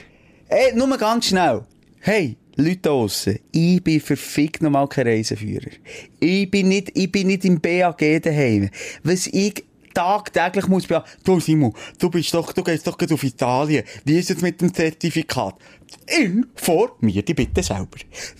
[0.49, 1.62] Ey, nur mal ganz schnell.
[2.01, 5.70] Hey, Leute da draussen, ich bin verfickt nochmal kein Reiseführer.
[6.18, 8.70] Ich bin nicht, ich bin nicht im BAG daheim.
[9.03, 9.64] Was ich
[9.95, 13.84] tagtäglich muss be Du Simon, du bist doch, du gehst doch gerade auf Italien.
[14.05, 15.57] Wie ist es mit dem Zertifikat?
[16.07, 17.86] Informier dich bitte selber.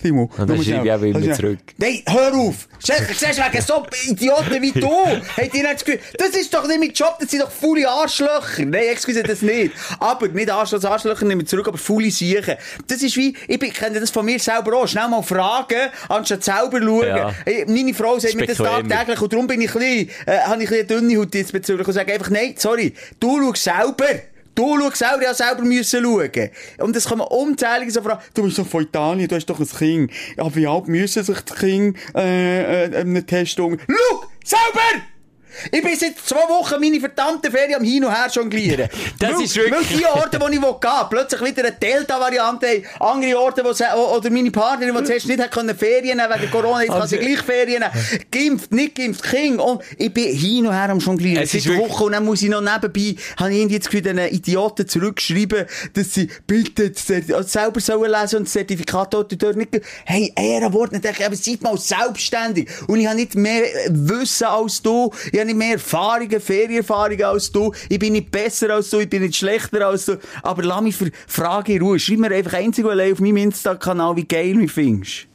[0.01, 1.59] Simon, dann du musst schreibe ich auch immer schnell- zurück.
[1.77, 2.67] Nein, hör auf!
[2.79, 4.89] Siehst du, wegen so Idioten wie du,
[5.37, 7.87] habt ihr nicht das Gefühl, das ist doch nicht mein Job, das sind doch faule
[7.89, 8.65] Arschlöcher.
[8.65, 9.73] Nein, excuse, das nicht.
[9.99, 12.55] Aber, nicht Arschlöcher, Arschlöcher nehmen zurück, aber faule Siechen.
[12.87, 14.87] Das ist wie, ich kenne das von mir selber auch.
[14.87, 17.07] Schnell mal fragen, anstatt selber schauen.
[17.07, 17.33] Ja.
[17.67, 20.69] Meine Frau sagt mir das tagtäglich und darum bin ich ein bisschen, äh, habe ich
[20.71, 24.05] ein bisschen dünne Haut diesbezüglich und sage einfach, nein, sorry, du schau selber.
[24.55, 26.49] Du schau selber, hab selber müssen schauen.
[26.79, 28.21] Und es kommen unzählige so Fragen.
[28.33, 30.11] Du bist doch von Italien, du hast doch ein Kind.
[30.37, 33.77] Ja, wie alt müssen sich die Kinder, äh, äh, einem Test um...
[33.87, 34.25] Schau!
[34.43, 35.10] Selber!
[35.71, 38.89] Ich bin seit zwei Wochen meine verdammte Ferien am Hin und Her jonglieren.
[39.19, 40.75] Das weil, ist wirklich- Weil die Orte, wo ich will,
[41.09, 42.67] plötzlich wieder eine Delta-Variante
[42.99, 43.19] haben.
[43.19, 46.51] Andere Orte, wo sie, oder meine Partnerin, die zuerst nicht hat können Ferien nehmen wegen
[46.51, 48.25] Corona, jetzt kann sie Also- gleich Ferien nehmen.
[48.31, 49.59] Geimpft, nicht geimpft, King.
[49.59, 51.43] Und ich bin hin und her am jonglieren.
[51.43, 52.03] Es Seit ist wirklich- Wochen.
[52.05, 56.29] Und dann muss ich noch nebenbei, habe ich jetzt für diesen Idioten zurückgeschrieben, dass sie
[56.47, 56.91] bitte
[57.35, 59.69] also selber sollen lesen und das Zertifikat dort dort nicht.
[60.05, 62.69] Hey, Ehrenwort, dann denke ich, aber seid mal selbstständig.
[62.87, 65.11] Und ich habe nicht mehr Wissen als du.
[65.31, 67.73] Ich habe nicht mehr Erfahrungen, Ferienerfahrungen als du.
[67.89, 68.99] Ich bin nicht besser als du.
[68.99, 70.17] Ich bin nicht schlechter als du.
[70.43, 71.99] Aber lass mich für Fragen in Ruhe.
[71.99, 75.27] Schreib mir einfach einzig und allein auf meinem Insta-Kanal, wie geil du mich findest.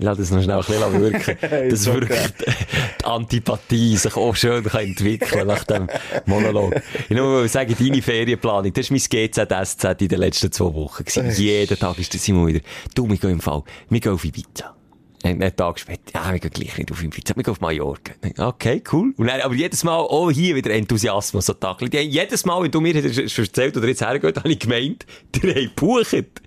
[0.00, 1.70] Ich lasse das noch schnell ein bisschen wirken.
[1.70, 2.20] Dass wirklich
[3.00, 5.88] die Antipathie sich auch schön kann entwickeln nach dem
[6.24, 6.76] Monolog.
[7.08, 11.04] Ich nur mal sagen, deine Ferienplanung, das war mein GZSZ in den letzten zwei Wochen.
[11.04, 11.42] gewesen.
[11.42, 12.60] Jeden Tag ist der Simon wieder,
[12.94, 14.77] du, wir gehen im Fall, wir gehen auf Ibiza.
[15.22, 18.12] Einen Tag später, ja, wir gehen gleich nicht auf Ibiza, wir gehen auf Mallorca.
[18.36, 19.12] Okay, cool.
[19.16, 21.82] Und dann, aber jedes Mal, oh, hier wieder Enthusiasmus, so Tag.
[21.92, 25.76] Jedes Mal, wenn du mir hast erzählt oder jetzt hergeht, habe ich gemeint, der hat
[25.76, 26.42] gebucht.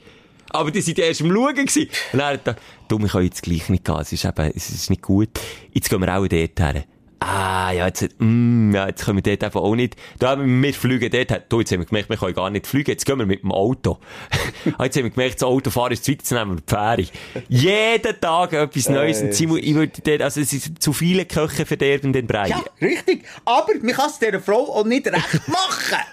[0.53, 1.89] Aber die sind erst am Schauen gewesen.
[2.13, 2.55] Und dann hat er
[2.91, 3.99] du, wir können jetzt gleich nicht gehen.
[3.99, 5.30] Es ist eben, es ist nicht gut.
[5.72, 6.84] Jetzt gehen wir auch dort her.
[7.24, 9.95] Ah, ja, jetzt, mm, ja, jetzt können wir dort einfach auch nicht.
[10.17, 11.43] Da haben wir, fliegen dort.
[11.49, 12.89] Du, jetzt haben wir gemerkt, wir können gar nicht fliegen.
[12.89, 13.99] Jetzt gehen wir mit dem Auto.
[14.80, 17.05] ah, jetzt haben wir gemerkt, das Autofahren ist zu weit, jetzt nehmen die Fähre.
[17.47, 19.22] Jeden Tag etwas Neues.
[19.22, 22.49] Und Simon, ich würde dort, also es ist zu viele Köche verderben den Brei.
[22.49, 23.24] Ja, richtig.
[23.45, 26.03] Aber man kann es dieser Frau auch nicht recht machen.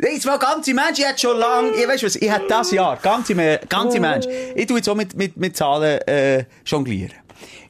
[0.00, 2.96] Jetzt mal ganze Mensch, ich hätte schon lange, ich weiss was, ich hätte das Jahr,
[2.98, 3.34] ganze,
[3.68, 7.14] ganze Mensch, ich tue jetzt auch mit, mit, mit Zahlen, äh, jonglieren.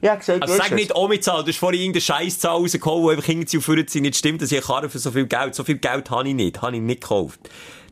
[0.03, 3.61] Habe gesagt, Also sag nicht Omi-Zahl, du hast vorhin irgendeine Scheisszahl rausgehauen, die einfach zu
[3.61, 4.03] vorne sind.
[4.03, 6.35] Nicht stimmt, dass ich eine Karre für so viel Geld, so viel Geld habe ich
[6.35, 7.39] nicht, habe ich nicht gekauft.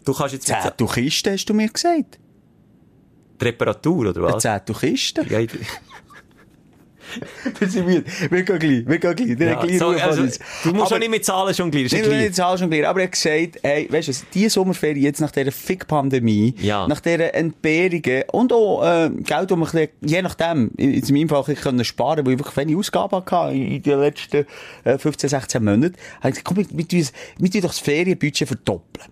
[0.06, 2.18] Du kannst jetzt mit 10 du Kisten, hast du mir gesagt.
[3.42, 4.42] die Reparatur, oder was?
[4.42, 5.28] 10 du Kisten.
[5.30, 5.40] Ja,
[7.16, 8.04] ich- Wir sind müde.
[8.30, 9.38] Wir gehen gleich, wir gehen gleich.
[9.38, 10.24] Wir ja, so, also,
[10.64, 12.28] du musst schon nicht mit Zahlen jonglieren, Nicht, ja wenn ich gleich.
[12.28, 15.32] die Zahl jonglieren, aber er hat gesagt, hey, weißt du, was, die Sommerferien jetzt nach
[15.32, 16.88] dieser Fick-Pandemie, Ja.
[16.88, 21.44] nach dieser Entbehrungen und auch, äh, Geld, das man je nachdem, in, in meinem Fall
[21.44, 24.46] bisschen können sparen, weil ich wirklich wenig Ausgaben hatte in, den letzten
[24.84, 28.48] äh, 15, 16 Monaten, habe ich gesagt, komm, wir, tun- wir tun doch das Ferienbudget
[28.48, 29.08] verdoppeln.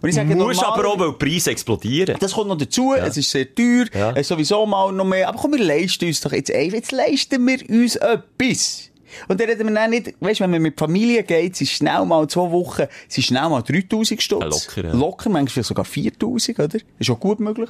[0.00, 2.16] Und ich sage, musst normal- aber auch, weil die Preise explodieren.
[2.20, 4.10] das kommt noch dazu, es ist sehr teuer, Ja.
[4.12, 6.92] es ist sowieso mal noch mehr, aber komm, wir leisten uns doch jetzt einfach, jetzt
[6.92, 8.88] leisten wir uns etwas.
[9.28, 12.26] Und dann reden wir dann nicht, weißt wenn man mit Familie geht, sind schnell mal
[12.28, 14.40] zwei Wochen, sind schnell mal 3000 Stutz.
[14.40, 14.92] Ja, locker, ja.
[14.98, 16.78] Locker, manchmal sogar 4000, oder?
[16.98, 17.68] Ist auch gut möglich.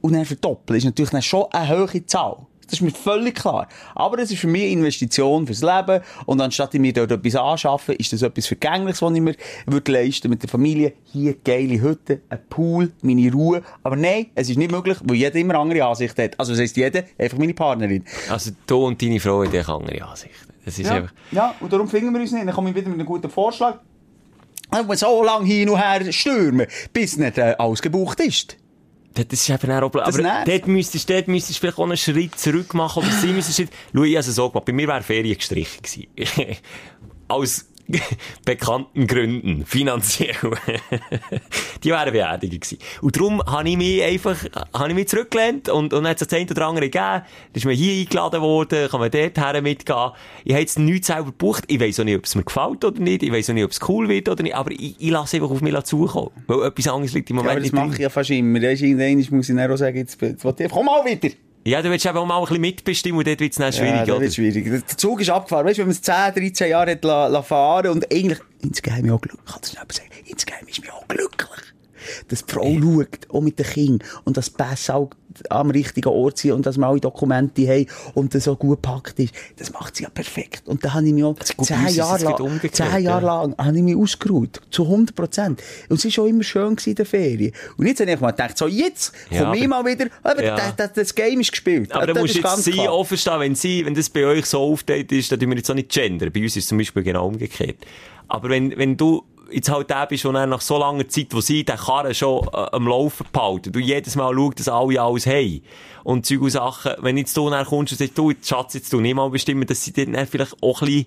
[0.00, 2.38] Und dann verdoppeln ist natürlich dann schon eine hohe Zahl.
[2.66, 3.68] Das ist mir völlig klar.
[3.94, 6.02] Aber es ist für mich eine Investition fürs Leben.
[6.26, 9.34] Und anstatt ich mir dort etwas anschaffen, ist das etwas Vergängliches, was ich mir
[9.66, 10.94] würde leisten mit der Familie.
[11.04, 13.62] Hier geile Hütte, ein Pool, meine Ruhe.
[13.82, 16.38] Aber nein, es ist nicht möglich, weil jeder immer andere Ansicht hat.
[16.38, 18.04] Also das heisst jeder, einfach meine Partnerin.
[18.28, 20.52] Also, du und deine Frau haben andere Ansichten.
[20.64, 21.12] Das ist Ja, einfach...
[21.30, 22.46] ja, und darum finden wir uns nicht.
[22.46, 23.80] Dann komme ich wieder mit einem guten Vorschlag.
[24.86, 28.56] Muss so lange hin und her stürmen, bis nicht äh, alles gebucht ist.
[29.14, 30.48] Das ist eben auch, aber Das nervt.
[30.48, 33.70] dort müsstest, dort müsstest du vielleicht auch einen Schritt zurück machen, oder sie müssen Schritt,
[33.94, 36.56] schau, ich habe es so gemacht, bei mir wäre Ferien gestrichen gewesen.
[37.28, 37.66] Aus
[38.44, 40.34] bekannten Gründen, finanziell.
[41.84, 42.78] die wären beerdigt gewesen.
[43.02, 44.36] Und darum habe ich mich einfach,
[44.72, 47.22] habe ich mich zurückgelehnt und, und dann hat es das eine oder andere gegeben.
[47.22, 47.24] Dann
[47.54, 50.10] ist mir hier eingeladen worden, kann man dort her mitgehen.
[50.44, 51.64] Ich habe jetzt nichts selber gebucht.
[51.68, 53.22] Ich weiss auch nicht, ob es mir gefällt oder nicht.
[53.22, 54.54] Ich weiss auch nicht, ob es cool wird oder nicht.
[54.54, 56.30] Aber ich, ich lasse einfach auf mich zukommen.
[56.46, 57.86] Weil etwas anderes liegt im Ja, Moment aber das nicht drin.
[57.88, 58.60] mache ich ja fast immer.
[58.60, 61.34] Da irgendwann, muss ich dann auch sagen, jetzt, jetzt will ich, komm mal wieder.
[61.66, 63.72] Ja, du willst eben auch mal ein bisschen mitbestimmen und dort wird es dann ja,
[63.72, 64.20] schwierig, das oder?
[64.20, 64.64] wird schwierig.
[64.64, 65.66] Der Zug ist abgefahren.
[65.66, 69.10] Weißt du, wenn man es 10, 13 Jahre hat la, la fahren und eigentlich, insgeheim
[69.10, 71.73] auch glücklich, ich kann das schnell sagen, insgeheim ist mir auch glücklich.
[72.28, 75.10] Dass die Frau schaut, auch mit den Kindern, und dass die Pässe auch
[75.50, 79.18] am richtigen Ort sind und dass wir alle Dokumente haben und das so gut gepackt
[79.18, 79.34] ist.
[79.56, 80.62] Das macht sie ja perfekt.
[80.66, 83.18] Und da habe ich mich auch zehn Jahre lang, zehn Jahre ja.
[83.18, 84.60] lang habe ich mich ausgeruht.
[84.70, 85.62] Zu 100 Prozent.
[85.88, 87.52] Und es war auch immer schön in der Ferien.
[87.76, 90.56] Und jetzt habe ich mal gedacht, so jetzt Ja, komme ich mal wieder, aber Ja.
[90.56, 91.92] das, das, das Game ist gespielt.
[91.92, 92.92] Aber da musst jetzt sie klar.
[92.92, 95.70] auch verstehen, wenn sie, wenn das bei euch so aufgeteilt ist, dann tun wir jetzt
[95.70, 96.30] auch nicht gendern.
[96.32, 97.78] Bei uns ist es zum Beispiel genau umgekehrt.
[98.28, 99.24] Aber wenn, wenn du
[99.54, 102.66] jetzt halt der bist dann nach so langer Zeit, wo sie den Karren schon äh,
[102.72, 105.62] am Laufen behalten, du jedes Mal schaust, dass alle alles haben.
[106.02, 108.92] Und Zeug und Sachen, wenn jetzt du dann kommst und sagst, du, jetzt Schatz, jetzt
[108.92, 111.06] du nicht mal bestimmen, dass sie dann vielleicht auch ein bisschen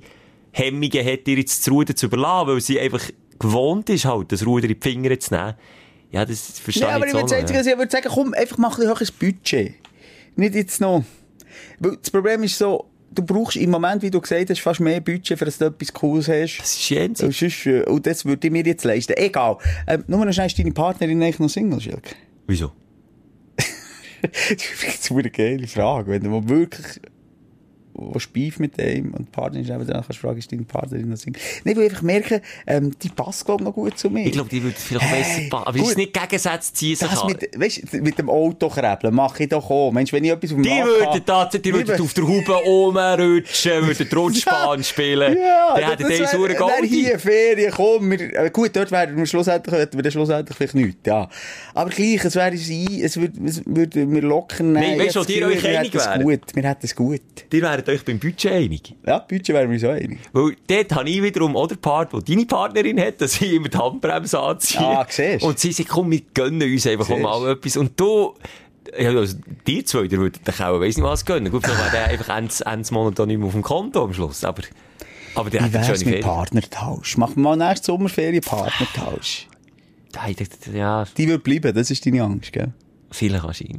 [0.51, 3.03] Hemmungen hat, dir jetzt das Ruder zu überlassen, weil sie einfach
[3.37, 5.53] gewohnt ist halt, das Ruder in die Finger zu nehmen.
[6.11, 8.69] Ja, das verstehe aber ich ich jetzt würde sagen, ich würde sagen, komm, einfach mach
[8.69, 9.75] ein bisschen höheres Budget.
[10.35, 11.03] Nicht jetzt noch.
[11.79, 14.99] Weil das Problem ist so, du brauchst im Moment, wie du gesagt hast, fast mehr
[15.01, 16.57] Budget, für dass du etwas Cooles hast.
[16.59, 17.41] Das ist jenseits.
[17.41, 19.13] Und, äh, und das würde ich mir jetzt leisten.
[19.15, 19.57] Egal.
[19.87, 22.15] Ähm, nur noch schnell, ist deine Partnerin eigentlich noch Single, Schilke?
[22.47, 22.71] Wieso?
[24.21, 27.01] das ist eine geile Frage, wenn du mal wirklich
[27.97, 30.63] wo Beef mit dem und die Partnerin ist eben dann kannst du fragen, ist deine
[30.63, 31.41] Partnerin noch Single?
[31.63, 34.25] Nein, weil ich einfach merke, ähm, die passt, glaube ich, noch gut zu mir.
[34.25, 35.67] Ich glaube, die würde vielleicht Hey, besser passen.
[35.67, 35.81] Aber gut.
[35.81, 37.27] es ist nicht Gegensätze ziehen sich das an.
[37.27, 39.91] mit, weißt, mit dem Auto krebeln mache ich doch auch.
[39.91, 43.87] Mensch, wenn ich etwas auf dem Die würden tatsächlich, die würden auf der Haube rumrutschen,
[43.87, 45.37] würden Rutschbahn spielen.
[45.37, 46.87] Ja, Dann hätten die sauren Goldie.
[46.87, 50.99] hier Ferien, komm, wir, äh, gut, dort wären wir schlussendlich, hätten wir schlussendlich vielleicht nichts,
[51.05, 51.29] ja.
[51.73, 55.29] Aber gleich, es wäre sie, es würde, es würde mir lockern, Nein, weißt du, das
[55.29, 56.25] euch einig es wären?
[56.27, 57.21] wir hätten es gut.
[57.51, 58.95] Die wären euch beim Budget einig.
[59.05, 60.19] Ja, Budget wären wir so einig.
[60.33, 63.69] Weil dort habe ich wiederum auch den Part, wo deine Partnerin hat, dass sie immer
[63.69, 64.79] die Handbremse anzieht.
[64.81, 65.43] Ah, siehst.
[65.43, 67.21] Und sie sagt, komm, wir gönnen uns einfach Siehst.
[67.21, 67.77] mal etwas.
[67.77, 68.33] Und du,
[68.97, 71.51] ja, also, die zwei, die würden dich auch, weiss nicht was gönnen.
[71.51, 74.43] Gut, vielleicht wäre der einfach Ende Monat nicht mehr auf dem Konto am Schluss.
[74.43, 74.63] Aber,
[75.35, 76.21] aber der hat eine schöne Ferien.
[76.23, 77.17] Partnertausch?
[77.17, 79.47] Machen wir mal nächste Sommerferien Partnertausch.
[80.11, 82.71] Das- Ja, Die wird bleiben, das ist deine Angst, gell?
[83.11, 83.77] Vielleicht wahrscheinlich.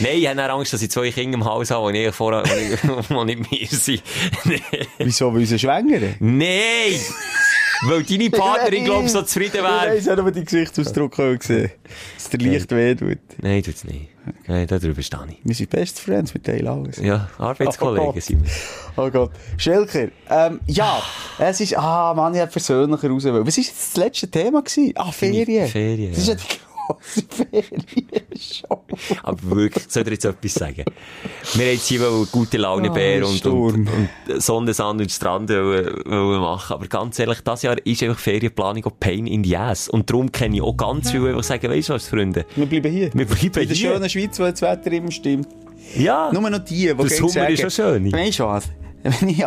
[0.00, 2.42] Nein, ich habe Angst, dass ich zwei Kinder im Haus habe, die ich vorher,
[3.08, 4.02] die nicht mehr sind.
[4.98, 6.14] Wieso, weil sie schwängern?
[6.20, 7.00] Nein!
[7.88, 9.94] Weil deine Partnerin, glaube ich, so zufrieden Ich wäre.
[9.94, 11.70] weiss auch noch, die Gesichtsausdruck gesehen
[12.16, 13.18] dass der Licht weh tut.
[13.42, 14.08] Nein, tut's nicht.
[14.48, 15.36] Nein, darüber stehe ich.
[15.44, 16.96] Wir sind Best Friends, wir teilen alles.
[16.96, 18.22] Ja, Oh Arbeitskollegen Gott.
[18.22, 18.50] sind wir.
[18.96, 19.30] Oh Gott.
[19.58, 21.00] Schelker, ähm, ja,
[21.38, 23.24] es ist, ah, Mann, ich hätte persönlicher raus.
[23.24, 24.62] Was war das letzte Thema?
[24.62, 24.92] Gewesen?
[24.96, 25.68] Ah, Ferien.
[25.68, 26.34] Ferien, Das ist ja.
[26.34, 26.42] die
[27.00, 28.82] Ferienshow.
[29.22, 30.84] Aber wirklich, soll ich jetzt etwas sagen?
[31.54, 33.74] Wir haben jetzt hier gute Laune Ah, Bär und, Sturm.
[33.74, 33.88] und,
[34.28, 36.74] und Sonnensand und Strand wollen, wollen machen.
[36.74, 39.88] Aber ganz ehrlich, das Jahr ist einfach Ferienplanung auch Pain in the Ass.
[39.88, 42.44] Und darum kenne ich auch ganz viele, die sagen, weißt du was, Freunde?
[42.56, 43.10] Wir bleiben hier.
[43.14, 43.92] Wir bleiben In der hier.
[43.92, 45.48] schönen Schweiz, wo das Wetter immer stimmt.
[45.96, 46.30] Ja.
[46.32, 48.12] Nur noch die, die gehen Sommer ist sagen, schon schön.
[48.12, 48.68] Weißt du was?
[49.02, 49.38] Wenn ich,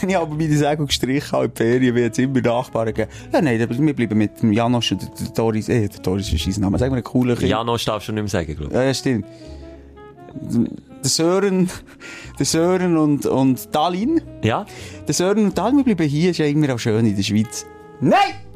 [0.00, 3.08] wenn ich aber meine Segel gestrichen habe in die Ferien, wie jetzt immer Nachbarn gehen.
[3.32, 6.60] Ja, nein, wir bleiben mit dem Janosch und der, Doris, eh, der Doris ist sein
[6.60, 6.78] Name.
[6.78, 7.48] Sagen wir einen coolen Kind.
[7.48, 8.74] Janos darfst du nicht mehr sagen, glaube ich.
[8.74, 9.26] Ja, ja, stimmt.
[11.02, 11.70] Der Sören,
[12.38, 14.20] der Sören und, und Dalin.
[14.42, 14.66] Ja?
[15.06, 17.64] Der Sören und Dalin, wir bleiben hier, ist ja immer auch schön in der Schweiz.
[18.00, 18.47] Nein!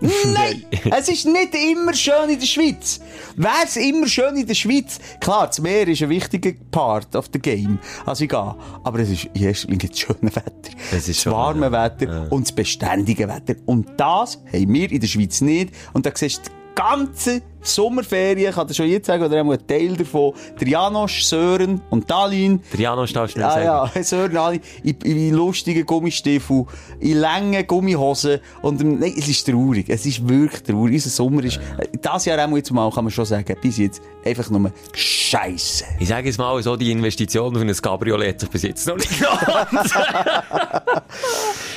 [0.00, 0.64] Nein!
[0.96, 3.00] es ist nicht immer schön in der Schweiz.
[3.36, 4.98] Wäre es immer schön in der Schweiz?
[5.20, 7.78] Klar, das Meer ist ein wichtiger Part of the game.
[8.04, 8.54] Also ich gehe.
[8.84, 10.70] Aber es ist in erster Linie das schöne Wetter.
[10.92, 11.72] Es ist das warme ja.
[11.72, 13.54] Wetter und das beständige Wetter.
[13.66, 15.74] Und das haben wir in der Schweiz nicht.
[15.92, 19.66] Und da siehst du die ganze Sommerferien, ich kann dir schon jetzt sagen, oder ein
[19.66, 23.92] Teil davon, der Janosch, Sören und Dalin, Der Janos darfst du nicht Ah, sagen.
[23.94, 26.66] ja, Sören, Dalin, in, in lustigen Gummistiefeln,
[27.00, 30.94] in langen Gummihosen und, ähm, nein, es ist traurig, es ist wirklich traurig.
[30.94, 34.00] Unser Sommer ist, äh, das Jahr auch jetzt mal, kann man schon sagen, bis jetzt
[34.24, 35.84] einfach nur Scheiße.
[35.98, 38.96] Ich sage es mal so, die Investition für ein Cabriolet hat sich bis jetzt noch
[38.96, 39.90] nicht gelohnt.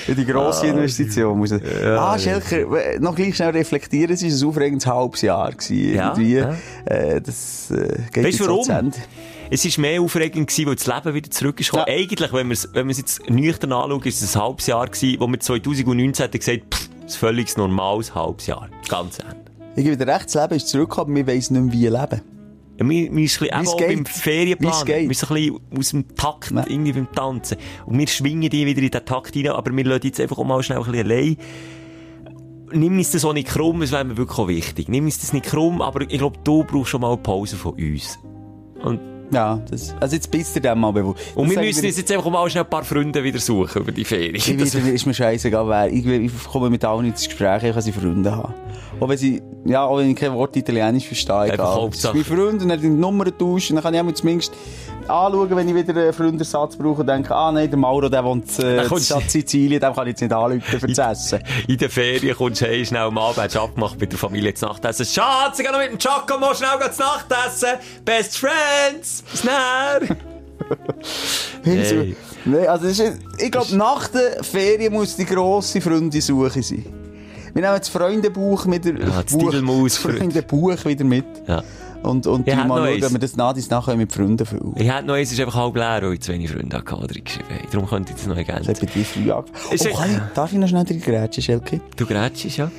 [0.08, 4.50] Die grosse Investition muss ich- Ah, Schelker, äh, noch gleich schnell reflektieren, es war ein
[4.50, 6.36] aufregendes halbes Jahr gewesen, Ja, irgendwie.
[6.36, 6.56] ja.
[6.86, 8.92] Äh, das, äh, geht Weißt du jetzt warum?
[9.52, 11.74] Es war mehr aufregend, gewesen, weil das Leben wieder zurück ist.
[11.74, 11.86] Ja.
[11.88, 15.20] Eigentlich, wenn wir es wenn wir jetzt nüchtern anschauen, ist es ein halbes Jahr gewesen,
[15.20, 18.70] wo wir 2019 hätten gesagt, pff, ein völlig normales halbes Jahr.
[18.88, 19.36] Ganz Ende.
[19.76, 22.22] Ich gebe dir recht, das Leben ist zurückgekommen, wir weiss nicht mehr, wie leben.
[22.80, 24.72] Ja, wir, wir sind ein bisschen, beim Ferienplan.
[24.88, 26.66] Wir sind ein bisschen aus dem Takt, Ja.
[26.68, 27.58] irgendwie beim Tanzen.
[27.86, 30.46] Und wir schwingen die wieder in den Takt rein, aber wir lassen jetzt einfach auch
[30.46, 31.38] mal schnell ein bisschen allein.
[32.72, 34.88] Nimm uns das auch nicht krumm, das wäre mir wirklich auch wichtig.
[34.90, 37.74] Nimm uns das nicht krumm, aber ich glaube, du brauchst schon mal eine Pause von
[37.74, 38.20] uns.
[38.84, 39.00] Und,
[39.32, 41.20] Ja, das, also jetzt bist du dem mal bewusst.
[41.36, 43.92] und Das wir müssen uns jetzt einfach mal schnell ein paar Freunde wieder suchen über
[43.92, 44.36] die Ferien.
[44.36, 45.88] Ich Das- wieder, ist mir scheißegal, wer.
[45.92, 48.54] Ich, ich komme mit allen ins Gespräch, ich kann sie Freunde haben.
[49.00, 51.76] Auch wenn sie, ja, auch wenn ich kein Wort Italienisch verstehe, egal.
[51.76, 52.16] Hauptsache.
[52.16, 54.52] mein Freund und dann die Nummern tauschen, dann kann ich auch zumindest
[55.10, 58.60] anschauen, wenn ich wieder einen Freundersatz brauche und denke, ah nein, der Mauro, der wohnt
[58.60, 61.40] äh, in Stadt Sizilien, dem kann ich jetzt nicht anrufen für Essen.
[61.68, 64.66] In den Ferien kommst du hey, schnell am Abend, hast abgemacht mit der Familie zu
[64.66, 65.06] Nachtessen.
[65.06, 67.70] Schatz, ich geh noch mit dem Giacomo schnell zu Nachtessen.
[68.06, 69.24] Best Friends.
[69.32, 70.16] Bis.
[71.66, 72.16] Also, Hey.
[72.46, 73.02] nee, also ist,
[73.38, 76.86] ich glaube, nach der Ferien muss die grosse Freundesuche sein.
[77.54, 79.52] Wir nehmen das Freundebuch mit der, Ja, das Buch,
[79.84, 81.26] das Freundebuch wieder mit.
[81.48, 81.64] Ja.
[82.02, 84.74] Und, und Ich die mal schauen, ob wir das nach dies nachher mit Freunden füllen.
[84.78, 87.08] Ich hätte noch eins, es ist einfach halb leer, weil ich zu wenig Freunde hatte,
[87.14, 87.68] die geschrieben haben.
[87.72, 88.70] Darum könnte ich das noch Das ergänzen.
[88.76, 89.68] hat bei früh angefangen.
[89.70, 91.82] Oh, ja- kann ich, darf ich noch schnell drin grätschen, Schelke?
[91.98, 92.72] Du grätschst, ja?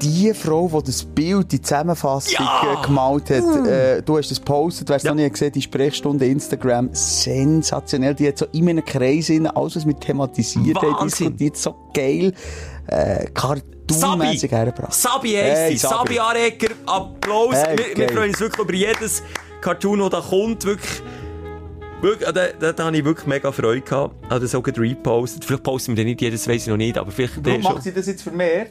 [0.00, 2.80] Die Frau, die das Bild, die Zusammenfassung Ja!
[2.80, 6.24] äh, gemalt hat, äh, du hast das gepostet, wer es noch nie gesehen die Sprechstunde
[6.24, 8.14] Instagram, sensationell.
[8.14, 11.36] Die hat so in einem Kreis in alles, was wir thematisiert haben, Wahnsinn.
[11.36, 12.32] diskutiert, so geil,
[12.86, 13.26] äh,
[13.94, 14.94] hergebracht.
[14.94, 15.78] Sabi heisst Hey, sie.
[15.78, 16.14] Sabi.
[16.14, 17.54] Sabi Arecker, Applaus.
[17.54, 19.22] Hey, wir, wir freuen uns wirklich über jedes
[19.60, 20.64] Cartoon, das da kommt.
[20.64, 21.02] Wirklich
[22.00, 24.14] Wirklich, da, da, da habe ich wirklich mega Freude gehabt.
[24.30, 25.44] Habe das auch repostet.
[25.44, 27.44] Vielleicht posten wir den nicht jedes, weiss ich noch nicht, aber vielleicht...
[27.44, 28.70] Warum äh, macht sie das jetzt vermehrt?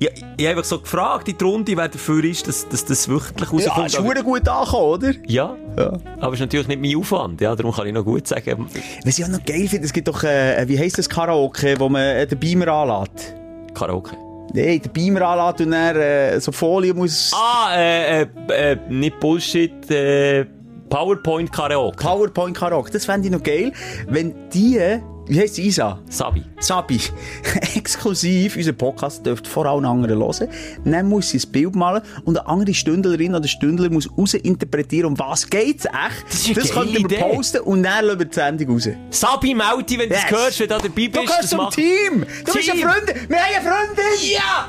[0.00, 3.06] Ich, ich habe einfach so gefragt in die Runde, wer dafür ist, dass, dass das
[3.08, 3.86] wirklich Ja, rauskommt.
[3.86, 5.12] ist aber- gut angekommen, oder?
[5.28, 5.92] ja, Ja.
[6.18, 7.40] aber es ist natürlich nicht mein Aufwand.
[7.40, 8.66] Ja, darum kann ich noch gut sagen.
[9.04, 11.88] Was ich auch noch geil finde, es gibt doch, äh, wie heisst das Karaoke, wo
[11.88, 13.34] man äh, den Beamer anlässt?
[13.74, 14.16] Karaoke.
[14.56, 17.32] Nein, den Beamer anlässt und dann äh, so Folie muss...
[17.34, 20.44] Ah, äh, äh, äh, nicht Bullshit, äh,
[20.88, 21.96] PowerPoint Karaoke.
[21.96, 23.72] PowerPoint Karaoke, das fände ich noch geil,
[24.06, 24.78] wenn die,
[25.26, 25.98] wie heisst die Isa?
[26.08, 26.42] Sabi.
[26.60, 27.00] Sabi,
[27.76, 30.48] exklusiv unseren Podcast dürft vor allen anderen hören.
[30.84, 35.18] Dann muss sie ein Bild malen und eine andere Stündlerin oder Stündler muss rausinterpretieren, um
[35.18, 36.24] was geht's echt.
[36.28, 37.16] Das ist könnten wir Idee.
[37.20, 38.88] posten und dann lassen wir die Sendung raus.
[39.10, 40.22] Sabi, dich, wenn du Yes.
[40.28, 41.16] das hörst, wenn du da dabei bist.
[41.16, 42.26] Du gehörst das zum Team!
[42.44, 42.88] Du bist eine Team.
[42.88, 43.28] Freundin!
[43.28, 44.30] Wir haben eine Freundin!
[44.32, 44.68] Ja!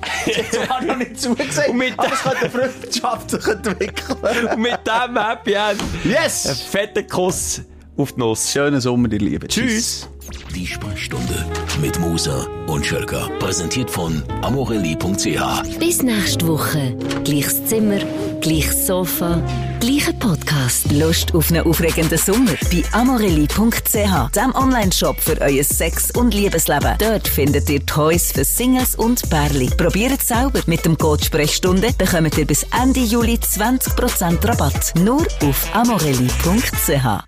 [0.52, 4.18] Das war noch nicht zugesagt, Und mit aber es könnte eine Freundschaft sich entwickeln.
[4.52, 5.80] Und mit dem Happy End.
[6.04, 6.62] Ein Yes!
[6.70, 7.62] fetter Kuss
[7.98, 8.50] auf die Nuss.
[8.50, 9.48] Schönen Sommer, ihr Lieben.
[9.48, 10.08] Tschüss.
[10.54, 11.46] Die Sprechstunde
[11.80, 13.28] mit Musa und Schelka.
[13.38, 15.78] Präsentiert von amorelli.ch.
[15.78, 16.96] Bis nächste Woche.
[17.24, 17.98] Gleiches Zimmer,
[18.40, 19.42] gleiches Sofa,
[19.80, 20.90] gleicher Podcast.
[20.92, 22.52] Lust auf einen aufregenden Sommer?
[22.70, 26.94] Bei amorelli.ch, dem Online-Shop für euer Sex- und Liebesleben.
[26.98, 29.70] Dort findet ihr Toys für Singles und Pärli.
[29.76, 30.60] Probiert es selber.
[30.66, 34.92] Mit dem Code Sprechstunde bekommt ihr bis Ende Juli 20% Rabatt.
[34.96, 37.24] Nur auf amorelli.ch.